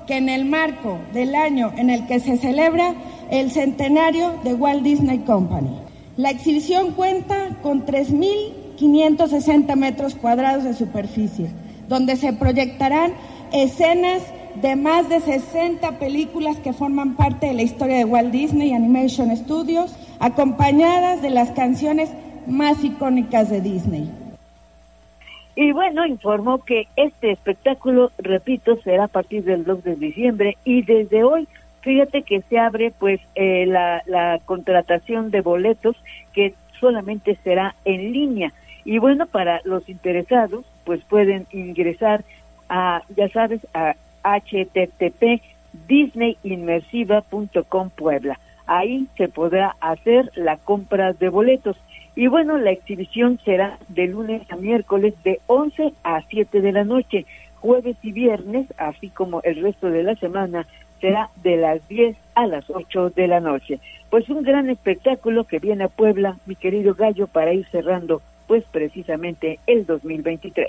[0.06, 2.94] que en el marco del año en el que se celebra
[3.30, 5.78] el centenario de Walt Disney Company.
[6.16, 11.50] La exhibición cuenta con 3.560 metros cuadrados de superficie,
[11.88, 13.12] donde se proyectarán
[13.52, 14.22] escenas
[14.56, 19.34] de más de 60 películas que forman parte de la historia de Walt Disney Animation
[19.36, 22.12] Studios, acompañadas de las canciones
[22.46, 24.10] más icónicas de Disney.
[25.56, 30.82] Y bueno, informó que este espectáculo, repito, será a partir del 2 de diciembre y
[30.82, 31.48] desde hoy,
[31.82, 35.96] fíjate que se abre pues eh, la, la contratación de boletos
[36.32, 38.52] que solamente será en línea.
[38.84, 42.24] Y bueno, para los interesados, pues pueden ingresar
[42.70, 45.42] a, ya sabes, a http
[45.88, 48.38] disneyinmersiva.com Puebla.
[48.66, 51.76] Ahí se podrá hacer la compra de boletos.
[52.16, 56.84] Y bueno, la exhibición será de lunes a miércoles de 11 a 7 de la
[56.84, 57.26] noche.
[57.60, 60.66] Jueves y viernes, así como el resto de la semana,
[61.00, 63.80] será de las 10 a las 8 de la noche.
[64.08, 68.64] Pues un gran espectáculo que viene a Puebla, mi querido Gallo, para ir cerrando, pues
[68.70, 70.68] precisamente el 2023.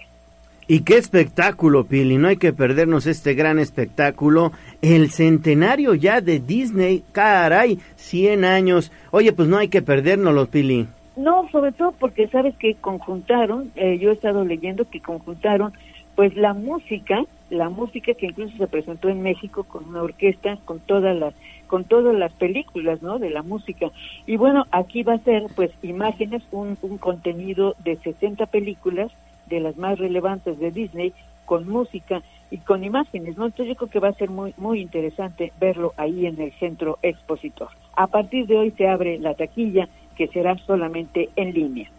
[0.72, 6.40] Y qué espectáculo, Pili, no hay que perdernos este gran espectáculo, el centenario ya de
[6.40, 8.90] Disney, caray, 100 años.
[9.12, 10.88] Oye, pues no hay que perdernoslo, Pili.
[11.18, 15.74] No, sobre todo porque sabes que conjuntaron, eh, yo he estado leyendo que conjuntaron
[16.16, 20.80] pues la música, la música que incluso se presentó en México con una orquesta, con
[20.80, 21.34] todas las
[21.68, 23.20] con todas las películas, ¿no?
[23.20, 23.92] De la música.
[24.26, 29.12] Y bueno, aquí va a ser pues imágenes, un, un contenido de 60 películas
[29.52, 31.14] de las más relevantes de Disney
[31.46, 33.46] con música y con imágenes, ¿no?
[33.46, 36.98] Entonces yo creo que va a ser muy muy interesante verlo ahí en el centro
[37.04, 37.70] expositor.
[37.96, 41.90] A partir de hoy se abre la taquilla que será solamente en línea.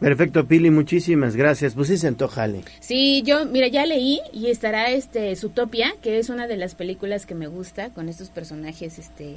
[0.00, 1.74] Perfecto, Pili, muchísimas gracias.
[1.74, 2.62] Pues sí se antoja, Ale.
[2.80, 7.24] Sí, yo, mira, ya leí y estará este Zootopia, que es una de las películas
[7.24, 9.36] que me gusta con estos personajes, este,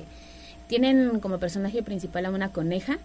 [0.68, 2.98] tienen como personaje principal a una coneja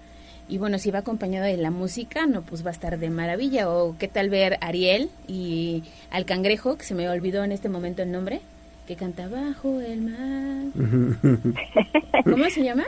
[0.51, 3.71] y bueno, si va acompañado de la música, no, pues va a estar de maravilla.
[3.71, 8.03] O qué tal ver Ariel y al cangrejo, que se me olvidó en este momento
[8.03, 8.41] el nombre,
[8.87, 10.65] que canta bajo el mar.
[12.25, 12.85] ¿Cómo se llama?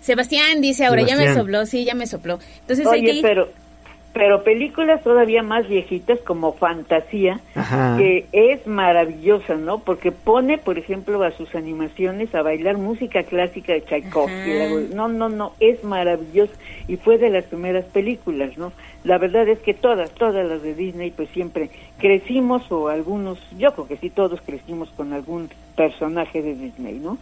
[0.00, 2.38] Sebastián dice ahora, ya me sopló, sí, ya me sopló.
[2.60, 3.48] Entonces hay Oye, que ir- pero
[4.16, 7.96] pero películas todavía más viejitas como Fantasía, Ajá.
[7.98, 9.80] que es maravillosa, ¿no?
[9.80, 14.94] Porque pone, por ejemplo, a sus animaciones a bailar música clásica de Tchaikovsky.
[14.94, 16.54] No, no, no, es maravilloso
[16.88, 18.72] y fue de las primeras películas, ¿no?
[19.04, 21.68] La verdad es que todas, todas las de Disney, pues siempre
[21.98, 27.18] crecimos o algunos, yo creo que sí, todos crecimos con algún personaje de Disney, ¿no?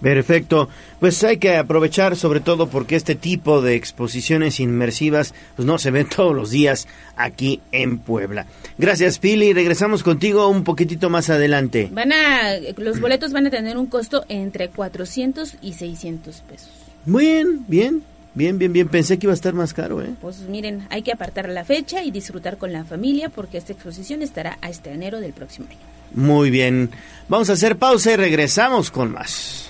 [0.00, 0.68] Perfecto.
[0.98, 5.90] Pues hay que aprovechar sobre todo porque este tipo de exposiciones inmersivas pues no se
[5.90, 8.46] ven todos los días aquí en Puebla.
[8.78, 9.52] Gracias, Pili.
[9.52, 11.88] Regresamos contigo un poquitito más adelante.
[11.92, 16.70] van a, los boletos van a tener un costo entre 400 y 600 pesos.
[17.06, 18.02] Bien, bien,
[18.34, 18.88] bien, bien, bien.
[18.88, 20.10] Pensé que iba a estar más caro, ¿eh?
[20.20, 24.22] Pues miren, hay que apartar la fecha y disfrutar con la familia porque esta exposición
[24.22, 25.78] estará hasta enero del próximo año.
[26.12, 26.90] Muy bien.
[27.28, 29.69] Vamos a hacer pausa y regresamos con más.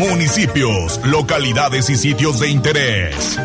[0.00, 3.38] Municipios, localidades y sitios de interés.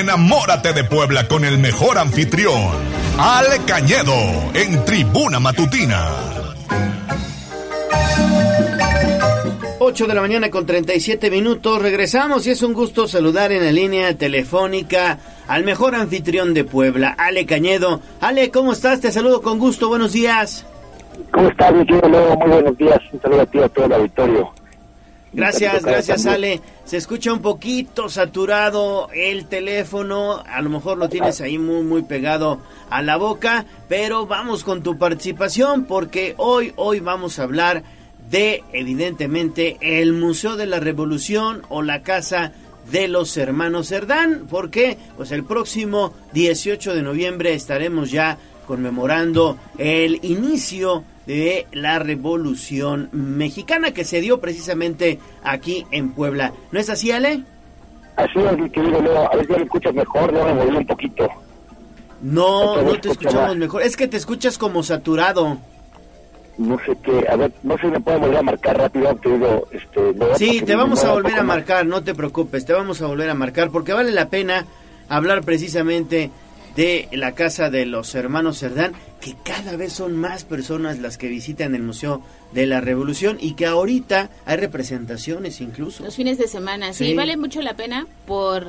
[0.00, 2.72] Enamórate de Puebla con el mejor anfitrión,
[3.16, 4.12] Ale Cañedo,
[4.52, 6.08] en Tribuna Matutina.
[9.78, 11.80] 8 de la mañana con 37 minutos.
[11.80, 17.14] Regresamos y es un gusto saludar en la línea telefónica al mejor anfitrión de Puebla,
[17.16, 18.00] Ale Cañedo.
[18.20, 19.00] Ale, ¿cómo estás?
[19.00, 19.88] Te saludo con gusto.
[19.88, 20.66] Buenos días.
[21.30, 22.08] ¿Cómo estás, mi querido?
[22.08, 22.98] Muy buenos días.
[23.12, 24.59] Un saludo a ti a todo el auditorio.
[25.32, 26.26] Gracias, gracias.
[26.26, 26.60] Ale.
[26.84, 32.02] Se escucha un poquito saturado el teléfono, a lo mejor lo tienes ahí muy muy
[32.02, 37.84] pegado a la boca, pero vamos con tu participación porque hoy hoy vamos a hablar
[38.28, 42.52] de evidentemente el Museo de la Revolución o la Casa
[42.90, 48.36] de los Hermanos Cerdán, porque pues el próximo 18 de noviembre estaremos ya
[48.66, 56.52] conmemorando el inicio de la Revolución Mexicana que se dio precisamente aquí en Puebla.
[56.72, 57.44] ¿No es así, Ale?
[58.16, 59.32] Así es, mi querido Leo.
[59.32, 61.28] A ver si me escuchas mejor, no me un poquito.
[62.22, 63.82] No, no te escucha escuchamos mejor.
[63.82, 65.58] Es que te escuchas como saturado.
[66.58, 69.66] No sé qué, a ver, no sé si me puedo volver a marcar rápido, querido.
[69.70, 73.06] Este, Leo, Sí, te vamos a volver a marcar, no te preocupes, te vamos a
[73.06, 74.66] volver a marcar porque vale la pena
[75.08, 76.30] hablar precisamente
[76.80, 81.28] de la casa de los hermanos Cerdán, que cada vez son más personas las que
[81.28, 86.02] visitan el Museo de la Revolución y que ahorita hay representaciones incluso.
[86.02, 87.14] Los fines de semana, sí, Sí.
[87.14, 88.66] vale mucho la pena por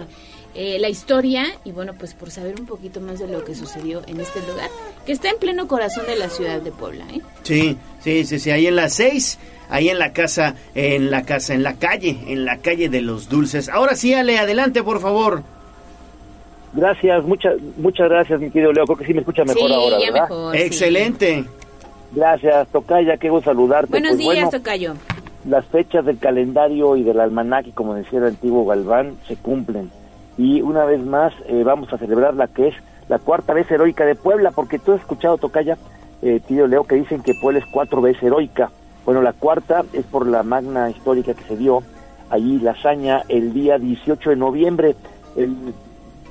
[0.55, 4.01] eh, la historia y bueno, pues por saber un poquito más de lo que sucedió
[4.07, 4.69] en este lugar,
[5.05, 7.21] que está en pleno corazón de la ciudad de Puebla, ¿eh?
[7.43, 9.39] Sí, sí, sí, sí, ahí en las seis,
[9.69, 13.29] ahí en la casa, en la casa, en la calle, en la calle de los
[13.29, 13.69] dulces.
[13.69, 15.43] Ahora sí, Ale, adelante, por favor.
[16.73, 18.85] Gracias, muchas muchas gracias, mi querido Leo.
[18.85, 20.29] Creo que sí me escucha mejor Sí, ahora, ya ¿verdad?
[20.29, 20.61] mejor, sí.
[20.61, 21.45] Excelente.
[22.13, 23.91] Gracias, Tocaya, qué gusto saludarte.
[23.91, 24.93] Buenos Pues días, bueno, Tocayo.
[25.47, 29.89] las fechas del calendario y del almanaque, como decía el antiguo Galván, se cumplen.
[30.37, 32.75] Y una vez más eh, vamos a celebrar la que es
[33.09, 35.77] la cuarta vez heroica de Puebla, porque tú has escuchado, Tocaya,
[36.21, 38.71] eh, tío Leo, que dicen que Puebla es cuatro veces heroica.
[39.05, 41.83] Bueno, la cuarta es por la magna histórica que se dio
[42.29, 44.95] allí, la hazaña, el día 18 de noviembre.
[45.35, 45.55] El,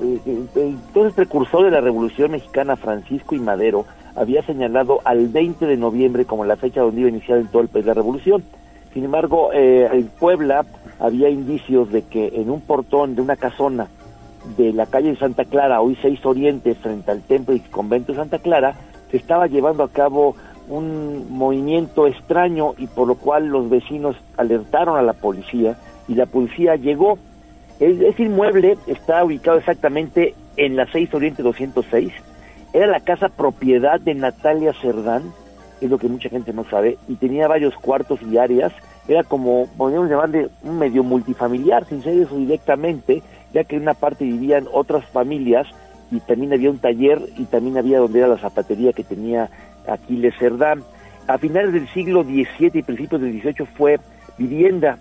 [0.00, 3.84] el- el- el entonces precursor de la Revolución Mexicana, Francisco y Madero,
[4.16, 7.62] había señalado al 20 de noviembre como la fecha donde iba a iniciar en todo
[7.62, 8.42] el país la revolución.
[8.92, 10.64] Sin embargo, eh, en Puebla
[10.98, 13.86] había indicios de que en un portón de una casona
[14.56, 18.18] de la calle de Santa Clara, hoy 6 Oriente, frente al templo y convento de
[18.18, 18.74] Santa Clara,
[19.10, 20.34] se estaba llevando a cabo
[20.68, 25.76] un movimiento extraño y por lo cual los vecinos alertaron a la policía
[26.08, 27.18] y la policía llegó.
[27.80, 32.12] Es- Ese inmueble está ubicado exactamente en la 6 Oriente 206
[32.72, 35.22] Era la casa propiedad de Natalia Cerdán,
[35.80, 38.72] es lo que mucha gente no sabe, y tenía varios cuartos y áreas.
[39.08, 43.94] Era como, podríamos llamarle, un medio multifamiliar, sin ser eso directamente, ya que en una
[43.94, 45.66] parte vivían otras familias
[46.12, 49.48] y también había un taller y también había donde era la zapatería que tenía
[49.88, 50.84] Aquiles Cerdán.
[51.26, 53.98] A finales del siglo XVII y principios del XVIII fue
[54.38, 54.98] vivienda.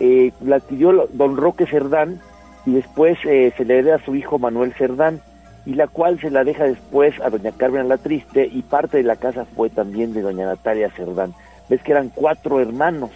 [0.00, 2.20] Eh, la adquirió don Roque Cerdán
[2.66, 5.20] y después eh, se le hereda a su hijo Manuel Cerdán
[5.66, 9.02] y la cual se la deja después a doña Carmen la Triste y parte de
[9.04, 11.34] la casa fue también de doña Natalia Cerdán.
[11.68, 13.10] Ves que eran cuatro hermanos,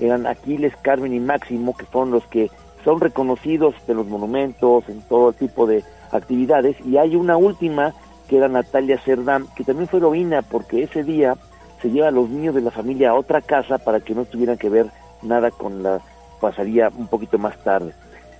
[0.00, 2.50] eran Aquiles, Carmen y Máximo, que son los que
[2.84, 5.82] son reconocidos en los monumentos, en todo tipo de
[6.12, 7.94] actividades, y hay una última
[8.28, 11.36] que era Natalia Cerdán, que también fue heroína porque ese día
[11.82, 14.56] se lleva a los niños de la familia a otra casa para que no tuvieran
[14.56, 14.86] que ver
[15.24, 16.00] nada con la
[16.40, 17.92] pasaría un poquito más tarde.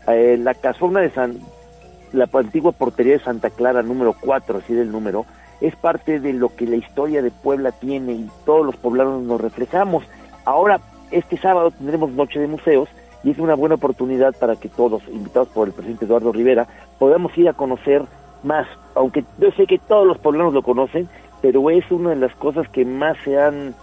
[0.07, 1.39] Eh, la casona de San,
[2.13, 5.25] la antigua portería de Santa Clara número 4, así del número,
[5.61, 9.41] es parte de lo que la historia de Puebla tiene y todos los poblanos nos
[9.41, 10.05] reflejamos.
[10.45, 10.81] Ahora,
[11.11, 12.89] este sábado tendremos Noche de Museos
[13.23, 16.67] y es una buena oportunidad para que todos, invitados por el presidente Eduardo Rivera,
[16.99, 18.03] podamos ir a conocer
[18.43, 21.09] más, aunque yo sé que todos los poblanos lo conocen,
[21.41, 23.75] pero es una de las cosas que más se han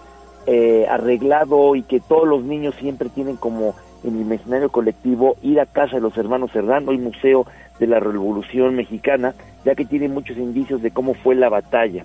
[0.46, 3.74] eh, arreglado y que todos los niños siempre tienen como
[4.04, 7.46] en el imaginario colectivo ir a casa de los hermanos Cerdán, hoy museo
[7.78, 12.04] de la Revolución Mexicana, ya que tiene muchos indicios de cómo fue la batalla.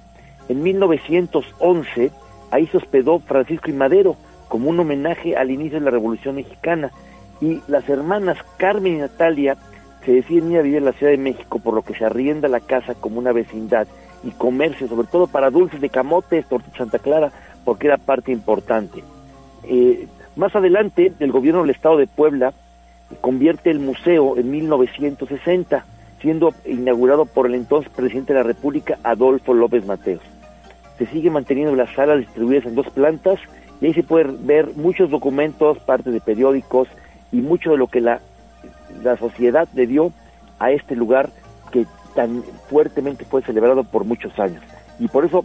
[0.50, 2.12] En 1911,
[2.52, 4.16] ahí se hospedó Francisco y Madero
[4.48, 6.92] como un homenaje al inicio de la Revolución Mexicana
[7.42, 9.58] y las hermanas Carmen y Natalia
[10.06, 12.48] se deciden ir a vivir en la Ciudad de México, por lo que se arrienda
[12.48, 13.88] la casa como una vecindad
[14.24, 17.32] y comercio, sobre todo para dulces de camotes, torta Santa Clara,
[17.68, 19.04] porque era parte importante.
[19.66, 20.08] Eh,
[20.38, 22.54] más adelante, el gobierno del Estado de Puebla
[23.20, 25.84] convierte el museo en 1960,
[26.22, 30.22] siendo inaugurado por el entonces presidente de la República, Adolfo López Mateos.
[30.98, 33.38] Se sigue manteniendo las salas distribuidas en dos plantas
[33.82, 36.88] y ahí se pueden ver muchos documentos, parte de periódicos
[37.34, 38.22] y mucho de lo que la,
[39.04, 40.14] la sociedad le dio
[40.58, 41.32] a este lugar
[41.74, 41.86] que
[42.16, 44.64] tan fuertemente fue celebrado por muchos años.
[45.00, 45.44] Y por eso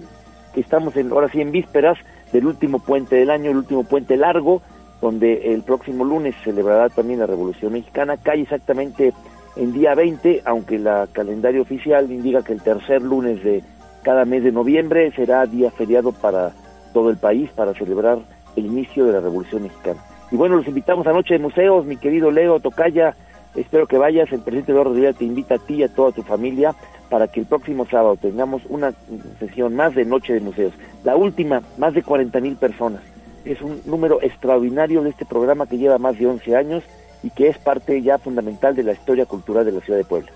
[0.60, 1.98] estamos en, ahora sí en vísperas
[2.32, 4.62] del último puente del año, el último puente largo,
[5.00, 9.12] donde el próximo lunes celebrará también la Revolución Mexicana, cae exactamente
[9.56, 13.62] en día 20, aunque el calendario oficial indica que el tercer lunes de
[14.02, 16.52] cada mes de noviembre será día feriado para
[16.92, 18.18] todo el país para celebrar
[18.56, 20.00] el inicio de la Revolución Mexicana.
[20.30, 23.14] Y bueno, los invitamos a Noche de Museos, mi querido Leo Tocaya,
[23.54, 26.22] espero que vayas, el presidente Eduardo Rivera te invita a ti y a toda tu
[26.22, 26.74] familia
[27.10, 28.92] para que el próximo sábado tengamos una
[29.38, 30.72] sesión más de Noche de Museos.
[31.04, 33.02] La última, más de 40 mil personas
[33.44, 36.84] es un número extraordinario de este programa que lleva más de 11 años
[37.22, 40.30] y que es parte ya fundamental de la historia cultural de la ciudad de Puebla.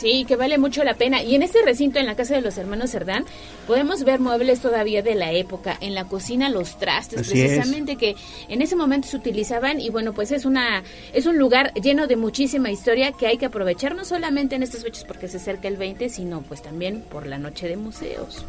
[0.00, 1.22] Sí, que vale mucho la pena.
[1.22, 3.26] Y en este recinto, en la casa de los hermanos Cerdán,
[3.66, 5.76] podemos ver muebles todavía de la época.
[5.78, 8.16] En la cocina, los trastes, precisamente que
[8.48, 9.78] en ese momento se utilizaban.
[9.78, 10.82] Y bueno, pues es una
[11.12, 14.84] es un lugar lleno de muchísima historia que hay que aprovechar, no solamente en estas
[14.84, 18.46] fechas porque se acerca el 20, sino pues también por la noche de museos.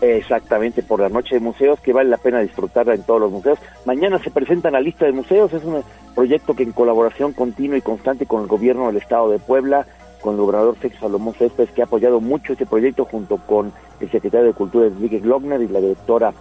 [0.00, 3.60] Exactamente, por la noche de museos, que vale la pena disfrutarla en todos los museos.
[3.84, 5.84] Mañana se presenta la lista de museos, es un
[6.16, 9.86] proyecto que en colaboración continua y constante con el gobierno del estado de Puebla,
[10.24, 13.70] con el gobernador Sexo Salomón Céspedes, que ha apoyado mucho este proyecto junto con
[14.00, 16.32] el secretario de Cultura Enrique Glockner y la directora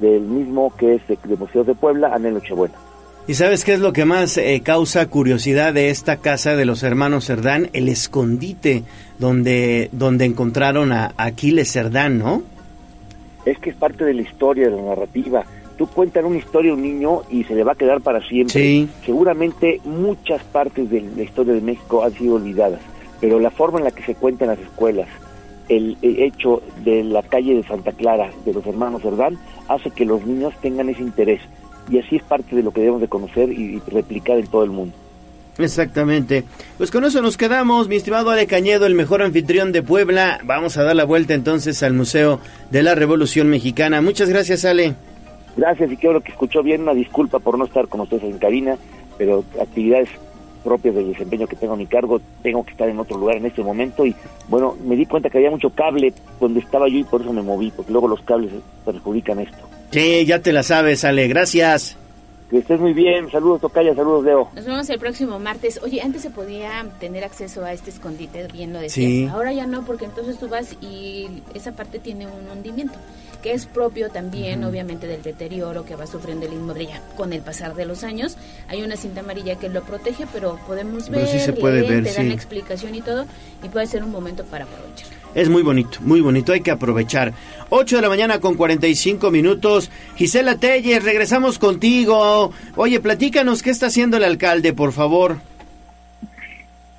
[0.00, 2.74] del mismo, que es de, Museos de Puebla, Anel Nochebuena.
[3.26, 6.82] ¿Y sabes qué es lo que más eh, causa curiosidad de esta casa de los
[6.84, 7.70] hermanos Cerdán?
[7.72, 8.84] El escondite
[9.18, 12.42] donde, donde encontraron a Aquiles Cerdán, ¿no?
[13.44, 15.44] es que es parte de la historia, de la narrativa.
[15.76, 18.86] Tú cuentas una historia a un niño y se le va a quedar para siempre.
[19.04, 22.80] Seguramente muchas partes de la historia de México han sido olvidadas,
[23.24, 25.08] pero la forma en la que se cuenta en las escuelas,
[25.70, 30.26] el, hecho de la calle de Santa Clara de los hermanos Cerdán hace que los
[30.26, 31.40] niños tengan ese interés
[31.88, 34.72] y así es parte de lo que debemos de conocer y replicar en todo el
[34.72, 34.94] mundo.
[35.56, 36.44] Exactamente.
[36.76, 40.40] Pues con eso nos quedamos, mi estimado Ale Cañedo, el mejor anfitrión de Puebla.
[40.44, 42.40] Vamos a dar la vuelta entonces al Museo
[42.70, 44.02] de la Revolución Mexicana.
[44.02, 44.96] Muchas gracias, Ale.
[45.56, 46.82] Gracias y quiero que escuchó bien.
[46.82, 48.76] Una disculpa por no estar con ustedes en cabina,
[49.16, 50.10] pero actividades
[50.64, 53.46] propias del desempeño que tengo a mi cargo, tengo que estar en otro lugar en
[53.46, 54.14] este momento y
[54.48, 57.42] bueno, me di cuenta que había mucho cable donde estaba yo y por eso me
[57.42, 58.50] moví, porque luego los cables
[58.84, 59.68] perjudican esto.
[59.90, 61.96] Sí, ya te la sabes, Ale, gracias.
[62.54, 63.28] Que estés muy bien.
[63.32, 63.96] Saludos, Tocaya.
[63.96, 64.48] Saludos, Leo.
[64.54, 65.80] Nos vemos el próximo martes.
[65.82, 69.32] Oye, antes se podía tener acceso a este escondite, bien lo decías.
[69.32, 72.94] Ahora ya no, porque entonces tú vas y esa parte tiene un hundimiento,
[73.42, 77.40] que es propio también, obviamente, del deterioro que va sufriendo el inmueble ya con el
[77.40, 78.36] pasar de los años.
[78.68, 82.12] Hay una cinta amarilla que lo protege, pero podemos ver, sí se puede ver, te
[82.12, 83.26] dan la explicación y todo,
[83.64, 85.23] y puede ser un momento para aprovechar.
[85.34, 87.32] Es muy bonito, muy bonito, hay que aprovechar.
[87.70, 89.90] 8 de la mañana con 45 minutos.
[90.16, 92.52] Gisela Telles, regresamos contigo.
[92.76, 95.38] Oye, platícanos qué está haciendo el alcalde, por favor.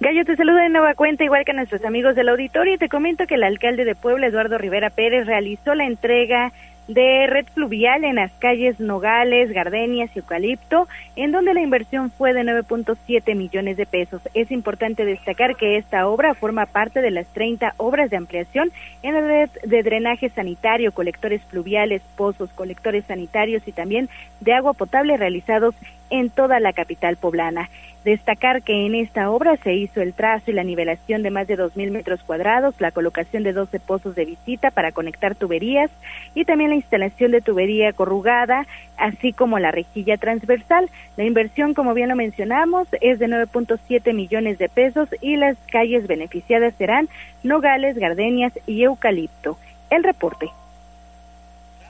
[0.02, 2.90] Gallo, te saluda de nueva cuenta, igual que a nuestros amigos del auditorio, y te
[2.90, 6.52] comento que el alcalde de Puebla, Eduardo Rivera Pérez, realizó la entrega
[6.88, 12.34] de red fluvial en las calles Nogales, Gardenias y Eucalipto, en donde la inversión fue
[12.34, 14.22] de 9.7 millones de pesos.
[14.34, 18.72] Es importante destacar que esta obra forma parte de las 30 obras de ampliación
[19.02, 24.10] en la red de drenaje sanitario, colectores fluviales, pozos, colectores sanitarios y también
[24.40, 25.76] de agua potable realizados
[26.10, 27.70] en toda la capital poblana.
[28.06, 31.58] Destacar que en esta obra se hizo el trazo y la nivelación de más de
[31.58, 35.90] 2.000 metros cuadrados, la colocación de 12 pozos de visita para conectar tuberías
[36.36, 40.88] y también la instalación de tubería corrugada, así como la rejilla transversal.
[41.18, 46.06] La inversión, como bien lo mencionamos, es de 9.7 millones de pesos y las calles
[46.06, 47.10] beneficiadas serán
[47.42, 49.58] Nogales, Gardenias y Eucalipto.
[49.90, 50.52] El reporte.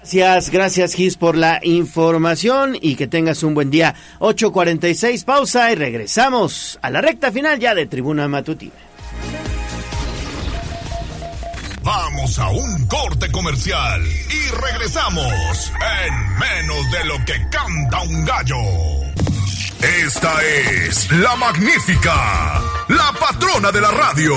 [0.06, 3.96] Gracias, gracias Gis por la información y que tengas un buen día.
[4.20, 8.76] 8.46, pausa y regresamos a la recta final ya de Tribuna Matutina.
[11.82, 15.74] Vamos a un corte comercial y regresamos
[16.06, 18.62] en menos de lo que canta un gallo.
[20.06, 24.36] Esta es la magnífica, la patrona de la radio.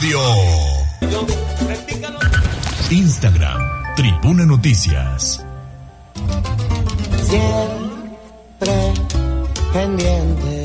[0.00, 0.20] Radio.
[2.90, 3.60] Instagram,
[3.96, 5.44] Tribuna Noticias.
[7.22, 8.92] Siempre
[9.72, 10.64] pendiente.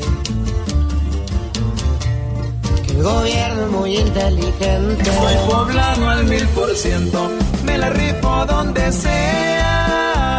[2.86, 5.04] Que el gobierno es muy inteligente.
[5.04, 7.30] Soy poblano al mil por ciento.
[7.64, 10.32] Me la rifo donde sea.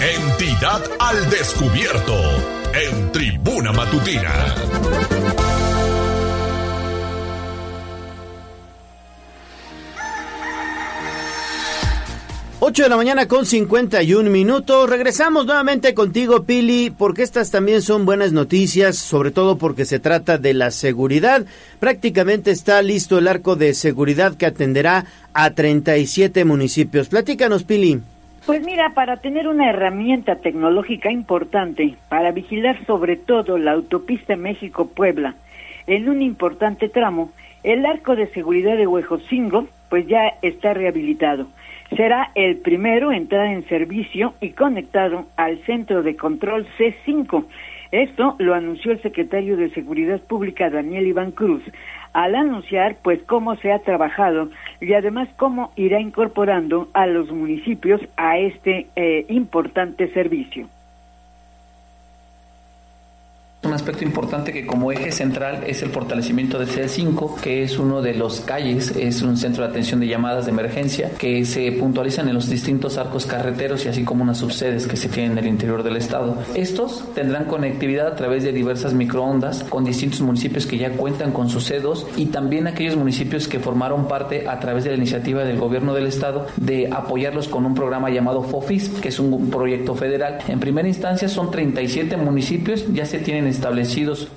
[0.00, 2.14] Entidad al descubierto
[2.74, 4.54] en Tribuna Matutina.
[12.64, 14.88] Ocho de la mañana con 51 minutos.
[14.88, 20.38] Regresamos nuevamente contigo, Pili, porque estas también son buenas noticias, sobre todo porque se trata
[20.38, 21.44] de la seguridad.
[21.80, 27.08] Prácticamente está listo el arco de seguridad que atenderá a 37 municipios.
[27.08, 28.00] Platícanos, Pili.
[28.46, 35.34] Pues mira, para tener una herramienta tecnológica importante para vigilar sobre todo la autopista México-Puebla
[35.88, 37.32] en un importante tramo,
[37.64, 41.48] el arco de seguridad de Huejocingo pues ya está rehabilitado.
[41.96, 47.44] Será el primero en entrar en servicio y conectado al centro de control C5.
[47.90, 51.62] Esto lo anunció el secretario de Seguridad Pública Daniel Iván Cruz
[52.14, 54.48] al anunciar pues cómo se ha trabajado
[54.80, 60.68] y además cómo irá incorporando a los municipios a este eh, importante servicio.
[63.64, 68.02] Un aspecto importante que como eje central es el fortalecimiento del C5, que es uno
[68.02, 72.26] de los calles, es un centro de atención de llamadas de emergencia que se puntualizan
[72.28, 75.46] en los distintos arcos carreteros y así como unas subsedes que se tienen en el
[75.46, 76.38] interior del estado.
[76.56, 81.48] Estos tendrán conectividad a través de diversas microondas con distintos municipios que ya cuentan con
[81.48, 85.60] sus sedos y también aquellos municipios que formaron parte a través de la iniciativa del
[85.60, 90.38] gobierno del estado de apoyarlos con un programa llamado FOFIS, que es un proyecto federal.
[90.48, 94.30] En primera instancia son 37 municipios, ya se tienen establecidos.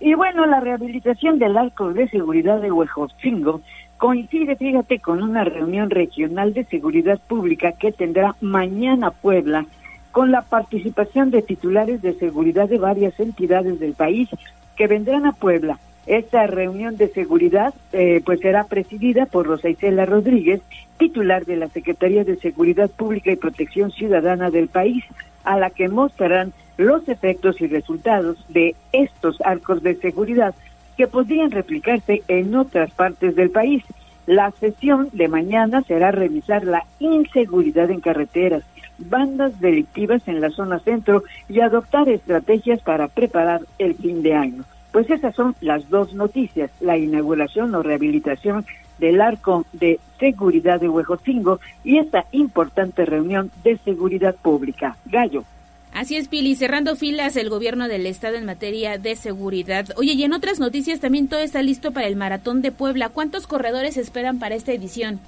[0.00, 3.60] Y bueno, la rehabilitación del arco de seguridad de Huejotzingo
[3.98, 9.64] coincide, fíjate, con una reunión regional de seguridad pública que tendrá mañana Puebla
[10.10, 14.28] con la participación de titulares de seguridad de varias entidades del país
[14.76, 15.78] que vendrán a Puebla.
[16.06, 20.60] Esta reunión de seguridad eh, pues será presidida por Rosa Isela Rodríguez,
[20.98, 25.04] titular de la Secretaría de Seguridad Pública y Protección Ciudadana del país,
[25.44, 30.54] a la que mostrarán los efectos y resultados de estos arcos de seguridad
[30.96, 33.84] que podrían replicarse en otras partes del país.
[34.26, 38.62] La sesión de mañana será revisar la inseguridad en carreteras,
[38.98, 44.64] bandas delictivas en la zona centro y adoptar estrategias para preparar el fin de año.
[44.92, 48.66] Pues esas son las dos noticias, la inauguración o rehabilitación
[48.98, 54.96] del arco de seguridad de Huejotzingo y esta importante reunión de seguridad pública.
[55.06, 55.44] Gallo.
[55.92, 59.88] Así es, Pili, cerrando filas el gobierno del estado en materia de seguridad.
[59.96, 63.10] Oye, y en otras noticias también todo está listo para el maratón de Puebla.
[63.10, 65.20] ¿Cuántos corredores esperan para esta edición?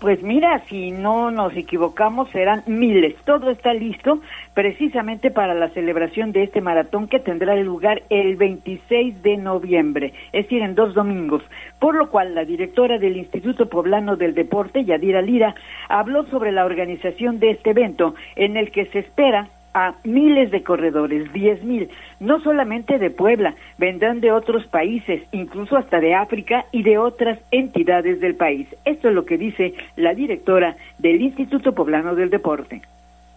[0.00, 3.14] Pues mira, si no nos equivocamos, serán miles.
[3.24, 4.20] Todo está listo
[4.52, 10.44] precisamente para la celebración de este maratón que tendrá lugar el 26 de noviembre, es
[10.44, 11.42] decir, en dos domingos.
[11.78, 15.54] Por lo cual, la directora del Instituto Poblano del Deporte, Yadira Lira,
[15.88, 20.62] habló sobre la organización de este evento, en el que se espera a miles de
[20.62, 26.64] corredores, diez mil, no solamente de Puebla, vendrán de otros países, incluso hasta de África
[26.72, 28.66] y de otras entidades del país.
[28.86, 32.80] Esto es lo que dice la directora del Instituto Poblano del Deporte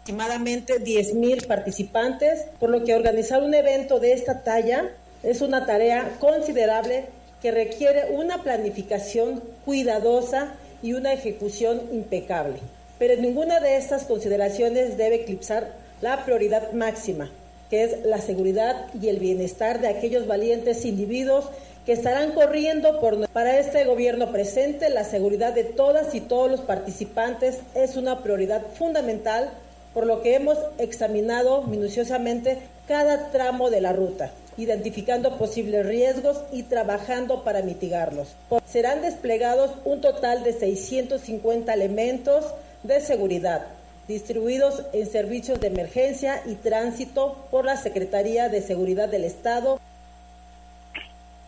[0.02, 4.90] aproximadamente 10 mil participantes, por lo que organizar un evento de esta talla
[5.22, 7.06] es una tarea considerable
[7.44, 12.58] que requiere una planificación cuidadosa y una ejecución impecable.
[12.98, 17.30] Pero ninguna de estas consideraciones debe eclipsar la prioridad máxima,
[17.70, 21.46] que es la seguridad y el bienestar de aquellos valientes individuos
[21.86, 26.62] que estarán corriendo por para este gobierno presente la seguridad de todas y todos los
[26.62, 29.52] participantes es una prioridad fundamental
[29.94, 36.64] por lo que hemos examinado minuciosamente cada tramo de la ruta, identificando posibles riesgos y
[36.64, 38.30] trabajando para mitigarlos.
[38.68, 42.46] Serán desplegados un total de 650 elementos
[42.84, 43.66] de seguridad,
[44.10, 49.80] distribuidos en servicios de emergencia y tránsito por la Secretaría de Seguridad del Estado.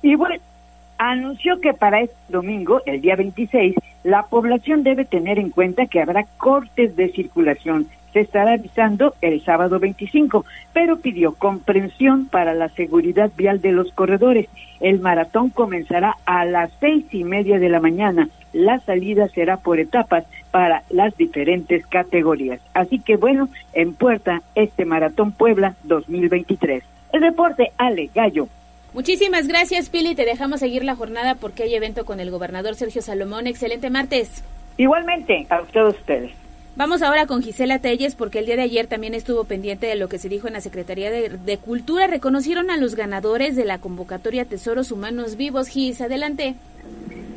[0.03, 0.35] Y bueno,
[0.99, 6.01] anunció que para este domingo, el día 26, la población debe tener en cuenta que
[6.01, 12.69] habrá cortes de circulación se estará avisando el sábado 25, pero pidió comprensión para la
[12.69, 14.47] seguridad vial de los corredores.
[14.79, 18.29] El maratón comenzará a las seis y media de la mañana.
[18.53, 22.59] La salida será por etapas para las diferentes categorías.
[22.73, 26.83] Así que bueno, en puerta este Maratón Puebla 2023.
[27.13, 28.47] El deporte Ale Gallo.
[28.93, 30.15] Muchísimas gracias, Pili.
[30.15, 33.47] Te dejamos seguir la jornada porque hay evento con el gobernador Sergio Salomón.
[33.47, 34.43] Excelente martes.
[34.77, 36.31] Igualmente, a todos ustedes.
[36.75, 40.07] Vamos ahora con Gisela Telles porque el día de ayer también estuvo pendiente de lo
[40.07, 42.07] que se dijo en la Secretaría de, Cultura.
[42.07, 45.67] Reconocieron a los ganadores de la convocatoria Tesoros Humanos Vivos.
[45.67, 46.55] Gis, adelante.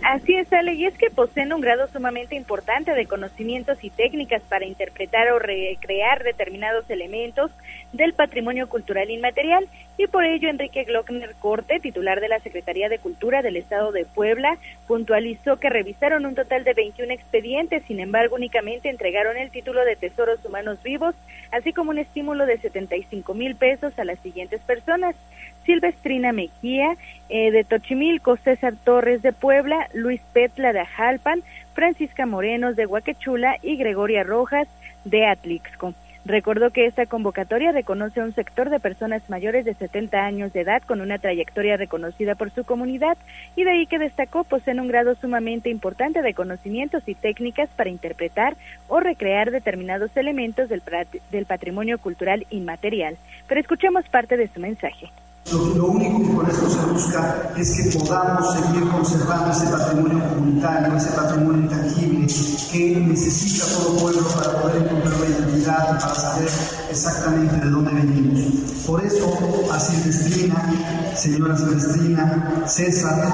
[0.04, 4.42] Así es, Ale, y es que poseen un grado sumamente importante de conocimientos y técnicas
[4.42, 7.50] para interpretar o recrear determinados elementos
[7.94, 9.66] del patrimonio cultural inmaterial
[9.96, 14.04] y por ello Enrique Glockner Corte, titular de la Secretaría de Cultura del Estado de
[14.04, 19.86] Puebla, puntualizó que revisaron un total de 21 expedientes, sin embargo únicamente entregaron el título
[19.86, 21.14] de Tesoros Humanos Vivos,
[21.50, 25.16] así como un estímulo de 75 mil pesos a las siguientes personas.
[25.64, 26.96] Silvestrina Mejía
[27.28, 31.42] eh, de Tochimilco, César Torres de Puebla, Luis Petla de Ajalpan,
[31.74, 34.68] Francisca Morenos de Huaquechula y Gregoria Rojas
[35.04, 35.94] de Atlixco.
[36.26, 40.62] Recordó que esta convocatoria reconoce a un sector de personas mayores de 70 años de
[40.62, 43.18] edad con una trayectoria reconocida por su comunidad
[43.56, 47.90] y de ahí que destacó poseen un grado sumamente importante de conocimientos y técnicas para
[47.90, 48.56] interpretar
[48.88, 50.82] o recrear determinados elementos del,
[51.30, 53.18] del patrimonio cultural inmaterial.
[53.46, 55.10] Pero escuchemos parte de su mensaje.
[55.52, 60.96] Lo, único que con esto se busca es que podamos seguir conservando ese patrimonio comunitario,
[60.96, 62.26] ese patrimonio intangible
[62.72, 66.48] que necesita todo pueblo para poder encontrar la identidad, para saber
[66.90, 68.40] exactamente de dónde venimos.
[68.86, 69.32] Por eso,
[69.72, 73.32] a Silvestrina, señora Silvestrina, César,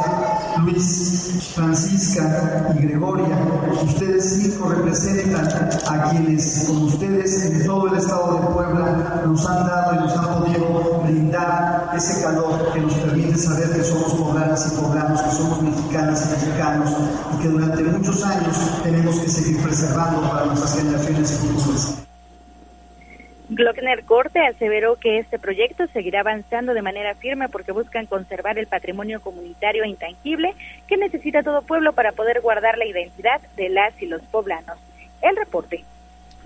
[0.64, 3.38] Luis, Francisca y Gregoria,
[3.84, 5.48] ustedes cinco representan
[5.88, 10.16] a quienes, como ustedes, en todo el estado de Puebla, nos han dado y nos
[10.16, 15.30] han podido brindar ese calor que nos permite saber que somos poblanas y poblanos, que
[15.30, 16.96] somos mexicanas y mexicanos
[17.34, 22.02] y que durante muchos años tenemos que seguir preservando para nuestras generaciones futuras.
[23.50, 28.66] Glockner Corte aseveró que este proyecto seguirá avanzando de manera firme porque buscan conservar el
[28.66, 30.54] patrimonio comunitario e intangible
[30.86, 34.78] que necesita todo pueblo para poder guardar la identidad de las y los poblanos.
[35.20, 35.84] El reporte.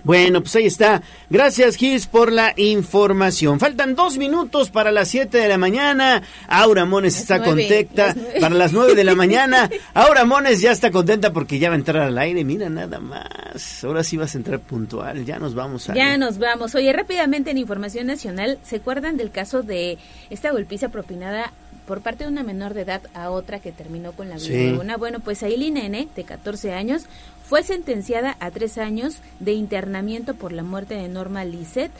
[0.05, 1.01] Bueno, pues ahí está.
[1.31, 3.59] Gracias, Gis, por la información.
[3.59, 6.21] Faltan dos minutos para las siete de la mañana.
[6.47, 9.67] Aura Mones está contenta para las nueve de la mañana.
[9.95, 12.43] Aura Mones ya está contenta porque ya va a entrar al aire.
[12.43, 13.83] Mira, nada más.
[13.83, 15.25] Ahora sí vas a entrar puntual.
[15.25, 15.95] Ya nos vamos a.
[15.95, 16.75] Ya nos vamos.
[16.75, 19.97] Oye, rápidamente en Información Nacional, ¿se acuerdan del caso de
[20.29, 21.51] esta golpiza propinada
[21.87, 24.97] por parte de una menor de edad a otra que terminó con la vida una?
[24.97, 27.05] Bueno, pues Aileen Nene, de 14 años,
[27.47, 31.91] fue sentenciada a tres años de internamiento por la muerte de Norma Lisset,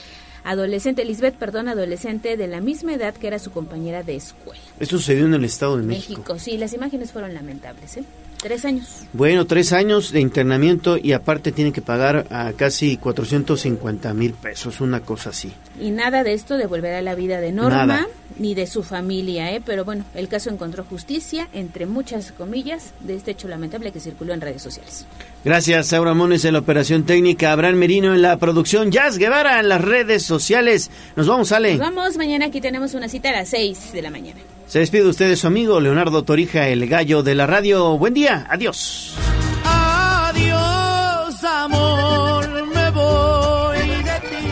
[0.43, 4.61] adolescente, Lisbeth, perdón, adolescente de la misma edad que era su compañera de escuela.
[4.80, 6.19] Esto sucedió en el Estado de México.
[6.19, 8.03] México, sí, las imágenes fueron lamentables, ¿eh?
[8.42, 9.04] Tres años.
[9.14, 14.82] Bueno, tres años de internamiento y aparte tiene que pagar a casi 450 mil pesos,
[14.82, 15.52] una cosa así.
[15.80, 18.08] Y nada de esto devolverá la vida de Norma
[18.38, 19.62] ni de su familia, ¿eh?
[19.66, 24.34] pero bueno, el caso encontró justicia, entre muchas comillas, de este hecho lamentable que circuló
[24.34, 25.06] en redes sociales.
[25.44, 29.70] Gracias, Aura Mones en la operación técnica, Abraham Merino en la producción, Jazz Guevara en
[29.70, 30.90] las redes sociales.
[31.16, 31.72] Nos vamos, Ale.
[31.72, 34.40] Nos vamos, mañana aquí tenemos una cita a las 6 de la mañana.
[34.68, 37.98] Se despide usted de su amigo Leonardo Torija, el gallo de la radio.
[37.98, 39.14] Buen día, adiós.
[39.64, 44.50] Adiós, amor, me voy de ti.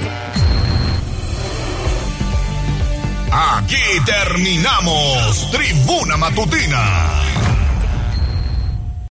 [3.32, 3.76] Aquí
[4.06, 7.33] terminamos Tribuna Matutina